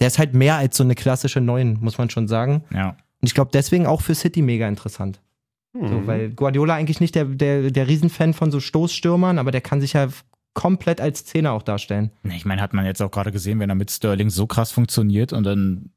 [0.00, 2.62] der ist halt mehr als so eine klassische Neun, muss man schon sagen.
[2.72, 2.90] Ja.
[3.20, 5.20] Und ich glaube deswegen auch für City mega interessant.
[5.74, 9.80] So, weil Guardiola eigentlich nicht der, der, der Riesenfan von so Stoßstürmern, aber der kann
[9.80, 10.08] sich ja
[10.54, 12.10] komplett als Zehner auch darstellen.
[12.24, 15.32] Ich meine, hat man jetzt auch gerade gesehen, wenn er mit Sterling so krass funktioniert
[15.32, 15.90] und dann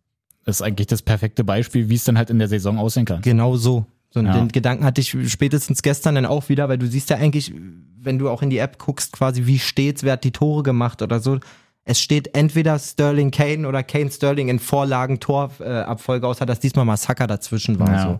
[0.46, 3.22] ist eigentlich das perfekte Beispiel, wie es dann halt in der Saison aussehen kann.
[3.22, 3.86] Genau so.
[4.14, 4.34] So, und Ja.
[4.34, 7.54] den Gedanken hatte ich spätestens gestern dann auch wieder, weil du siehst ja eigentlich,
[7.98, 11.02] wenn du auch in die App guckst, quasi wie steht's, wer hat die Tore gemacht
[11.02, 11.40] oder so.
[11.84, 16.98] Es steht entweder Sterling Kane oder Kane Sterling in Vorlagen Torabfolge, außer dass diesmal mal
[16.98, 17.92] Saka dazwischen war.
[17.92, 18.04] Ja.
[18.04, 18.20] So.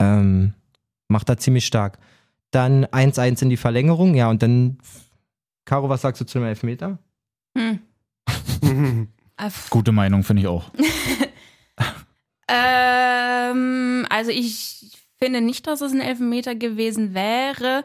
[0.00, 0.54] Ähm,
[1.08, 1.98] macht er ziemlich stark.
[2.50, 4.78] Dann 1-1 in die Verlängerung, ja, und dann,
[5.64, 6.98] Caro, was sagst du zu dem Elfmeter?
[7.56, 7.78] Hm.
[9.36, 10.64] Äh, Gute Meinung, finde ich auch.
[12.46, 14.92] Ähm, also ich
[15.24, 17.84] finde nicht, dass es ein Elfmeter gewesen wäre.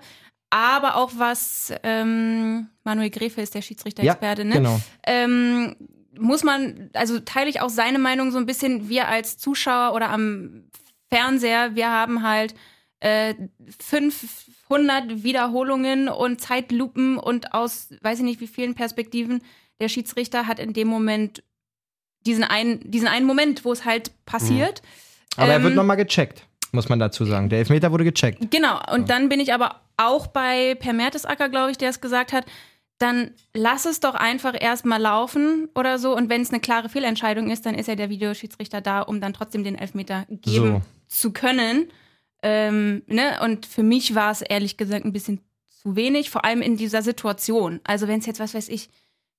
[0.50, 4.56] Aber auch was ähm, Manuel Grefe ist der Schiedsrichter-Experte, ne?
[4.56, 4.80] genau.
[5.06, 5.76] ähm,
[6.18, 10.10] muss man, also teile ich auch seine Meinung so ein bisschen, wir als Zuschauer oder
[10.10, 10.64] am
[11.10, 12.56] Fernseher, wir haben halt
[13.00, 13.36] äh,
[13.80, 19.42] 500 Wiederholungen und Zeitlupen und aus, weiß ich nicht wie vielen Perspektiven,
[19.80, 21.44] der Schiedsrichter hat in dem Moment
[22.26, 24.82] diesen einen, diesen einen Moment, wo es halt passiert.
[25.38, 27.50] Aber er Ähm, wird nochmal gecheckt, muss man dazu sagen.
[27.50, 28.52] Der Elfmeter wurde gecheckt.
[28.52, 32.34] Genau, und dann bin ich aber auch bei Per Mertesacker, glaube ich, der es gesagt
[32.34, 32.46] hat,
[33.00, 36.16] dann lass es doch einfach erstmal laufen oder so.
[36.16, 39.34] Und wenn es eine klare Fehlentscheidung ist, dann ist ja der Videoschiedsrichter da, um dann
[39.34, 41.88] trotzdem den Elfmeter geben zu können.
[42.44, 43.40] Ähm, ne?
[43.42, 45.40] Und für mich war es ehrlich gesagt ein bisschen
[45.70, 47.80] zu wenig, vor allem in dieser Situation.
[47.86, 48.90] Also wenn es jetzt, was weiß ich,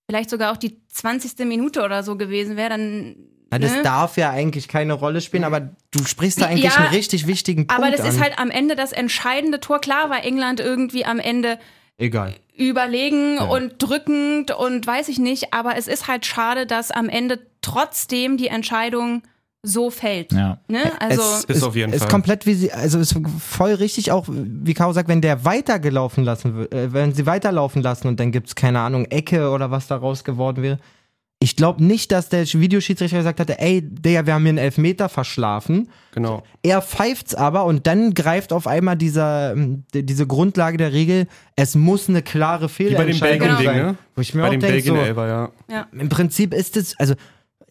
[0.06, 1.46] vielleicht sogar auch die 20.
[1.46, 3.16] Minute oder so gewesen wäre, dann.
[3.50, 3.82] Na, das ne?
[3.82, 7.66] darf ja eigentlich keine Rolle spielen, aber du sprichst da eigentlich Ja, einen richtig wichtigen
[7.66, 8.06] Punkt Aber das an.
[8.08, 9.80] ist halt am Ende das entscheidende Tor.
[9.80, 11.58] Klar war England irgendwie am Ende
[11.98, 12.34] Egal.
[12.56, 17.40] überlegen und drückend und weiß ich nicht, aber es ist halt schade, dass am Ende
[17.60, 19.22] trotzdem die Entscheidung
[19.62, 20.32] so fällt.
[20.32, 20.58] Ja.
[20.68, 20.80] Ne?
[21.00, 22.08] Also es Ist auf jeden ist Fall.
[22.10, 23.14] komplett wie sie, also ist
[23.46, 27.82] voll richtig auch, wie Caro sagt, wenn der weitergelaufen lassen wird, äh, wenn sie weiterlaufen
[27.82, 30.78] lassen und dann gibt's keine Ahnung, Ecke oder was daraus geworden wäre.
[31.42, 35.08] Ich glaube nicht, dass der Videoschiedsrichter gesagt hatte, ey, Digga, wir haben hier einen Elfmeter
[35.08, 35.88] verschlafen.
[36.14, 36.42] Genau.
[36.62, 41.26] Er pfeift's aber und dann greift auf einmal dieser, ähm, die- diese Grundlage der Regel,
[41.56, 43.76] es muss eine klare Wie bei dem Fehlentscheidung Belgien-Ding, sein.
[43.92, 43.96] ne?
[44.14, 45.86] Wo ich mir Bei auch dem denke, so, Belgien-Elfer, ja.
[45.98, 47.14] im Prinzip ist es, also,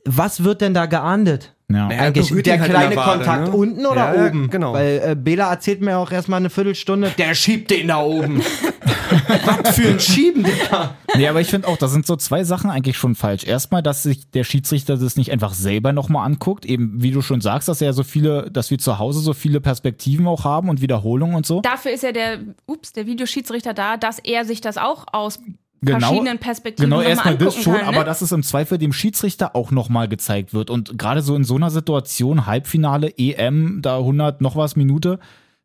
[0.04, 1.54] was wird denn da geahndet?
[1.72, 1.88] Ja.
[1.88, 3.52] Naja, Eigentlich der halt in kleine Wade, Kontakt ne?
[3.52, 4.50] unten oder Ja, ja, oben?
[4.50, 4.74] genau.
[4.74, 8.42] Weil äh, Bela erzählt mir auch erstmal eine Viertelstunde, der schiebt den da oben.
[9.46, 10.96] Was für ein Schieben, Digga.
[11.16, 13.44] Nee, aber ich finde auch, da sind so zwei Sachen eigentlich schon falsch.
[13.44, 16.66] Erstmal, dass sich der Schiedsrichter das nicht einfach selber nochmal anguckt.
[16.66, 19.62] Eben, wie du schon sagst, dass er so viele, dass wir zu Hause so viele
[19.62, 21.62] Perspektiven auch haben und Wiederholungen und so.
[21.62, 25.40] dafür ist ja der, ups, der Videoschiedsrichter da, dass er sich das auch aus
[25.82, 27.82] Genau- verschiedenen Perspektiven Genau, erstmal das schon, kann.
[27.84, 27.88] Ne?
[27.88, 30.70] aber dass es im Zweifel dem Schiedsrichter auch nochmal gezeigt wird.
[30.70, 35.20] Und gerade so in so einer Situation, Halbfinale, EM, da 100 noch was Minute,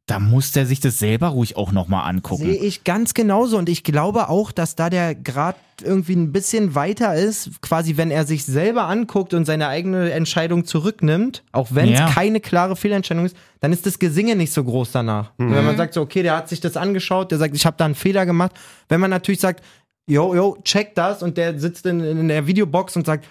[0.07, 2.43] da muss der sich das selber ruhig auch nochmal angucken.
[2.45, 6.75] Sehe ich ganz genauso und ich glaube auch, dass da der Grad irgendwie ein bisschen
[6.75, 11.89] weiter ist, quasi wenn er sich selber anguckt und seine eigene Entscheidung zurücknimmt, auch wenn
[11.91, 12.11] es Ja.
[12.11, 15.33] keine klare Fehlentscheidung ist, dann ist das Gesinge nicht so groß danach.
[15.39, 17.87] Wenn man sagt so, okay, der hat sich das angeschaut, der sagt, ich habe da
[17.87, 18.53] einen Fehler gemacht.
[18.91, 19.65] Wenn man natürlich sagt,
[20.07, 21.23] yo, yo, check das.
[21.23, 23.27] Und der sitzt in, in der Videobox und sagt,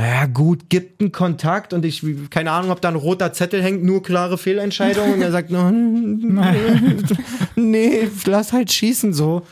[0.00, 1.72] ja gut, gibt einen Kontakt.
[1.72, 5.30] Und ich, keine Ahnung, ob da ein roter Zettel hängt, nur klare Fehlentscheidung und er
[5.30, 5.50] sagt,
[7.56, 9.42] nee, lass halt schießen so.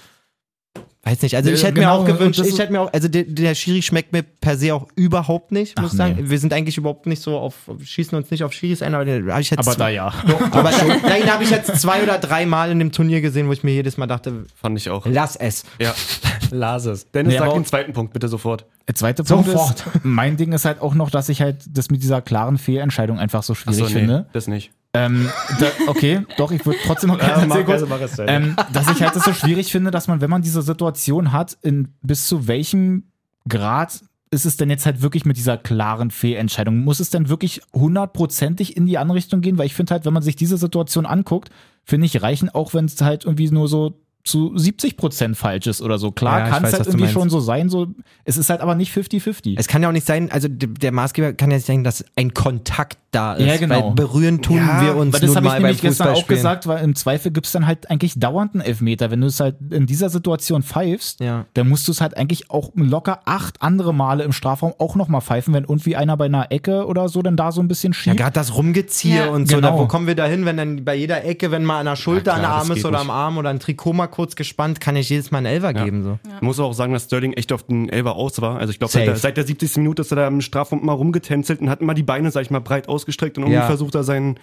[1.03, 3.23] Weiß nicht, also ich hätte genau, mir auch gewünscht, ich hätte mir auch, also der,
[3.25, 6.17] der Schiri schmeckt mir per se auch überhaupt nicht, muss Ach, ich sagen.
[6.17, 6.29] nee.
[6.29, 9.07] Wir sind eigentlich überhaupt nicht so auf, schießen uns nicht auf Schiris ein, aber
[9.39, 10.09] ich jetzt aber da ja.
[10.51, 13.53] aber da, den habe ich jetzt zwei oder drei Mal in dem Turnier gesehen, wo
[13.53, 15.07] ich mir jedes Mal dachte, Fand ich auch.
[15.07, 15.65] lass es.
[15.79, 15.95] Ja.
[16.53, 17.09] Lass es.
[17.13, 18.67] Dennis, Nee, sag den zweiten Punkt bitte sofort.
[18.89, 19.87] Der zweite Punkt Sofort.
[19.87, 23.21] ist, mein Ding ist halt auch noch, dass ich halt das mit dieser klaren Fehlentscheidung
[23.21, 24.27] einfach so schwierig Achso, nee, finde.
[24.33, 24.73] das nicht.
[24.93, 25.31] Ähm,
[25.61, 29.33] da, okay, doch, ich würde trotzdem noch ganz kurz, ähm, dass ich halt das so
[29.33, 33.05] schwierig finde, dass man, wenn man diese Situation hat, in bis zu welchem
[33.49, 34.01] Grad
[34.33, 36.79] ist es denn jetzt halt wirklich mit dieser klaren Fehlentscheidung?
[36.79, 39.59] Muss es denn wirklich hundertprozentig in die andere Richtung gehen?
[39.59, 41.51] Weil ich finde halt, wenn man sich diese Situation anguckt,
[41.85, 45.83] finde ich, reichen auch, wenn es halt irgendwie nur so zu 70 Prozent falsch ist
[45.83, 46.13] oder so.
[46.13, 47.89] Klar Ja, kann es halt irgendwie schon so sein, so,
[48.25, 49.55] es ist halt aber nicht 50-50.
[49.59, 52.35] Es kann ja auch nicht sein, also der Maßgeber kann ja nicht sein, dass ein
[52.35, 53.47] Kontakt da ist.
[53.47, 53.89] Ja, genau.
[53.89, 56.09] Weil berühren tun Ja, wir uns Weil das nun habe ich mal beim nämlich gestern
[56.15, 59.11] auch gesagt, weil im Zweifel gibt's dann halt eigentlich dauernd einen Elfmeter.
[59.11, 61.47] Wenn du es halt in dieser Situation pfeifst, Ja.
[61.55, 65.21] dann musst du es halt eigentlich auch locker acht andere Male im Strafraum auch nochmal
[65.21, 67.99] pfeifen, wenn irgendwie einer bei einer Ecke oder so dann da so ein bisschen Ja,
[67.99, 68.17] schiebt.
[68.17, 69.31] gerade das Rumgeziehe Ja.
[69.31, 69.73] und so, Genau.
[69.73, 71.97] da, wo kommen wir da hin, wenn dann bei jeder Ecke, wenn mal an der
[71.97, 73.01] Schulter Ja, klar, ein das Arm ist oder nicht.
[73.09, 76.05] am Arm oder ein Trikot mal kurz gespannt, kann ich jedes Mal einen Elfer geben.
[76.05, 76.19] So.
[76.25, 78.59] Man muss auch sagen, dass Sterling echt auf den Elber aus war.
[78.59, 79.81] Also ich glaube, seit, der- seit der 70.
[79.81, 82.51] Minute ist er da im Strafraum immer rumgetänzelt und hat immer die Beine, sag ich
[82.51, 83.67] mal, breit ausgestreckt und irgendwie Ja.
[83.67, 84.39] versucht er seinen,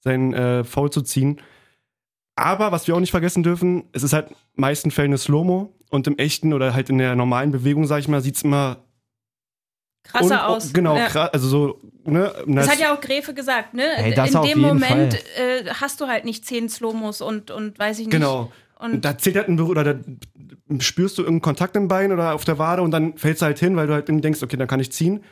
[0.00, 1.40] seinen äh, Foul zu ziehen.
[2.36, 5.18] Aber was wir auch nicht vergessen dürfen, es ist halt in den meisten Fällen eine
[5.18, 8.78] Slow-Mo und im echten oder halt in der normalen Bewegung, sag ich mal, sieht's immer
[10.04, 10.72] Krasser un- aus.
[10.72, 11.06] Genau, Ja.
[11.08, 12.32] krass, also so, ne?
[12.46, 13.84] Das hat ja auch Gräfe gesagt, ne?
[13.96, 17.98] Ey, das In dem Moment äh, hast du halt nicht zehn Slomos und, und weiß
[17.98, 18.12] ich nicht.
[18.14, 18.50] Genau.
[18.78, 19.96] Und Und da zählt halt ein Berühr oder da
[20.78, 23.58] spürst du irgendeinen Kontakt im Bein oder auf der Wade und dann fällst du halt
[23.58, 25.24] hin, weil du halt irgendwie denkst, okay, dann kann ich ziehen.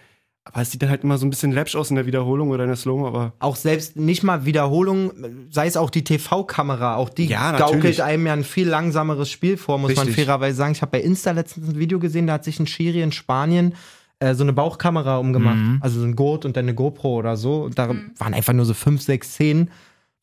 [0.49, 2.63] Aber es sieht dann halt immer so ein bisschen läppsch aus in der Wiederholung oder
[2.65, 5.11] in der Slow, aber Auch selbst nicht mal Wiederholung,
[5.51, 9.57] sei es auch die TV-Kamera, auch die Ja, gaukelt einem ja ein viel langsameres Spiel
[9.57, 10.25] vor, muss man Richtig.
[10.25, 10.73] fairerweise sagen.
[10.73, 13.75] Ich habe bei Insta letztens ein Video gesehen, da hat sich ein Schiri in Spanien
[14.21, 15.59] äh, so eine Bauchkamera umgemacht.
[15.81, 17.65] Also so ein Gurt und dann eine GoPro oder so.
[17.65, 19.71] Und da waren einfach nur so fünf, sechs Szenen,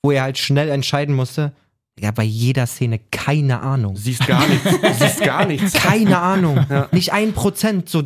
[0.02, 1.54] wo er halt schnell entscheiden musste.
[2.00, 3.94] Ja, bei jeder Szene keine Ahnung.
[3.94, 4.64] du siehst gar nichts.
[4.64, 5.74] Du siehst gar nichts.
[5.74, 6.66] Keine Ahnung.
[6.92, 7.88] Nicht ein Prozent.
[7.88, 8.02] So,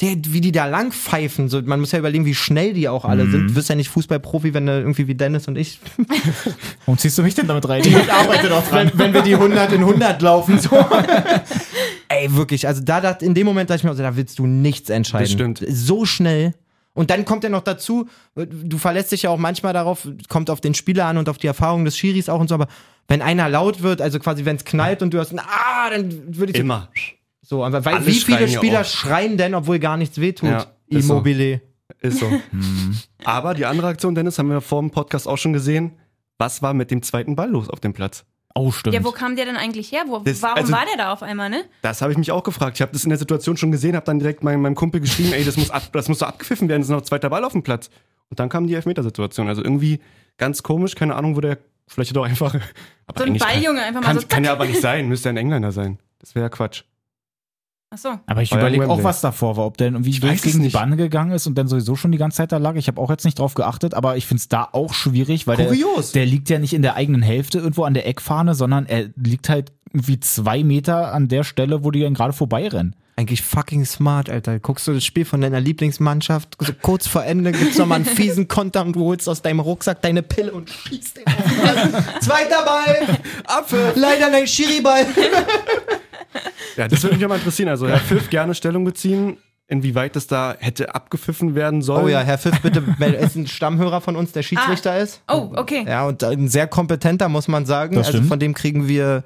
[0.00, 1.48] der, wie die da lang pfeifen.
[1.48, 3.48] So, man muss ja überlegen, wie schnell die auch alle sind.
[3.48, 5.80] Du wirst ja nicht Fußballprofi, wenn du irgendwie wie Dennis und ich,
[6.84, 7.82] Warum ziehst du mich denn damit rein?
[7.82, 8.90] Ich arbeite doch dran.
[8.94, 10.58] wenn, wenn wir die 100 in 100 laufen.
[10.58, 10.70] So.
[12.08, 12.68] Ey, wirklich.
[12.68, 15.24] Also da, da in dem Moment dachte ich mir, also, da willst du nichts entscheiden.
[15.24, 15.64] Das stimmt.
[15.66, 16.54] So schnell.
[16.92, 20.62] Und dann kommt ja noch dazu, du verlässt dich ja auch manchmal darauf, kommt auf
[20.62, 22.68] den Spieler an und auf die Erfahrung des Schiris auch und so, aber
[23.06, 26.36] wenn einer laut wird, also quasi wenn es knallt und du hast ein Ah, dann
[26.36, 26.88] würde ich Immer.
[26.94, 27.00] So,
[27.64, 28.84] aber weil, Alle wie viele Spieler auch.
[28.84, 30.48] schreien denn, obwohl gar nichts wehtut?
[30.50, 31.14] Ja, ist so.
[31.14, 31.60] Immobile.
[32.00, 32.26] Ist so.
[33.24, 35.92] Aber die andere Aktion, Dennis, haben wir vor dem Podcast auch schon gesehen.
[36.38, 38.24] Was war mit dem zweiten Ball los auf dem Platz?
[38.54, 38.94] Oh, stimmt.
[38.94, 40.04] ja, wo kam der denn eigentlich her?
[40.06, 41.64] Wo, Das- warum also- war der da auf einmal, ne?
[41.82, 42.76] Das habe ich mich auch gefragt.
[42.76, 45.32] Ich habe das in der Situation schon gesehen, habe dann direkt meinem, meinem Kumpel geschrieben,
[45.32, 47.52] ey, das muss, ab, das muss so abgepfiffen werden, es ist noch zweiter Ball auf
[47.52, 47.90] dem Platz.
[48.30, 49.46] Und dann kam die Elfmetersituation.
[49.48, 50.00] Also irgendwie
[50.38, 52.54] ganz komisch, keine Ahnung, wo der vielleicht doch einfach.
[53.06, 54.26] Aber So ein kann- Balljunge einfach mal Kann, so.
[54.26, 55.98] kann ja aber nicht sein, müsste ja ein Engländer sein.
[56.18, 56.82] Das wäre ja Quatsch.
[57.96, 58.20] Achso.
[58.26, 59.64] Aber ich überlege auch, was davor war.
[59.64, 60.68] Ob der Ich wild gegen die.
[60.68, 62.74] Banne gegangen ist und dann sowieso schon die ganze Zeit da lag.
[62.74, 65.56] Ich habe auch jetzt nicht drauf geachtet, aber ich finde es da auch schwierig, weil
[65.56, 66.12] der, Kurios.
[66.12, 69.48] der liegt ja nicht in der eigenen Hälfte irgendwo an der Eckfahne, sondern er liegt
[69.48, 72.94] halt irgendwie zwei Meter an der Stelle, wo die dann gerade vorbeirennen.
[73.18, 74.58] Eigentlich fucking smart, Alter.
[74.58, 78.04] Guckst du das Spiel von deiner Lieblingsmannschaft, so kurz vor Ende gibt's noch mal einen
[78.04, 81.92] fiesen Konter und du holst aus deinem Rucksack deine Pille und schießt den auf den
[81.92, 82.04] Ball.
[82.20, 83.18] Zweiter Ball!
[83.46, 83.92] Apfel!
[83.94, 85.06] Leider ein Schiriball!
[86.76, 87.68] Ja, das würde mich auch mal interessieren.
[87.68, 89.36] Also, Herr Pfiff gerne Stellung beziehen,
[89.68, 92.04] inwieweit das da hätte abgepfiffen werden sollen.
[92.04, 95.22] Oh ja, Herr Pfiff, bitte, meld- ist ein Stammhörer von uns, der Schiedsrichter ist.
[95.28, 95.84] Oh, okay.
[95.86, 97.96] Ja, und ein sehr kompetenter, muss man sagen.
[97.96, 99.24] Das also von dem kriegen wir.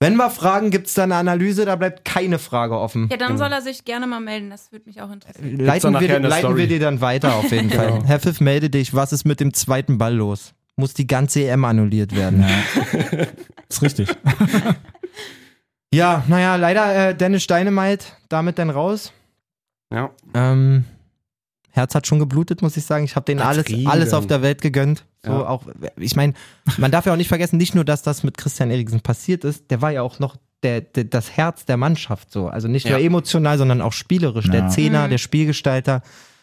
[0.00, 3.08] Wenn wir fragen, gibt's da eine Analyse, da bleibt keine Frage offen.
[3.10, 4.48] Ja, dann soll er sich gerne mal melden.
[4.48, 5.58] Das würde mich auch interessieren.
[5.58, 8.04] Leiten, dann wir, leiten wir dir dann weiter auf jeden Fall.
[8.06, 8.94] Herr Pfiff, melde dich.
[8.94, 10.52] Was ist mit dem zweiten Ball los?
[10.76, 12.44] Muss die ganze EM annulliert werden?
[13.68, 14.08] Ist richtig.
[15.92, 19.12] Ja, naja, leider äh, Dennis Steinemeit damit dann raus.
[19.92, 20.10] Ja.
[20.34, 20.84] Ähm,
[21.70, 23.04] Herz hat schon geblutet, muss ich sagen.
[23.04, 25.04] Ich habe denen alles, alles auf der Welt gegönnt.
[25.24, 25.48] So Ja.
[25.48, 25.64] auch,
[25.96, 26.34] ich meine,
[26.76, 29.70] man darf ja auch nicht vergessen, nicht nur, dass das mit Christian Eriksen passiert ist,
[29.70, 32.48] der war ja auch noch der, der, das Herz der Mannschaft so.
[32.48, 33.06] Also nicht nur Ja.
[33.06, 34.50] emotional, sondern auch spielerisch.
[34.50, 34.68] Der Ja.
[34.68, 36.02] Zehner, der Spielgestalter,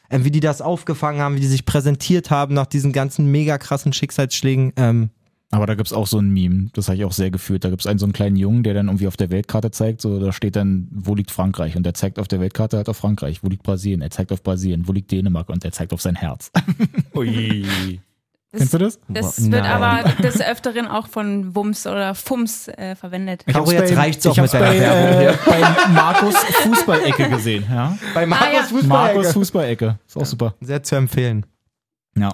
[0.10, 3.58] ähm, wie die das aufgefangen haben, wie die sich präsentiert haben nach diesen ganzen mega
[3.58, 4.74] krassen Schicksalsschlägen.
[4.78, 5.10] Ähm,
[5.52, 7.64] Aber da gibt's auch so ein Meme, das habe ich auch sehr gefühlt.
[7.64, 10.20] Da gibt's einen so einen kleinen Jungen, der dann irgendwie auf der Weltkarte zeigt, so
[10.20, 11.78] da steht dann, wo liegt Frankreich?
[11.78, 13.44] Und der zeigt auf der Weltkarte halt auf Frankreich.
[13.44, 14.02] Wo liegt Brasilien?
[14.02, 14.88] Er zeigt auf Brasilien.
[14.88, 15.50] Wo liegt Dänemark?
[15.50, 16.52] Und er zeigt auf sein Herz.
[17.16, 18.00] Ui.
[18.58, 19.00] Kennst du das?
[19.10, 19.52] Das Nein.
[19.52, 23.44] wird aber des Öfteren auch von Wums oder Fums äh, verwendet.
[23.46, 27.30] Ich Caro, hab's jetzt bei- reicht's auch mit deiner bei, Werbung äh, bei Markus Fußballecke
[27.30, 27.66] gesehen.
[27.70, 27.98] Ja?
[28.14, 28.88] bei Markus Markus ja.
[28.88, 30.00] Markus Fußballecke.
[30.08, 30.56] Ist auch super.
[30.62, 31.46] Sehr zu empfehlen.
[32.18, 32.34] Ja.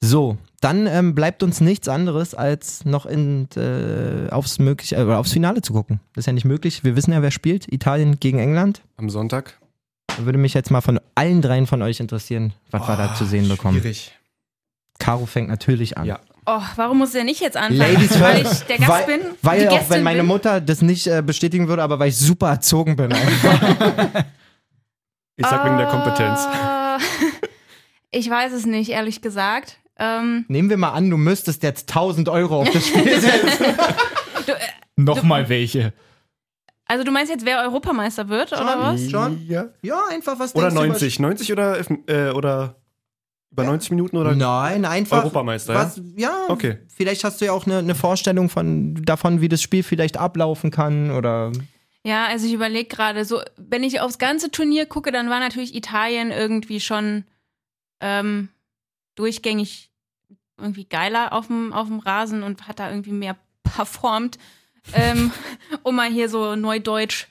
[0.00, 5.32] So, dann ähm, bleibt uns nichts anderes, als noch in, äh, aufs, möglich, äh, aufs
[5.32, 6.00] Finale zu gucken.
[6.14, 6.84] Das ist ja nicht möglich.
[6.84, 7.70] Wir wissen ja, wer spielt.
[7.70, 8.80] Italien gegen England.
[8.96, 9.58] Am Sonntag.
[10.06, 13.26] Da würde mich jetzt mal von allen dreien von euch interessieren, was wir da zu
[13.26, 13.78] sehen bekommen.
[13.78, 14.12] Schwierig.
[14.98, 16.06] Caro fängt natürlich an.
[16.06, 16.20] Ja.
[16.46, 17.78] Oh, warum muss er nicht jetzt anfangen?
[17.78, 19.20] Ladies weil ich der Gast weil, bin?
[19.42, 20.26] Weil die auch wenn meine bin?
[20.26, 23.12] Mutter das nicht äh, bestätigen würde, aber weil ich super erzogen bin.
[25.36, 26.46] Ich sag wegen der Kompetenz.
[26.46, 26.98] Äh,
[28.18, 29.80] ich weiß es nicht, ehrlich gesagt.
[29.98, 33.64] Ähm, Nehmen wir mal an, du müsstest jetzt 1000 Euro auf das Spiel setzen.
[34.96, 35.92] Nochmal welche.
[36.86, 39.10] also du meinst jetzt, wer Europameister wird, oder was?
[39.10, 39.44] Schon?
[39.46, 39.66] Ja.
[39.82, 41.20] Ja, einfach was Oder denkst du über- 90.
[41.20, 42.76] 90 oder, äh, oder
[43.52, 45.18] über 90 Minuten oder Nein, einfach.
[45.18, 46.32] Europameister, was, ja?
[46.48, 46.78] Okay.
[46.88, 50.70] Vielleicht hast du ja auch eine, eine Vorstellung von, davon, wie das Spiel vielleicht ablaufen
[50.72, 51.52] kann oder.
[52.04, 55.74] Ja, also ich überlege gerade, so, wenn ich aufs ganze Turnier gucke, dann war natürlich
[55.74, 57.24] Italien irgendwie schon
[58.00, 58.48] ähm,
[59.14, 59.90] durchgängig
[60.56, 64.38] irgendwie geiler auf dem, auf dem Rasen und hat da irgendwie mehr performt,
[64.92, 65.32] ähm,
[65.82, 67.26] um mal hier so neudeutsch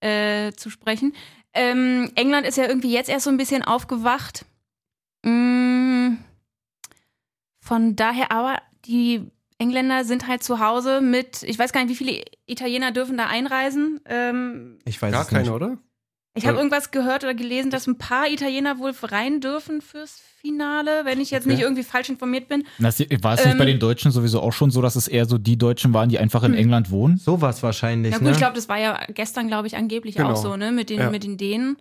[0.00, 1.14] äh, zu sprechen.
[1.52, 4.44] Ähm, England ist ja irgendwie jetzt erst so ein bisschen aufgewacht.
[5.22, 6.16] Mm,
[7.60, 12.04] von daher aber, die Engländer sind halt zu Hause mit, ich weiß gar nicht, wie
[12.04, 14.00] viele Italiener dürfen da einreisen.
[14.06, 15.52] Ähm, Ich weiß gar es keine, nicht.
[15.52, 15.78] oder?
[16.34, 16.58] Ich habe Ja.
[16.60, 21.30] irgendwas gehört oder gelesen, dass ein paar Italiener wohl rein dürfen fürs Finale, wenn ich
[21.30, 21.54] jetzt Okay.
[21.54, 22.64] nicht irgendwie falsch informiert bin.
[22.78, 25.26] Das, war es nicht Ähm, bei den Deutschen sowieso auch schon so, dass es eher
[25.26, 27.16] so die Deutschen waren, die einfach in England wohnen?
[27.16, 28.12] Sowas wahrscheinlich.
[28.12, 28.32] Ja gut, ne?
[28.32, 30.32] ich glaube, das war ja gestern, glaube ich, angeblich Genau.
[30.32, 31.10] auch so, ne, mit den, Ja.
[31.10, 31.76] mit den Dänen.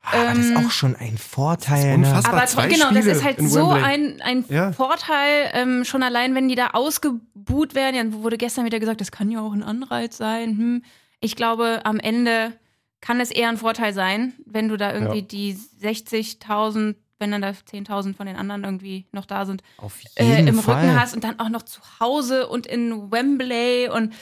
[0.00, 1.96] Ah, das ist ähm, auch schon ein Vorteil.
[1.96, 2.32] unfassbar.
[2.32, 2.38] Ne?
[2.38, 3.82] Aber zwei genau, das Spiele ist halt so Wembley.
[3.84, 4.72] ein, ein Ja.
[4.72, 7.94] Vorteil, ähm, schon allein, wenn die da ausgebuht werden.
[7.96, 10.50] Ja, wurde gestern wieder gesagt, das kann ja auch ein Anreiz sein.
[10.56, 10.82] Hm.
[11.20, 12.52] Ich glaube, am Ende
[13.00, 15.24] kann es eher ein Vorteil sein, wenn du da irgendwie Ja.
[15.24, 20.46] die 60.000, wenn dann da 10.000 von den anderen irgendwie noch da sind, Auf äh,
[20.46, 20.84] im Fall.
[20.86, 24.14] Rücken hast und dann auch noch zu Hause und in Wembley und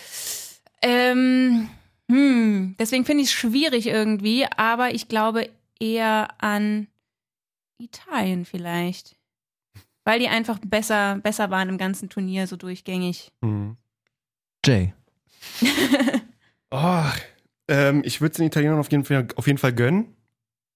[0.82, 1.68] ähm,
[2.10, 5.48] hm, deswegen finde ich es schwierig irgendwie, aber ich glaube
[5.80, 6.86] eher an
[7.78, 9.16] Italien vielleicht.
[10.04, 13.32] Weil die einfach besser, besser waren im ganzen Turnier, so durchgängig.
[13.40, 13.76] Mhm.
[14.64, 14.92] Jay.
[16.70, 17.04] Oh,
[17.68, 20.06] ähm, ich würde es den Italienern auf jeden, Fall, auf jeden Fall gönnen.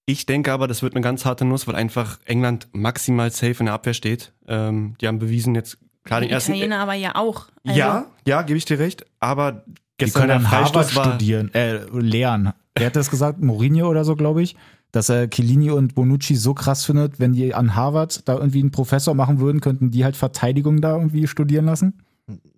[0.06, 3.66] Ich denke aber, das wird eine ganz harte Nuss, weil einfach England maximal safe in
[3.66, 4.32] der Abwehr steht.
[4.48, 6.52] Ähm, die haben bewiesen jetzt klar Die den ersten.
[6.52, 7.46] Italiener aber ja auch.
[7.64, 9.04] Also, ja, ja, gebe ich dir recht.
[9.20, 11.04] Aber Die gestern können der an Harvard Freistoß war.
[11.10, 12.52] studieren, äh, lernen.
[12.74, 13.40] Wer hat das gesagt?
[13.40, 14.56] Mourinho oder so, glaube ich.
[14.92, 18.72] Dass er Chiellini und Bonucci so krass findet, wenn die an Harvard da irgendwie einen
[18.72, 22.02] Professor machen würden, könnten die halt Verteidigung da irgendwie studieren lassen?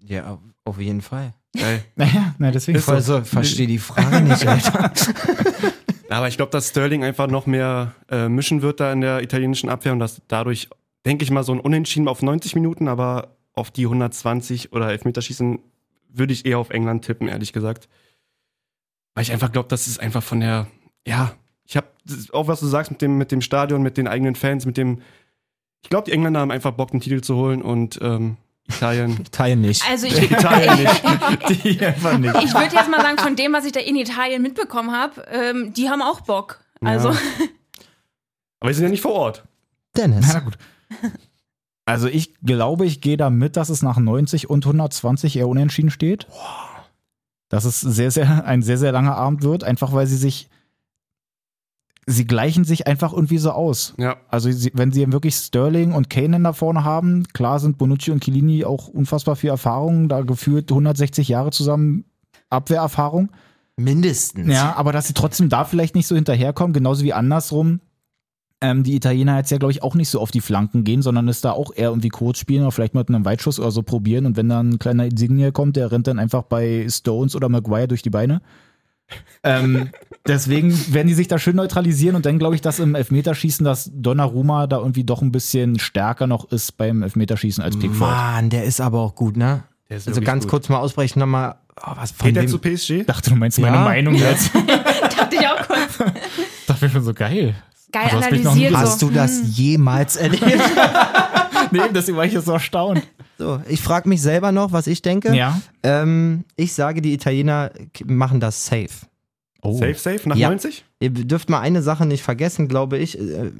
[0.02, 1.34] Ja, auf jeden Fall.
[1.56, 1.84] Geil.
[1.96, 2.78] Naja, na, deswegen.
[2.78, 4.92] Ich also, verstehe die Frage nicht, Alter.
[6.08, 9.68] Aber ich glaube, dass Sterling einfach noch mehr äh, mischen wird da in der italienischen
[9.68, 10.68] Abwehr und dass dadurch,
[11.06, 15.58] denke ich mal, so ein Unentschieden auf 90 Minuten, aber auf die 120 oder Elfmeterschießen
[16.08, 17.88] würde ich eher auf England tippen, ehrlich gesagt.
[19.14, 20.66] Weil ich einfach glaube, das ist einfach von der,
[21.06, 21.32] ja,
[21.66, 21.86] ich habe
[22.32, 25.00] auch was du sagst mit dem, mit dem Stadion, mit den eigenen Fans, mit dem,
[25.82, 28.36] ich glaube, die Engländer haben einfach Bock, den Titel zu holen und ähm,
[28.68, 29.20] Italien.
[29.20, 29.82] Italien nicht.
[29.88, 31.64] Also ich, Italien nicht.
[31.64, 32.34] die einfach nicht.
[32.42, 35.72] ich würde jetzt mal sagen, von dem, was ich da in Italien mitbekommen habe, ähm,
[35.74, 36.60] die haben auch Bock.
[36.80, 37.16] Also, Ja.
[38.60, 39.44] Aber wir sind ja nicht vor Ort.
[39.96, 40.30] Dennis.
[40.32, 40.56] Na gut.
[41.84, 45.90] Also ich glaube, ich gehe da mit, dass es nach 90 und 120 eher unentschieden
[45.90, 46.28] steht.
[47.48, 50.48] Dass es sehr, sehr, ein sehr, sehr langer Abend wird, einfach weil sie sich,
[52.06, 53.94] sie gleichen sich einfach irgendwie so aus.
[53.96, 54.16] Ja.
[54.28, 58.24] Also sie, wenn sie wirklich Sterling und Kane da vorne haben, klar sind Bonucci und
[58.24, 62.04] Chiellini auch unfassbar viel Erfahrung, da gefühlt 160 Jahre zusammen
[62.50, 63.30] Abwehrerfahrung.
[63.76, 64.52] Mindestens.
[64.52, 67.80] Ja, aber dass sie trotzdem da vielleicht nicht so hinterherkommen, genauso wie andersrum.
[68.60, 71.26] Ähm, die Italiener jetzt ja, glaube ich, auch nicht so auf die Flanken gehen, sondern
[71.28, 74.26] es da auch eher irgendwie kurz spielen oder vielleicht mit einem Weitschuss oder so probieren.
[74.26, 77.88] Und wenn dann ein kleiner Insignia kommt, der rennt dann einfach bei Stones oder Maguire
[77.88, 78.40] durch die Beine.
[79.42, 79.90] Ähm,
[80.26, 83.90] deswegen werden die sich da schön neutralisieren und dann glaube ich, dass im Elfmeterschießen, dass
[83.94, 88.10] Donnarumma da irgendwie doch ein bisschen stärker noch ist beim Elfmeterschießen als Pickford.
[88.10, 89.64] Mann, der ist aber auch gut, ne?
[89.88, 90.50] Der ist Also ganz gut.
[90.50, 91.56] kurz mal ausbrechen nochmal.
[91.84, 92.90] Oh, was von Geht er wem- zu PSG?
[93.00, 93.84] Ich dachte, du meinst meine Ja.
[93.84, 94.50] Meinung jetzt.
[95.18, 95.98] dachte ich auch kurz.
[96.66, 97.54] Das wäre schon so geil.
[97.90, 98.74] Geil hast nie analysiert.
[98.76, 99.08] Hast so.
[99.08, 100.44] du das jemals erlebt?
[101.70, 103.02] Nee, deswegen war ich jetzt so erstaunt.
[103.42, 105.34] So, ich frage mich selber noch, was ich denke.
[105.34, 105.60] Ja.
[105.82, 107.70] Ähm, ich sage, die Italiener
[108.04, 109.06] machen das safe.
[109.62, 109.72] Oh.
[109.78, 110.48] Safe, safe, nach Ja.
[110.48, 110.84] 90?
[111.00, 113.18] Ihr dürft mal eine Sache nicht vergessen, glaube ich.
[113.18, 113.50] äh,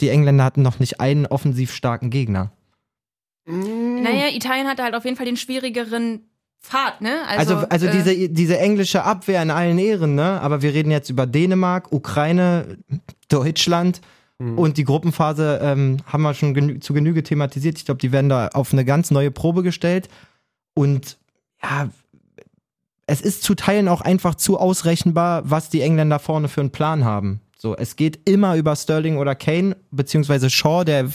[0.00, 2.50] Die Engländer hatten noch nicht einen offensiv starken Gegner.
[3.46, 6.20] Naja, Italien hatte halt auf jeden Fall den schwierigeren
[6.62, 7.22] Pfad, ne?
[7.26, 10.40] Also, also äh, diese, diese englische Abwehr in allen Ehren, ne?
[10.40, 12.78] Aber wir reden jetzt über Dänemark, Ukraine,
[13.28, 14.00] Deutschland
[14.38, 17.78] und die Gruppenphase ähm, haben wir schon genü zu Genüge thematisiert.
[17.78, 20.08] Ich glaube, die werden da auf eine ganz neue Probe gestellt.
[20.74, 21.18] Und
[21.62, 21.90] ja,
[23.06, 27.04] es ist zu Teilen auch einfach zu ausrechenbar, was die Engländer vorne für einen Plan
[27.04, 27.40] haben.
[27.56, 31.14] So, es geht immer über Sterling oder Kane, beziehungsweise Shaw, der das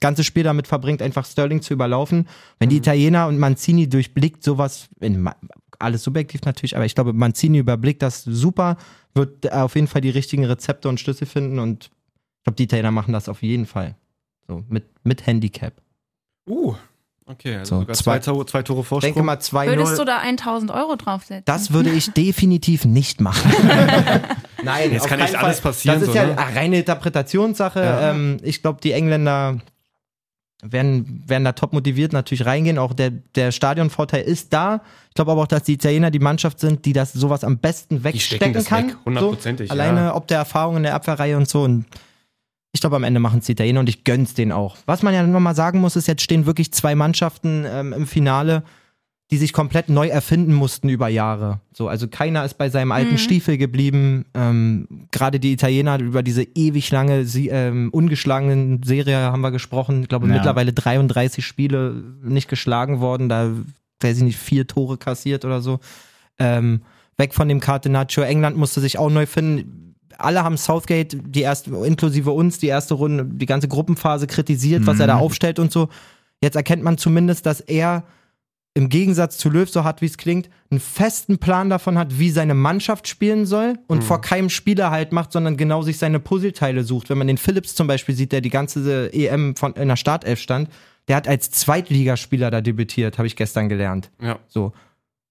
[0.00, 2.28] ganze Spiel damit verbringt, einfach Sterling zu überlaufen.
[2.58, 4.88] Wenn die Italiener und Mancini durchblickt sowas
[5.78, 8.76] alles subjektiv natürlich, aber ich glaube, Mancini überblickt das super,
[9.14, 11.90] wird auf jeden Fall die richtigen Rezepte und Schlüssel finden und
[12.42, 13.94] ich glaube, die Italiener machen das auf jeden Fall.
[14.48, 15.74] So, mit, mit Handicap.
[16.48, 16.74] Uh,
[17.26, 19.14] okay, also So, sogar zwei- zwei, Tore, zwei Tore Vorsprung.
[19.14, 19.66] denke mal 2-0.
[19.68, 21.44] Würdest du da 1000 Euro draufsetzen?
[21.44, 23.48] Das würde ich definitiv nicht machen.
[24.64, 26.36] Nein, Jetzt auf kann echt alles passieren, Das ist so, ja ne?
[26.38, 27.80] eine reine Interpretationssache.
[27.80, 28.10] Ja.
[28.10, 29.58] Ähm, ich glaube, die Engländer
[30.64, 32.78] werden, werden da top motiviert natürlich reingehen.
[32.78, 34.80] Auch der, der Stadionvorteil ist da.
[35.08, 38.00] Ich glaube aber auch, dass die Italiener die Mannschaft sind, die das sowas am besten
[38.00, 38.88] stecken wegstecken das kann.
[38.88, 39.72] weg, hundertprozentig, So.
[39.74, 40.14] Alleine ja.
[40.16, 41.62] ob der Erfahrung in der Abwehrreihe und so.
[41.62, 41.86] Und
[42.72, 44.76] ich glaube, am Ende machen es die Italiener und ich gönn's denen auch.
[44.86, 48.62] Was man ja nochmal sagen muss, ist, jetzt stehen wirklich zwei Mannschaften ähm, im Finale,
[49.30, 51.60] die sich komplett neu erfinden mussten über Jahre.
[51.72, 53.18] So, also keiner ist bei seinem alten Mhm.
[53.18, 54.24] Stiefel geblieben.
[54.34, 60.02] Ähm, Gerade die Italiener über diese ewig lange, sie, ähm, ungeschlagenen Serie haben wir gesprochen.
[60.02, 60.34] Ich glaube, Ja.
[60.34, 63.28] mittlerweile 33 Spiele nicht geschlagen worden.
[63.28, 63.50] Da,
[64.00, 65.80] weiß ich nicht, vier Tore kassiert oder so.
[66.38, 66.82] Ähm,
[67.16, 68.22] weg von dem Catenaccio.
[68.24, 69.91] England musste sich auch neu finden.
[70.24, 75.00] Alle haben Southgate, die erste, inklusive uns, die erste Runde, die ganze Gruppenphase kritisiert, was
[75.00, 75.22] er da Mhm.
[75.22, 75.88] aufstellt und so.
[76.42, 78.04] Jetzt erkennt man zumindest, dass er
[78.74, 82.30] im Gegensatz zu Löw, so hart wie es klingt, einen festen Plan davon hat, wie
[82.30, 86.82] seine Mannschaft spielen soll und vor keinem Spieler halt macht, sondern genau sich seine Puzzleteile
[86.82, 87.10] sucht.
[87.10, 90.40] Wenn man den Phillips zum Beispiel sieht, der die ganze EM von, in der Startelf
[90.40, 90.70] stand,
[91.06, 94.10] der hat als Zweitligaspieler da debütiert, habe ich gestern gelernt.
[94.22, 94.38] Ja.
[94.48, 94.72] So.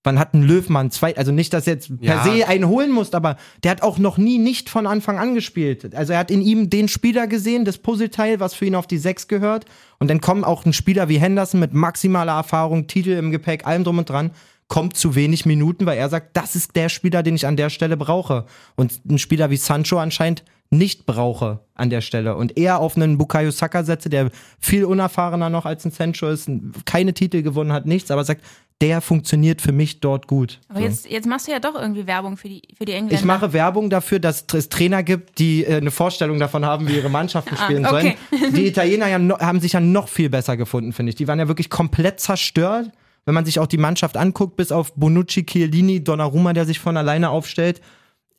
[0.04, 2.24] Wann hat ein Löwmann zwei, also nicht, dass jetzt per Ja.
[2.24, 5.94] se einen holen musst, aber der hat auch noch nie nicht von Anfang an gespielt.
[5.94, 8.98] Also er hat in ihm den Spieler gesehen, das Puzzleteil, was für ihn auf die
[8.98, 9.66] Sechs gehört.
[10.00, 13.84] Und dann kommen auch ein Spieler wie Henderson mit maximaler Erfahrung, Titel im Gepäck, allem
[13.84, 14.32] drum und dran,
[14.68, 17.70] kommt zu wenig Minuten, weil er sagt, das ist der Spieler, den ich an der
[17.70, 18.46] Stelle brauche.
[18.76, 23.18] Und ein Spieler wie Sancho anscheinend nicht brauche an der Stelle und eher auf einen
[23.18, 26.50] Bukayo Saka setze, der viel unerfahrener noch als ein Sancho ist,
[26.86, 28.42] keine Titel gewonnen hat, nichts, aber sagt,
[28.82, 30.60] der funktioniert für mich dort gut.
[30.68, 30.86] Aber So.
[30.86, 33.16] jetzt, jetzt machst du ja doch irgendwie Werbung für die, für die Engländer.
[33.16, 36.96] Ich mache Werbung dafür, dass es Trainer gibt, die äh, eine Vorstellung davon haben, wie
[36.96, 38.18] ihre Mannschaften spielen Ah, okay.
[38.32, 38.54] sollen.
[38.56, 41.16] Die Italiener ja no, haben sich ja noch viel besser gefunden, finde ich.
[41.16, 42.90] Die waren ja wirklich komplett zerstört.
[43.26, 46.98] Wenn man sich auch die Mannschaft anguckt, bis auf Bonucci, Chiellini, Donnarumma, der sich von
[46.98, 47.80] alleine aufstellt,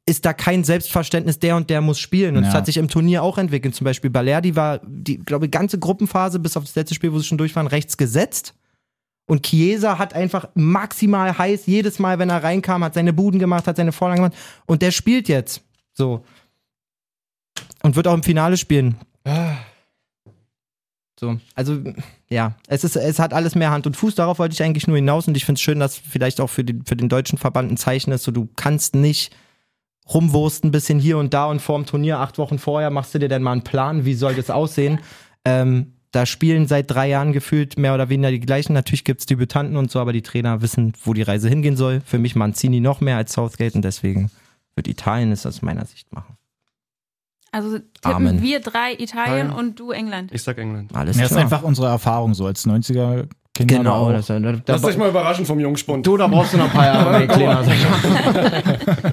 [0.07, 2.37] ist da kein Selbstverständnis, der und der muss spielen.
[2.37, 2.55] Und es Ja.
[2.59, 3.77] hat sich im Turnier auch entwickelt.
[3.77, 7.19] Zum Beispiel Balerdi war, die, glaube ich, ganze Gruppenphase bis auf das letzte Spiel, wo
[7.21, 8.55] sie schon durch waren, rechts gesetzt.
[9.27, 13.67] Und Chiesa hat einfach maximal heiß, jedes Mal, wenn er reinkam, hat seine Buden gemacht,
[13.67, 14.39] hat seine Vorlagen gemacht.
[14.67, 15.63] Und der spielt jetzt.
[15.93, 16.25] So.
[17.83, 18.97] Und wird auch im Finale spielen.
[21.19, 21.39] So.
[21.55, 21.79] Also,
[22.29, 24.17] ja, es, ist, es hat alles mehr Hand und Fuß.
[24.17, 25.29] Darauf wollte ich eigentlich nur hinaus.
[25.29, 27.77] Und ich finde es schön, dass vielleicht auch für den, für den deutschen Verband ein
[27.77, 29.33] Zeichen ist, so du kannst nicht
[30.13, 33.29] rumwursten, ein bisschen hier und da und vorm Turnier, acht Wochen vorher, machst du dir
[33.29, 34.99] dann mal einen Plan, wie soll das aussehen.
[35.45, 38.75] Ähm, da spielen seit drei Jahren gefühlt mehr oder weniger die gleichen.
[38.75, 42.03] Natürlich gibt's Debütanten und so, aber die Trainer wissen, wo die Reise hingehen soll.
[42.05, 44.31] Für mich Mancini noch mehr als Southgate und deswegen
[44.77, 46.37] wird Italien es aus meiner Sicht machen.
[47.51, 48.43] Also tippen Amen.
[48.43, 49.57] wir drei Italien Nein.
[49.57, 50.33] und du England.
[50.33, 50.95] Ich sag England.
[50.95, 51.43] Alles Das ist klar.
[51.43, 53.77] einfach unsere Erfahrung so als 90er Kinder.
[53.77, 54.11] genau.
[54.11, 56.07] Das, da, da, Lasst euch mal überraschen vom Jungspund.
[56.07, 57.63] Du, da brauchst du noch ein paar Jahre, nee, Kleiner.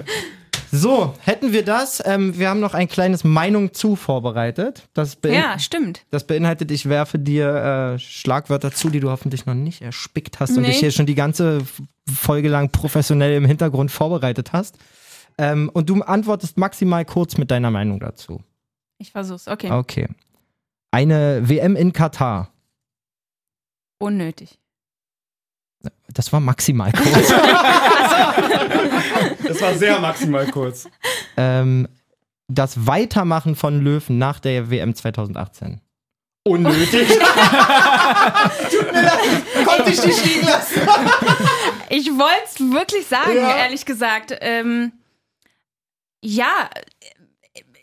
[0.72, 2.00] So, hätten wir das.
[2.04, 4.88] Ähm, wir haben noch ein kleines Meinung zu vorbereitet.
[4.94, 6.04] Das, Ja, stimmt.
[6.10, 10.50] das beinhaltet, ich werfe dir äh, Schlagwörter zu, die du hoffentlich noch nicht erspickt hast
[10.56, 10.68] und Nee.
[10.68, 11.62] dich hier schon die ganze
[12.08, 14.76] Folge lang professionell im Hintergrund vorbereitet hast.
[15.38, 18.42] Ähm, und du antwortest maximal kurz mit deiner Meinung dazu.
[18.98, 19.48] Ich versuch's.
[19.48, 19.70] Okay.
[19.72, 20.08] Okay.
[20.92, 22.52] Eine WM in Katar.
[23.98, 24.58] Unnötig.
[26.12, 27.32] Das war maximal kurz.
[29.50, 30.88] Das war sehr maximal kurz.
[31.36, 31.88] ähm,
[32.48, 35.80] das Weitermachen von Löwen nach der WM 2018.
[36.44, 37.08] Unnötig.
[38.70, 40.80] Tut mir leid, konnte ich dich liegen lassen.
[41.90, 43.56] Ich wollte es wirklich sagen, Ja.
[43.58, 44.36] ehrlich gesagt.
[44.40, 44.92] Ähm,
[46.22, 46.70] ja,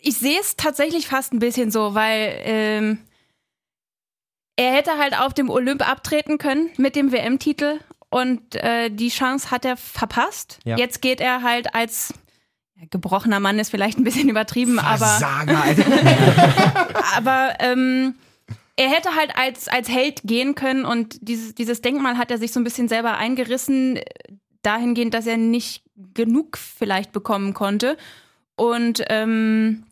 [0.00, 2.98] ich sehe es tatsächlich fast ein bisschen so, weil ähm,
[4.56, 7.78] er hätte halt auf dem Olymp abtreten können mit dem WM-Titel
[8.10, 10.58] und äh, die Chance hat er verpasst.
[10.64, 10.76] Ja.
[10.76, 12.14] Jetzt geht er halt als
[12.90, 15.84] gebrochener Mann ist vielleicht ein bisschen übertrieben, aber Versager, Alter.
[17.16, 18.14] aber ähm,
[18.76, 22.52] er hätte halt als, als Held gehen können und dieses, dieses Denkmal hat er sich
[22.52, 24.04] so ein bisschen selber eingerissen, äh,
[24.62, 25.82] dahingehend, dass er nicht
[26.14, 27.96] genug vielleicht bekommen konnte.
[28.54, 29.84] Und ähm,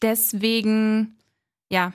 [0.00, 1.18] deswegen,
[1.68, 1.92] ja.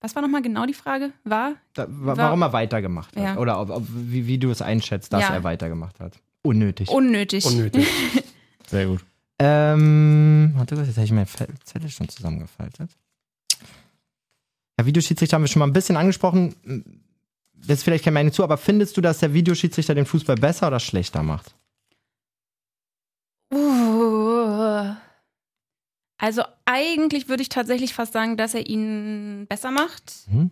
[0.00, 1.12] Was war nochmal genau die Frage?
[1.24, 1.54] War?
[1.74, 3.22] Da, wa- warum er weitergemacht hat.
[3.22, 3.36] Ja.
[3.36, 5.34] Oder ob, ob, wie, wie du es einschätzt, dass Ja.
[5.34, 6.18] er weitergemacht hat.
[6.42, 6.88] Unnötig.
[6.88, 7.44] Unnötig.
[7.44, 7.86] Unnötig.
[8.66, 9.04] Sehr gut.
[9.38, 12.90] ähm, warte kurz, jetzt habe ich meine Fe- Zettel schon zusammengefaltet.
[14.78, 16.54] Ja, Videoschiedsrichter haben wir schon mal ein bisschen angesprochen.
[17.54, 20.68] das ist vielleicht keine Meinung zu, aber findest du, dass der Videoschiedsrichter den Fußball besser
[20.68, 21.54] oder schlechter macht?
[23.52, 24.94] Uh.
[26.20, 30.26] Also eigentlich würde ich tatsächlich fast sagen, dass er ihn besser macht.
[30.30, 30.50] Mhm.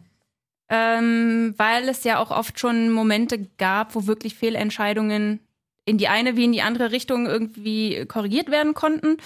[0.70, 5.40] Ähm, weil es ja auch oft schon Momente gab, wo wirklich Fehlentscheidungen
[5.85, 9.16] in die eine wie in die andere Richtung irgendwie korrigiert werden konnten.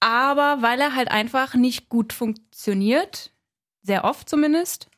[0.00, 3.32] Aber weil er halt einfach nicht gut funktioniert,
[3.82, 4.88] sehr oft zumindest,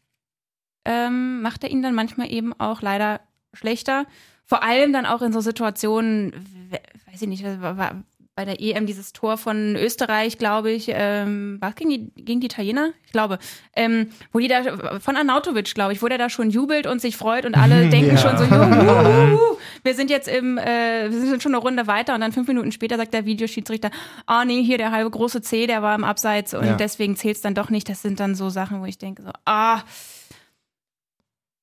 [0.84, 3.20] ähm, macht er ihn dann manchmal eben auch leider
[3.52, 4.06] schlechter.
[4.44, 6.32] Vor allem dann auch in so Situationen,
[6.70, 6.80] we-
[7.10, 8.02] weiß ich nicht, war
[8.38, 12.38] bei der EM dieses Tor von Österreich, glaube ich, ähm, war es gegen die, gegen
[12.38, 12.92] die Italiener?
[13.04, 13.40] Ich glaube.
[13.74, 17.16] Ähm, wo die da, von Arnautovic, glaube ich, wo der da schon jubelt und sich
[17.16, 18.16] freut und alle denken Ja.
[18.16, 22.20] schon so, juhu, wir sind jetzt im, äh, wir sind schon eine Runde weiter und
[22.20, 23.90] dann fünf Minuten später sagt der Videoschiedsrichter,
[24.26, 26.76] ah nee, hier der halbe große C, der war im Abseits und Ja.
[26.76, 27.88] deswegen zählt es dann doch nicht.
[27.88, 29.82] Das sind dann so Sachen, wo ich denke so, ah,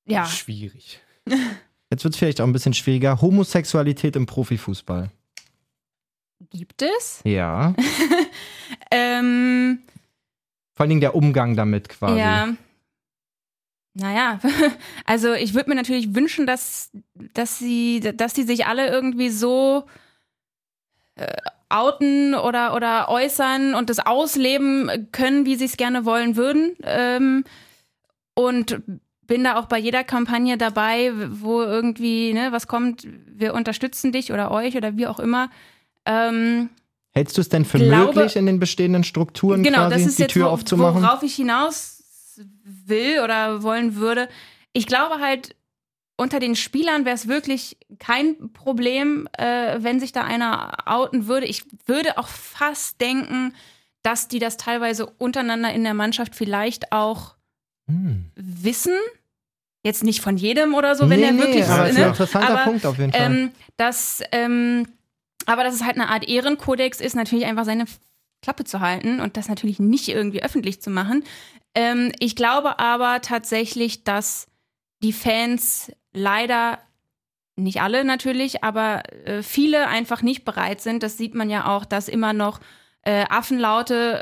[0.06, 0.26] ja.
[0.26, 1.00] Schwierig.
[1.90, 3.22] Jetzt wird es vielleicht auch ein bisschen schwieriger.
[3.22, 5.08] Homosexualität im Profifußball.
[6.50, 7.22] Gibt es?
[7.24, 7.74] Ja.
[8.90, 9.80] Ähm,
[10.74, 12.18] Vor allen Dingen der Umgang damit quasi.
[12.18, 12.54] Ja.
[13.94, 14.40] Naja,
[15.06, 19.86] also ich würde mir natürlich wünschen, dass, dass sie, dass die sich alle irgendwie so
[21.14, 21.32] äh,
[21.68, 26.76] outen oder, oder äußern und das ausleben können, wie sie es gerne wollen würden.
[26.82, 27.44] Ähm,
[28.34, 28.82] und
[29.26, 34.32] bin da auch bei jeder Kampagne dabei, wo irgendwie, ne, was kommt, wir unterstützen dich
[34.32, 35.50] oder euch oder wie auch immer.
[36.06, 36.70] Ähm,
[37.12, 40.18] Hältst du es denn für Glaube- möglich, in den bestehenden Strukturen genau, quasi das ist
[40.18, 41.02] die Tür wo, aufzumachen?
[41.02, 42.02] worauf ich hinaus
[42.64, 44.28] will oder wollen würde.
[44.72, 45.56] Ich glaube halt,
[46.18, 51.46] unter den Spielern wäre es wirklich kein Problem, äh, wenn sich da einer outen würde.
[51.46, 53.54] Ich würde auch fast denken,
[54.02, 57.34] dass die das teilweise untereinander in der Mannschaft vielleicht auch
[57.88, 58.30] Hm.
[58.34, 58.94] wissen.
[59.82, 62.02] Jetzt nicht von jedem oder so, wenn nee, der nee, wirklich aber das ist ein
[62.02, 62.08] ne?
[62.08, 63.20] interessanter aber, Punkt auf jeden Fall.
[63.32, 64.88] ähm, dass, ähm,
[65.46, 67.86] aber dass es halt eine Art Ehrenkodex ist, natürlich einfach seine
[68.42, 71.24] Klappe zu halten und das natürlich nicht irgendwie öffentlich zu machen.
[71.74, 74.46] Ähm, ich glaube aber tatsächlich, dass
[75.02, 76.78] die Fans leider
[77.56, 81.02] nicht alle natürlich, aber äh, viele einfach nicht bereit sind.
[81.02, 82.60] Das sieht man ja auch, dass immer noch
[83.02, 84.20] äh, Affenlaute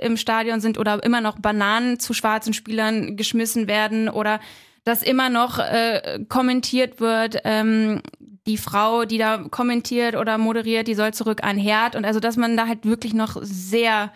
[0.00, 4.40] äh, im Stadion sind oder immer noch Bananen zu schwarzen Spielern geschmissen werden oder
[4.84, 8.02] dass immer noch äh, kommentiert wird, ähm,
[8.46, 12.36] die Frau, die da kommentiert oder moderiert, die soll zurück an Herd und also, dass
[12.36, 14.12] man da halt wirklich noch sehr,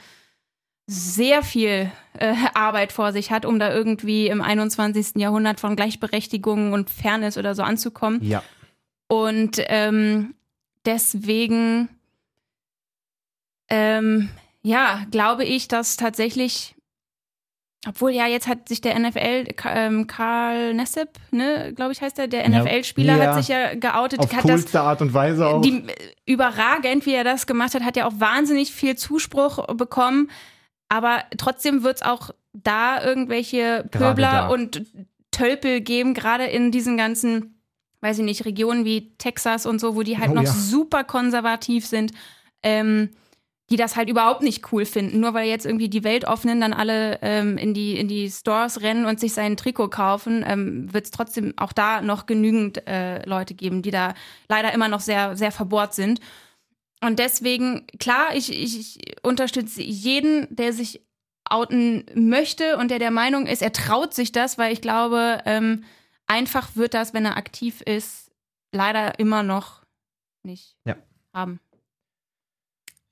[0.86, 5.16] sehr viel äh, Arbeit vor sich hat, um da irgendwie im 21.
[5.16, 8.22] Jahrhundert von Gleichberechtigung und Fairness oder so anzukommen.
[8.22, 8.42] ja.
[9.08, 10.34] Und ähm,
[10.84, 11.88] deswegen,
[13.70, 14.28] ähm,
[14.62, 16.76] ja, glaube ich, dass tatsächlich,
[17.86, 22.26] obwohl ja, jetzt hat sich der NFL, ähm, Karl Nessep, ne, glaube ich, heißt er,
[22.26, 22.48] der.
[22.48, 23.24] NFL-Spieler Ja.
[23.26, 25.62] hat sich ja geoutet, Auf hat das coolste Art und Weise auch.
[25.62, 25.84] die,
[26.26, 30.28] überragend, wie er das gemacht hat, hat ja auch wahnsinnig viel Zuspruch bekommen.
[30.88, 34.82] Aber trotzdem wird es auch da irgendwelche Pöbler und
[35.30, 37.60] Tölpel geben, gerade in diesen ganzen,
[38.00, 40.50] weiß ich nicht, Regionen wie Texas und so, wo die halt Oh noch ja.
[40.50, 42.12] super konservativ sind,
[42.64, 43.10] ähm,
[43.70, 45.20] die das halt überhaupt nicht cool finden.
[45.20, 49.04] Nur weil jetzt irgendwie die Weltoffenen dann alle ähm, in, die, in die Stores rennen
[49.04, 53.54] und sich sein Trikot kaufen, ähm, wird es trotzdem auch da noch genügend äh, Leute
[53.54, 54.14] geben, die da
[54.48, 56.20] leider immer noch sehr, sehr verbohrt sind.
[57.02, 61.02] Und deswegen, klar, ich, ich, ich unterstütze jeden, der sich
[61.48, 65.84] outen möchte und der der Meinung ist, er traut sich das, weil ich glaube, ähm,
[66.26, 68.30] einfach wird das, wenn er aktiv ist,
[68.72, 69.82] leider immer noch
[70.42, 70.96] nicht Ja.
[71.32, 71.60] haben.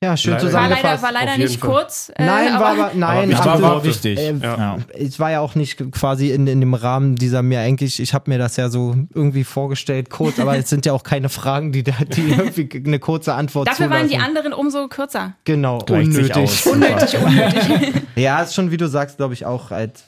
[0.02, 0.84] Ja, schön Leider- War zusammengefasst.
[0.84, 1.70] leider, war leider auf jeden nicht Fall.
[1.70, 2.12] kurz.
[2.14, 4.18] äh, Nein, war aber, nein, Aber war, war wichtig.
[4.18, 4.78] äh, ja.
[4.92, 8.30] es war ja auch nicht quasi in, in dem Rahmen dieser mir eigentlich, ich habe
[8.30, 11.82] mir das ja so irgendwie vorgestellt, kurz, aber es sind ja auch keine Fragen, die,
[11.82, 14.36] da, die irgendwie eine kurze Antwort Dafür waren die zulassen.
[14.36, 15.34] anderen umso kürzer.
[15.44, 16.36] Genau, Gleicht unnötig.
[16.36, 16.66] aus.
[16.66, 18.02] Unnötig, unnötig.
[18.16, 20.04] Ja, ist schon, wie du sagst, glaube ich, auch halt,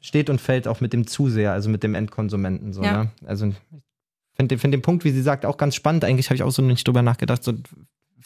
[0.00, 2.72] steht und fällt auch mit dem Zuseher, also mit dem Endkonsumenten.
[2.72, 3.04] So, Ja.
[3.04, 3.10] ne?
[3.26, 3.54] Also ich
[4.36, 6.04] finde find den Punkt, wie sie sagt, auch ganz spannend.
[6.04, 7.42] Eigentlich habe ich auch so nicht drüber nachgedacht.
[7.44, 7.52] So,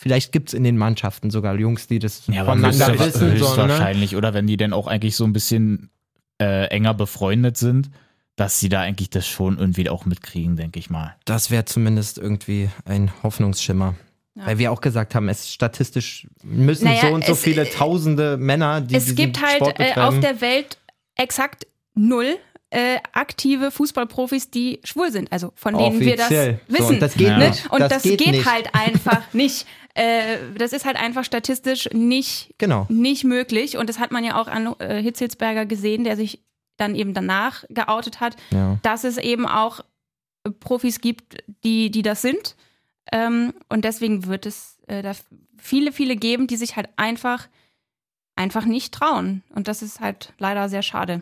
[0.01, 3.13] vielleicht gibt es in den Mannschaften sogar Jungs, die das Ja, voneinander wissen.
[3.19, 3.33] So, ne?
[3.33, 5.91] höchstwahrscheinlich, oder wenn die denn auch eigentlich so ein bisschen
[6.41, 7.91] äh, enger befreundet sind,
[8.37, 11.15] dass sie da eigentlich das schon irgendwie auch mitkriegen, denke ich mal.
[11.27, 13.95] Das wäre zumindest irgendwie ein Hoffnungsschimmer.
[14.37, 14.47] Ja.
[14.47, 18.39] Weil wir auch gesagt haben, es statistisch müssen Naja, so und so es- viele tausende
[18.39, 20.79] Männer, die es gibt halt Sport äh, auf der Welt
[21.17, 22.37] exakt null
[22.73, 25.31] äh, aktive Fußballprofis, die schwul sind.
[25.33, 26.61] Also von denen wir das Offiziell.
[26.69, 26.87] So, wissen.
[26.95, 27.39] und das geht Ja.
[27.39, 27.49] ne?
[27.51, 27.71] nicht.
[27.73, 28.47] Und das, geht, nicht.
[28.51, 29.67] halt einfach nicht.
[30.01, 32.87] Äh, das ist halt einfach statistisch nicht, Genau.
[32.89, 33.77] nicht möglich.
[33.77, 36.41] Und das hat man ja auch an äh, Hitzelsberger gesehen, der sich
[36.79, 38.79] dann eben danach geoutet hat, Ja.
[38.83, 39.81] dass es eben auch
[40.61, 42.57] Profis gibt, die, die das sind.
[43.13, 45.13] Ähm, und deswegen wird es äh, da
[45.59, 47.49] viele, viele geben, die sich halt einfach,
[48.37, 49.43] einfach nicht trauen.
[49.55, 51.21] Und das ist halt leider sehr schade.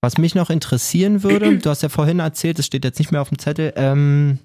[0.00, 3.22] Was mich noch interessieren würde, du hast ja vorhin erzählt, es steht jetzt nicht mehr
[3.22, 4.40] auf dem Zettel, ähm,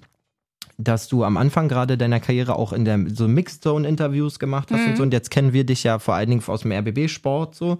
[0.78, 4.70] dass du am Anfang gerade deiner Karriere auch in der so Mixed Zone Interviews gemacht
[4.70, 7.08] hast und so und jetzt kennen wir dich ja vor allen Dingen aus dem RBB
[7.08, 7.78] Sport so.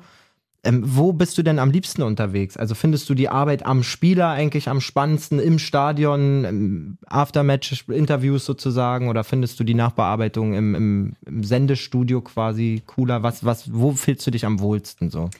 [0.65, 2.57] Ähm, wo bist du denn am liebsten unterwegs?
[2.57, 9.09] Also findest du die Arbeit am Spieler eigentlich am spannendsten im Stadion, im Aftermatch-Interviews sozusagen
[9.09, 13.23] oder findest du die Nachbearbeitung im, im, im Sendestudio quasi cooler?
[13.23, 15.31] Was, was, wo fühlst du dich am wohlsten so?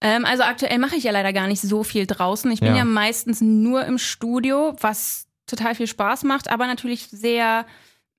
[0.00, 2.50] Ähm, also aktuell mache ich ja leider gar nicht so viel draußen.
[2.50, 2.78] Ich bin Ja.
[2.78, 7.66] ja, meistens nur im Studio, was total viel Spaß macht, aber natürlich sehr,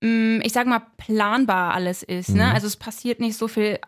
[0.01, 2.29] mh, ich sag mal, planbar alles ist.
[2.29, 2.37] Mhm.
[2.37, 2.53] Ne?
[2.53, 3.79] Also es passiert nicht so viel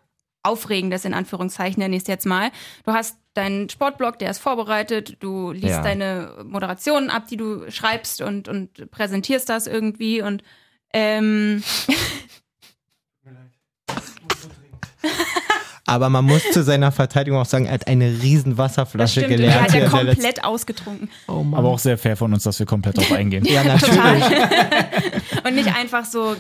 [0.44, 2.52] Aufregendes in Anführungszeichen, nenne ich es jetzt mal.
[2.86, 5.82] Du hast deinen Sportblog, der ist vorbereitet, du liest Ja.
[5.82, 10.44] deine Moderationen ab, die du schreibst und, und präsentierst das irgendwie und
[10.94, 11.62] ähm,
[15.90, 19.38] Aber man muss zu seiner Verteidigung auch sagen, er hat eine riesen Wasserflasche stimmt, er
[19.38, 19.62] geleert.
[19.62, 21.10] hat ja komplett ausgetrunken.
[21.28, 21.60] Oh Mann.
[21.60, 23.44] Aber auch sehr fair von uns, dass wir komplett drauf eingehen.
[23.46, 24.24] ja, natürlich.
[25.44, 26.36] Und nicht einfach so,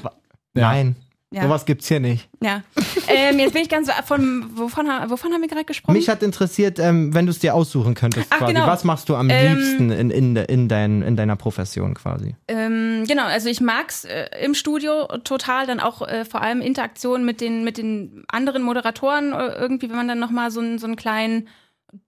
[0.54, 0.96] Nein,
[1.32, 1.44] ja.
[1.44, 2.28] sowas gibt's hier nicht.
[2.42, 2.64] Ja.
[3.08, 5.94] ähm, jetzt bin ich ganz von wovon, wovon haben wir gerade gesprochen?
[5.94, 8.54] Mich hat interessiert, ähm, wenn du es dir aussuchen könntest, Ach, quasi.
[8.54, 8.66] genau.
[8.68, 12.36] Was machst du am Ähm, liebsten in, in, in, dein, in deiner Profession quasi?
[12.48, 17.24] ähm, genau, also ich mag's äh, im Studio total, dann auch äh, vor allem Interaktion
[17.26, 20.80] mit den mit den anderen Moderatoren äh, irgendwie, wenn man dann noch mal so einen
[20.80, 21.48] so einen kleinen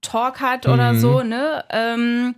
[0.02, 1.00] Talk hat oder Mhm.
[1.00, 1.64] so, ne?
[1.70, 2.36] Ähm,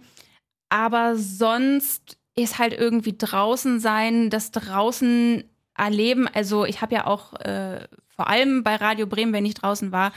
[0.69, 5.43] aber sonst ist halt irgendwie draußen sein, das draußen
[5.77, 6.27] erleben.
[6.33, 7.81] Also ich habe ja auch äh,
[8.15, 10.11] vor allem bei Radio Bremen, wenn ich draußen war,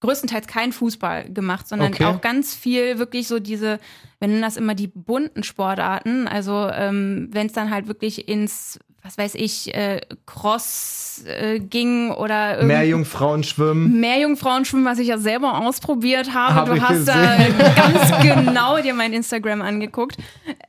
[0.00, 2.04] größtenteils kein Fußball gemacht, sondern Okay.
[2.04, 3.78] auch ganz viel wirklich so diese,
[4.18, 6.28] wir nennen das immer die bunten Sportarten.
[6.28, 12.10] Also ähm, wenn es dann halt wirklich ins, was weiß ich, äh, Cross äh, ging
[12.10, 12.74] oder irgendwie.
[12.74, 13.98] Meerjungfrauen schwimmen.
[14.00, 16.54] Meerjungfrauenschwimmen, was ich ja selber ausprobiert habe.
[16.54, 17.36] Hab du hast da
[17.76, 20.16] ganz genau dir mein Instagram angeguckt.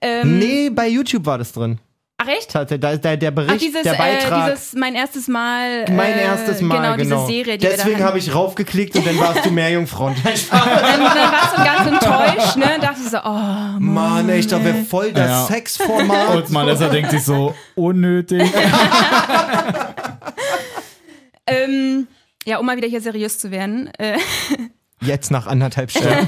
[0.02, 1.80] Ähm, Nee, bei YouTube war das drin.
[2.18, 2.56] Ach echt?
[2.56, 4.48] Da, da, da, der Bericht, Ach, dieses, der Beitrag.
[4.48, 5.86] Äh, dieses mein erstes Mal.
[5.92, 6.96] mein äh, erstes Mal, genau.
[6.96, 7.26] genau.
[7.26, 10.16] diese Serie, die Deswegen habe ich raufgeklickt und dann warst du Meerjungfrauen.
[10.24, 12.80] Dann, dann warst du ganz enttäuscht, ne?
[12.80, 13.94] Dachte ich so, oh, Mann.
[13.94, 15.46] Mann, ey, ich dachte, wir voll das Ja.
[15.46, 16.36] Sexformat.
[16.36, 18.50] Und Malessa denkt sich so, unnötig.
[21.48, 22.08] Ähm,
[22.46, 23.92] ja, um mal wieder hier seriös zu werden.
[23.98, 24.18] Äh,
[25.02, 26.28] Jetzt nach anderthalb Stunden.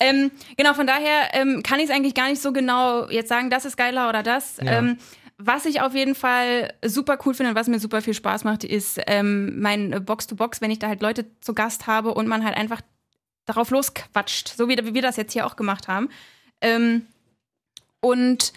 [0.00, 3.50] ähm, genau, von daher ähm, kann ich es eigentlich gar nicht so genau jetzt sagen,
[3.50, 4.58] das ist geiler oder das.
[4.62, 4.78] Ja.
[4.78, 4.98] Ähm,
[5.38, 8.64] was ich auf jeden Fall super cool finde und was mir super viel Spaß macht,
[8.64, 12.56] ist ähm, mein Box-to-Box, wenn ich da halt Leute zu Gast habe und man halt
[12.56, 12.80] einfach
[13.44, 16.08] darauf losquatscht, so wie, wie wir das jetzt hier auch gemacht haben.
[16.62, 17.06] Ähm,
[18.00, 18.52] und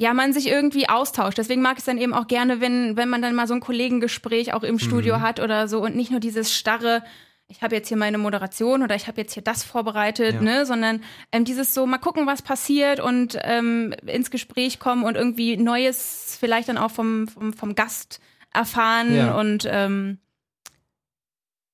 [0.00, 1.38] ja, man sich irgendwie austauscht.
[1.38, 3.60] Deswegen mag ich es dann eben auch gerne, wenn, wenn man dann mal so ein
[3.60, 7.02] Kollegengespräch auch im Studio hat oder so und nicht nur dieses starre,
[7.50, 10.40] ich habe jetzt hier meine Moderation oder ich habe jetzt hier das vorbereitet, Ja.
[10.42, 11.02] ne, sondern
[11.32, 16.36] ähm, dieses so mal gucken, was passiert und ähm, ins Gespräch kommen und irgendwie Neues
[16.38, 18.20] vielleicht dann auch vom, vom, vom Gast
[18.52, 19.38] erfahren Ja.
[19.38, 20.18] und ähm,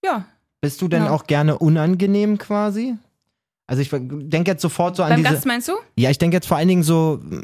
[0.04, 0.26] ja,
[0.60, 1.10] Bist du denn Ja.
[1.10, 2.94] auch gerne unangenehm quasi?
[3.66, 5.34] Also ich denke jetzt sofort so an beim diese.
[5.34, 5.72] Gast meinst du?
[5.96, 7.42] Ja, ich denke jetzt vor allen Dingen so mm,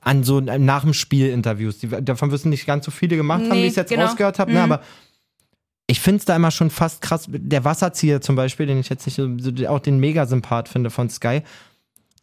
[0.00, 1.78] an so nach dem Spiel Interviews.
[1.78, 3.90] Die, davon wirst du nicht ganz so viele gemacht haben, Nee, wie ich es jetzt
[3.90, 4.06] genau.
[4.06, 4.52] rausgehört habe.
[4.52, 4.58] Ne?
[4.64, 4.72] Mhm.
[4.72, 4.82] Aber
[5.90, 7.26] ich finde es da immer schon fast krass.
[7.28, 11.40] Der Wasserzieher zum Beispiel, den ich jetzt nicht so, auch den Mega-Sympath finde von Sky,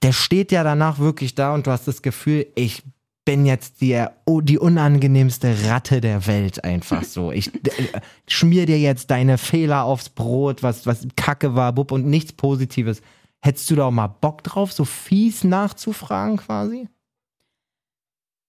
[0.03, 2.83] der steht ja danach wirklich da und du hast das Gefühl, ich
[3.25, 4.05] bin jetzt die,
[4.43, 7.31] die unangenehmste Ratte der Welt einfach so.
[7.31, 12.05] Ich äh, schmier dir jetzt deine Fehler aufs Brot, was, was Kacke war, bub, und
[12.05, 13.01] nichts Positives.
[13.41, 16.87] Hättest du da auch mal Bock drauf, so fies nachzufragen quasi?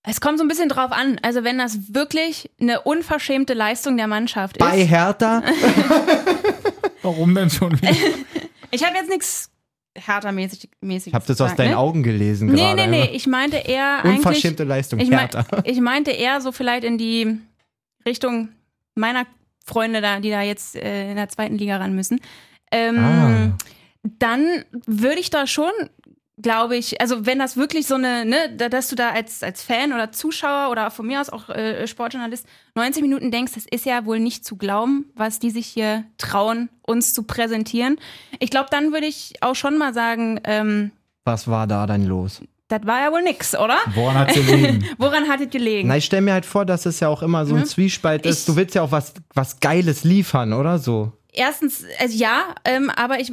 [0.09, 1.19] Es kommt so ein bisschen drauf an.
[1.23, 4.89] Also wenn das wirklich eine unverschämte Leistung der Mannschaft Bei ist.
[4.91, 5.43] Hertha?
[7.03, 7.93] Warum denn schon wieder?
[8.73, 9.51] Ich habe jetzt nichts
[9.97, 11.79] härtermäßig mäßig Ich habe das aus deinen ne?
[11.79, 12.89] Augen gelesen Nee, gerade.
[12.91, 13.11] nee, nee.
[13.15, 14.03] Ich meinte eher.
[14.05, 15.47] Unverschämte Leistung, Ich, mein, Hertha.
[15.65, 17.39] ich meinte eher so vielleicht in die
[18.05, 18.49] Richtung
[18.97, 19.25] meiner
[19.65, 22.21] Freunde da, die da jetzt äh, in der zweiten Liga ran müssen.
[22.73, 23.57] Ähm, Ah.
[24.19, 25.71] Dann würde ich da schon,
[26.41, 29.63] glaube ich, also wenn das wirklich so eine, ne, da- dass du da als, als
[29.63, 33.87] Fan oder Zuschauer oder von mir aus auch äh, Sportjournalist 90 Minuten denkst, das ist
[33.87, 37.97] ja wohl nicht zu glauben, was die sich hier trauen, uns zu präsentieren.
[38.39, 40.91] Ich glaube, dann würde ich auch schon mal sagen, ähm,
[41.25, 42.43] Was war da dann los?
[42.69, 43.79] das war ja wohl nix, oder?
[43.95, 44.85] Woran hat sie liegen?
[44.99, 45.89] Woran hattet ihr gelegen?
[45.89, 47.67] Na, ich stelle mir halt vor, dass es ja auch immer so ein Mhm.
[47.67, 48.41] Zwiespalt ist.
[48.41, 51.13] Ich- Du willst ja auch was, was Geiles liefern, oder so?
[51.33, 53.31] erstens, also ja, ähm, aber ich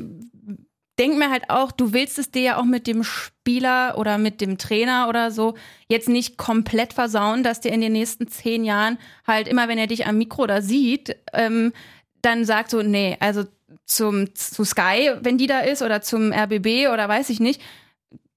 [1.00, 4.42] denke mir halt auch, du willst es dir ja auch mit dem Spieler oder mit
[4.42, 5.56] dem Trainer oder so
[5.88, 9.88] jetzt nicht komplett versauen, dass dir in den nächsten zehn Jahren halt immer, wenn er
[9.88, 11.74] dich am Mikro da sieht, ähm,
[12.22, 13.44] dann sagt so, nee, also
[13.86, 17.62] zum, zu Sky, wenn die da ist, oder zum RBB oder weiß ich nicht,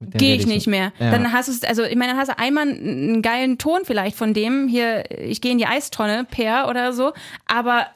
[0.01, 0.93] gehe ich ich nicht mehr.
[0.99, 1.11] Ja.
[1.11, 4.17] Dann hast du es, also ich meine, dann hast du einmal einen geilen Ton vielleicht
[4.17, 7.13] von dem, hier, ich gehe in die Eistonne, Per oder so,
[7.47, 7.87] aber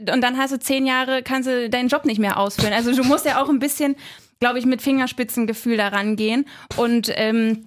[0.00, 2.72] und dann hast du zehn Jahre, kannst du deinen Job nicht mehr ausführen.
[2.72, 3.96] Also du musst ja auch ein bisschen,
[4.40, 6.46] glaube ich, mit Fingerspitzengefühl da rangehen.
[6.76, 7.66] Und ähm,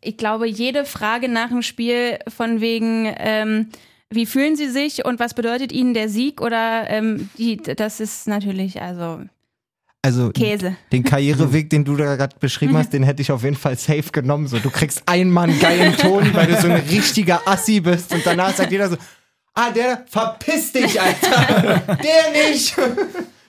[0.00, 3.68] ich glaube, jede Frage nach dem Spiel von wegen, ähm,
[4.10, 8.26] wie fühlen Sie sich und was bedeutet Ihnen der Sieg oder ähm, die, das ist
[8.28, 9.20] natürlich also
[10.02, 10.76] Also Käse.
[10.92, 14.10] den Karriereweg, den du da gerade beschrieben hast, den hätte ich auf jeden Fall safe
[14.12, 14.46] genommen.
[14.46, 18.24] So, du kriegst einmal einen geilen Ton, weil du so ein richtiger Assi bist und
[18.24, 18.96] danach sagt jeder so,
[19.58, 21.80] ah, der, verpiss dich, Alter.
[22.02, 22.74] der nicht.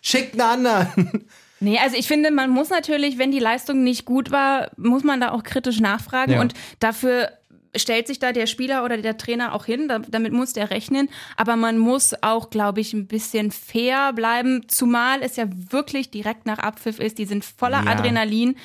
[0.01, 1.25] Schickt einen anderen.
[1.59, 5.19] Nee, also ich finde, man muss natürlich, wenn die Leistung nicht gut war, muss man
[5.19, 6.41] da auch kritisch nachfragen Ja.
[6.41, 7.29] und dafür
[7.75, 11.07] stellt sich da der Spieler oder der Trainer auch hin, da, damit muss der rechnen,
[11.37, 16.45] aber man muss auch, glaube ich, ein bisschen fair bleiben, zumal es ja wirklich direkt
[16.47, 17.91] nach Abpfiff ist, die sind voller Ja.
[17.91, 18.55] Adrenalin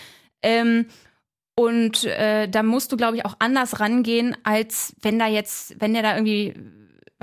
[0.43, 0.87] ähm,
[1.57, 5.93] und äh, da musst du, glaube ich, auch anders rangehen, als wenn da jetzt, wenn
[5.95, 6.55] der da irgendwie,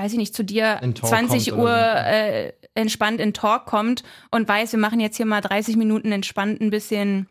[0.01, 4.03] weiß ich nicht, zu dir In Talk 20 kommt Uhr äh, entspannt in Talk kommt
[4.31, 7.27] und weiß, wir machen jetzt hier mal 30 Minuten entspannt ein bisschen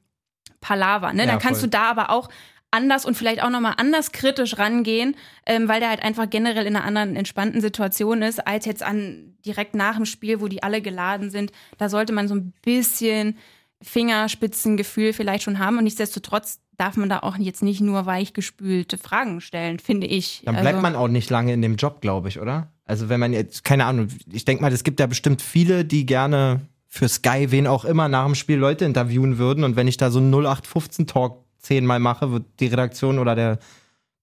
[0.60, 1.12] Palaver.
[1.12, 1.22] Ne?
[1.22, 1.70] Ja, Dann kannst voll.
[1.70, 2.28] du da aber auch
[2.70, 5.16] anders und vielleicht auch nochmal anders kritisch rangehen,
[5.47, 9.34] ähm, weil der halt einfach generell in einer anderen entspannten Situation ist, als jetzt an
[9.44, 11.51] direkt nach dem Spiel, wo die alle geladen sind.
[11.78, 13.36] Da sollte man so ein bisschen
[13.82, 19.40] Fingerspitzengefühl vielleicht schon haben und nichtsdestotrotz darf man da auch jetzt nicht nur weichgespülte Fragen
[19.40, 20.43] stellen, finde ich.
[20.44, 22.69] Dann bleibt Also- man auch nicht lange in dem Job, glaube ich, oder?
[22.86, 26.07] Also wenn man jetzt, keine Ahnung, ich denke mal, es gibt ja bestimmt viele, die
[26.07, 29.62] gerne für Sky, wen auch immer, nach dem Spiel Leute interviewen würden.
[29.62, 33.59] Und wenn ich da so einen 0815-Talk zehnmal mache, wird die Redaktion oder der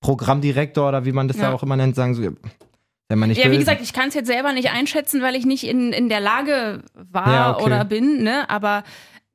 [0.01, 1.53] Programmdirektor oder wie man das ja, Ja.
[1.53, 4.15] auch immer nennt, sagen so, wenn man nicht Ja, will, wie gesagt, ich kann es
[4.15, 7.63] jetzt selber nicht einschätzen, weil ich nicht in, in der Lage war Ja, okay.
[7.63, 8.49] oder bin, ne?
[8.49, 8.83] Aber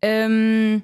[0.02, 0.82] ähm,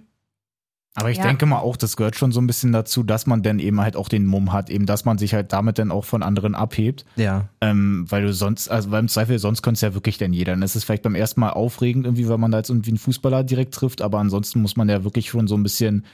[0.94, 1.24] Aber ich Ja.
[1.24, 3.94] denke mal auch, das gehört schon so ein bisschen dazu, dass man dann eben halt
[3.94, 7.04] auch den Mumm hat, eben, dass man sich halt damit dann auch von anderen abhebt.
[7.14, 7.48] ja.
[7.60, 10.52] Ähm, weil du sonst, also weil im Zweifel, sonst könnte es ja wirklich dann jeder.
[10.52, 12.98] Dann ist es vielleicht beim ersten Mal aufregend, irgendwie, weil man da jetzt irgendwie einen
[12.98, 16.04] Fußballer direkt trifft, aber ansonsten muss man ja wirklich schon so ein bisschen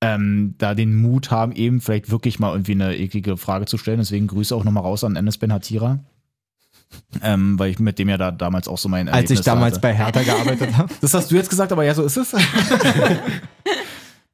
[0.00, 3.98] ähm, da den Mut haben, eben vielleicht wirklich mal irgendwie eine eklige Frage zu stellen.
[3.98, 6.00] Deswegen Grüße auch nochmal raus an Enes Ben Hatira.
[7.22, 9.82] Ähm, weil ich mit dem ja da damals auch so mein Als ich damals hatte.
[9.82, 10.92] bei Hertha gearbeitet habe.
[11.00, 12.34] Das hast du jetzt gesagt, aber ja, so ist es.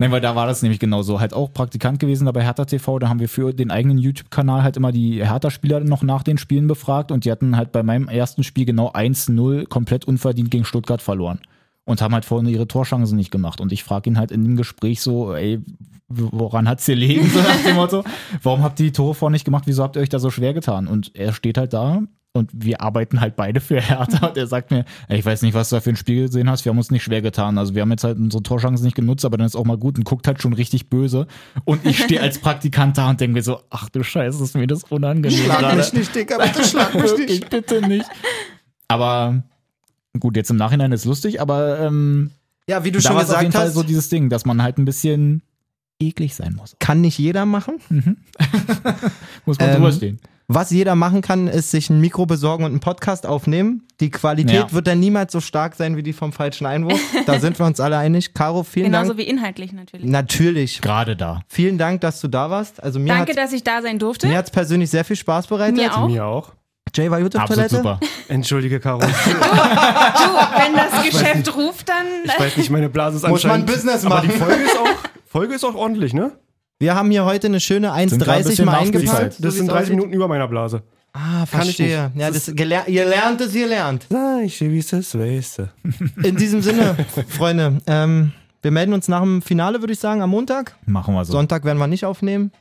[0.00, 1.18] Nein, weil da war das nämlich genauso.
[1.18, 3.00] Halt auch Praktikant gewesen da bei Hertha TV.
[3.00, 6.68] Da haben wir für den eigenen YouTube-Kanal halt immer die Hertha-Spieler noch nach den Spielen
[6.68, 11.02] befragt und die hatten halt bei meinem ersten Spiel genau 1-0 komplett unverdient gegen Stuttgart
[11.02, 11.40] verloren.
[11.84, 13.60] Und haben halt vorne ihre Torchancen nicht gemacht.
[13.60, 15.60] Und ich frage ihn halt in dem Gespräch so, ey,
[16.06, 17.28] woran hat's gelegen?
[17.32, 18.04] So nach dem Motto,
[18.42, 19.64] warum habt ihr die Tore vorne nicht gemacht?
[19.66, 20.86] Wieso habt ihr euch da so schwer getan?
[20.86, 22.02] Und er steht halt da
[22.34, 24.28] und wir arbeiten halt beide für Hertha.
[24.28, 26.48] Und er sagt mir, ey, ich weiß nicht, was du da für ein Spiel gesehen
[26.48, 26.64] hast.
[26.64, 27.58] Wir haben uns nicht schwer getan.
[27.58, 29.98] Also wir haben jetzt halt unsere Torchancen nicht genutzt, aber dann ist auch mal gut
[29.98, 31.26] und guckt halt schon richtig böse.
[31.64, 34.66] Und ich stehe als Praktikant da und denke mir so, ach du Scheiße, ist mir
[34.66, 35.36] das unangenehm.
[35.38, 35.76] Schlag gerade.
[35.78, 37.50] mich nicht, Digga, bitte schlag mich Wirklich, nicht.
[37.50, 38.06] bitte nicht.
[38.88, 39.42] Aber
[40.20, 42.30] gut, jetzt im Nachhinein ist lustig, aber ähm,
[42.68, 44.44] Ja, wie du da schon es auf jeden gesagt Fall hast, so dieses Ding, dass
[44.46, 45.42] man halt ein bisschen
[46.00, 46.76] eklig sein muss.
[46.78, 47.74] kann nicht jeder machen.
[49.46, 50.20] Muss man Ähm, drüber stehen.
[50.50, 53.86] Was jeder machen kann, ist sich ein Mikro besorgen und einen Podcast aufnehmen.
[54.00, 54.72] Die Qualität Ja.
[54.72, 56.98] wird dann niemals so stark sein wie die vom falschen Einwurf.
[57.26, 58.32] Da sind wir uns alle einig.
[58.32, 59.18] Caro, vielen genauso Dank.
[59.18, 60.06] wie inhaltlich natürlich.
[60.06, 60.80] Natürlich.
[60.80, 61.42] Gerade da.
[61.48, 62.82] Vielen Dank, dass du da warst.
[62.82, 64.26] Also mir Danke, hat dass ich da sein durfte.
[64.26, 65.76] mir hat's persönlich sehr viel Spaß bereitet.
[65.76, 66.08] Mir auch.
[66.08, 66.52] Mir auch.
[66.94, 67.76] Jay war gut auf Absolut Toilette.
[67.76, 68.00] super.
[68.28, 69.00] Entschuldige, Caro.
[69.00, 72.06] Du, wenn das Geschäft ruft, dann.
[72.24, 73.66] Ich weiß nicht, meine Blase ist Muss man anscheinend...
[73.70, 74.38] Business Aber die machen.
[74.40, 74.88] Folge ist auch,
[75.26, 76.32] Folge ist auch ordentlich, ne?
[76.80, 79.36] Wir haben hier heute eine schöne Sind gerade ein 1,30 bisschen mal eingepackt.
[79.44, 79.90] Das so sind wie's 30 aussieht.
[79.96, 80.82] Minuten über meiner Blase.
[81.12, 82.12] Ah, verstehe.
[82.14, 84.06] Ja, das geler ihr lernt es, ihr lernt.
[84.10, 85.68] Na, ich wie es ist, weißt du.
[86.22, 86.96] In diesem Sinne,
[87.28, 88.32] Freunde, ähm,
[88.62, 90.76] wir melden uns nach dem Finale, würde ich sagen, am Montag.
[90.86, 91.32] Machen wir so.
[91.32, 92.52] Sonntag werden wir nicht aufnehmen.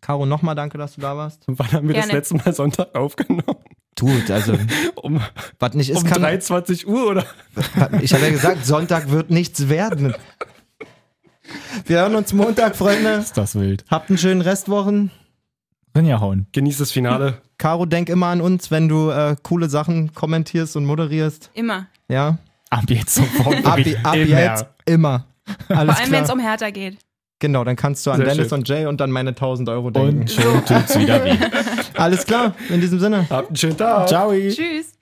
[0.00, 1.42] Caro, nochmal danke, dass du da warst.
[1.46, 2.18] Wann haben wir das Gerne.
[2.18, 3.56] letzte Mal Sonntag aufgenommen?
[3.94, 4.54] Tut, also,
[4.96, 5.20] Um,
[5.58, 6.22] was nicht ist, um kann.
[6.22, 7.26] 23 Uhr oder?
[8.00, 10.14] Ich habe ja gesagt, Sonntag wird nichts werden.
[11.86, 13.10] Wir hören uns Montag, Freunde.
[13.20, 13.84] Ist das wild.
[13.90, 15.10] Habt einen schönen Restwochen.
[15.96, 16.46] Rinja hauen.
[16.52, 17.40] Genieß das Finale.
[17.58, 21.50] Caro, denk immer an uns, wenn du äh, coole Sachen kommentierst und moderierst.
[21.54, 21.86] Immer.
[22.08, 22.38] Ja?
[22.70, 23.64] Ab jetzt sofort.
[23.64, 24.40] Ab, ab immer.
[24.40, 25.26] jetzt immer.
[25.68, 26.98] Alles Vor allem, wenn es um Hertha geht.
[27.38, 28.58] Genau, dann kannst du an Sehr Dennis schön.
[28.58, 30.20] und Jay und dann meine 1000 Euro denken.
[30.22, 31.36] Und schon tut's wieder weh.
[31.94, 33.26] Alles klar, in diesem Sinne.
[33.28, 34.08] Habt einen schönen Tag.
[34.08, 34.32] Ciao.
[34.32, 34.94] Tschüss.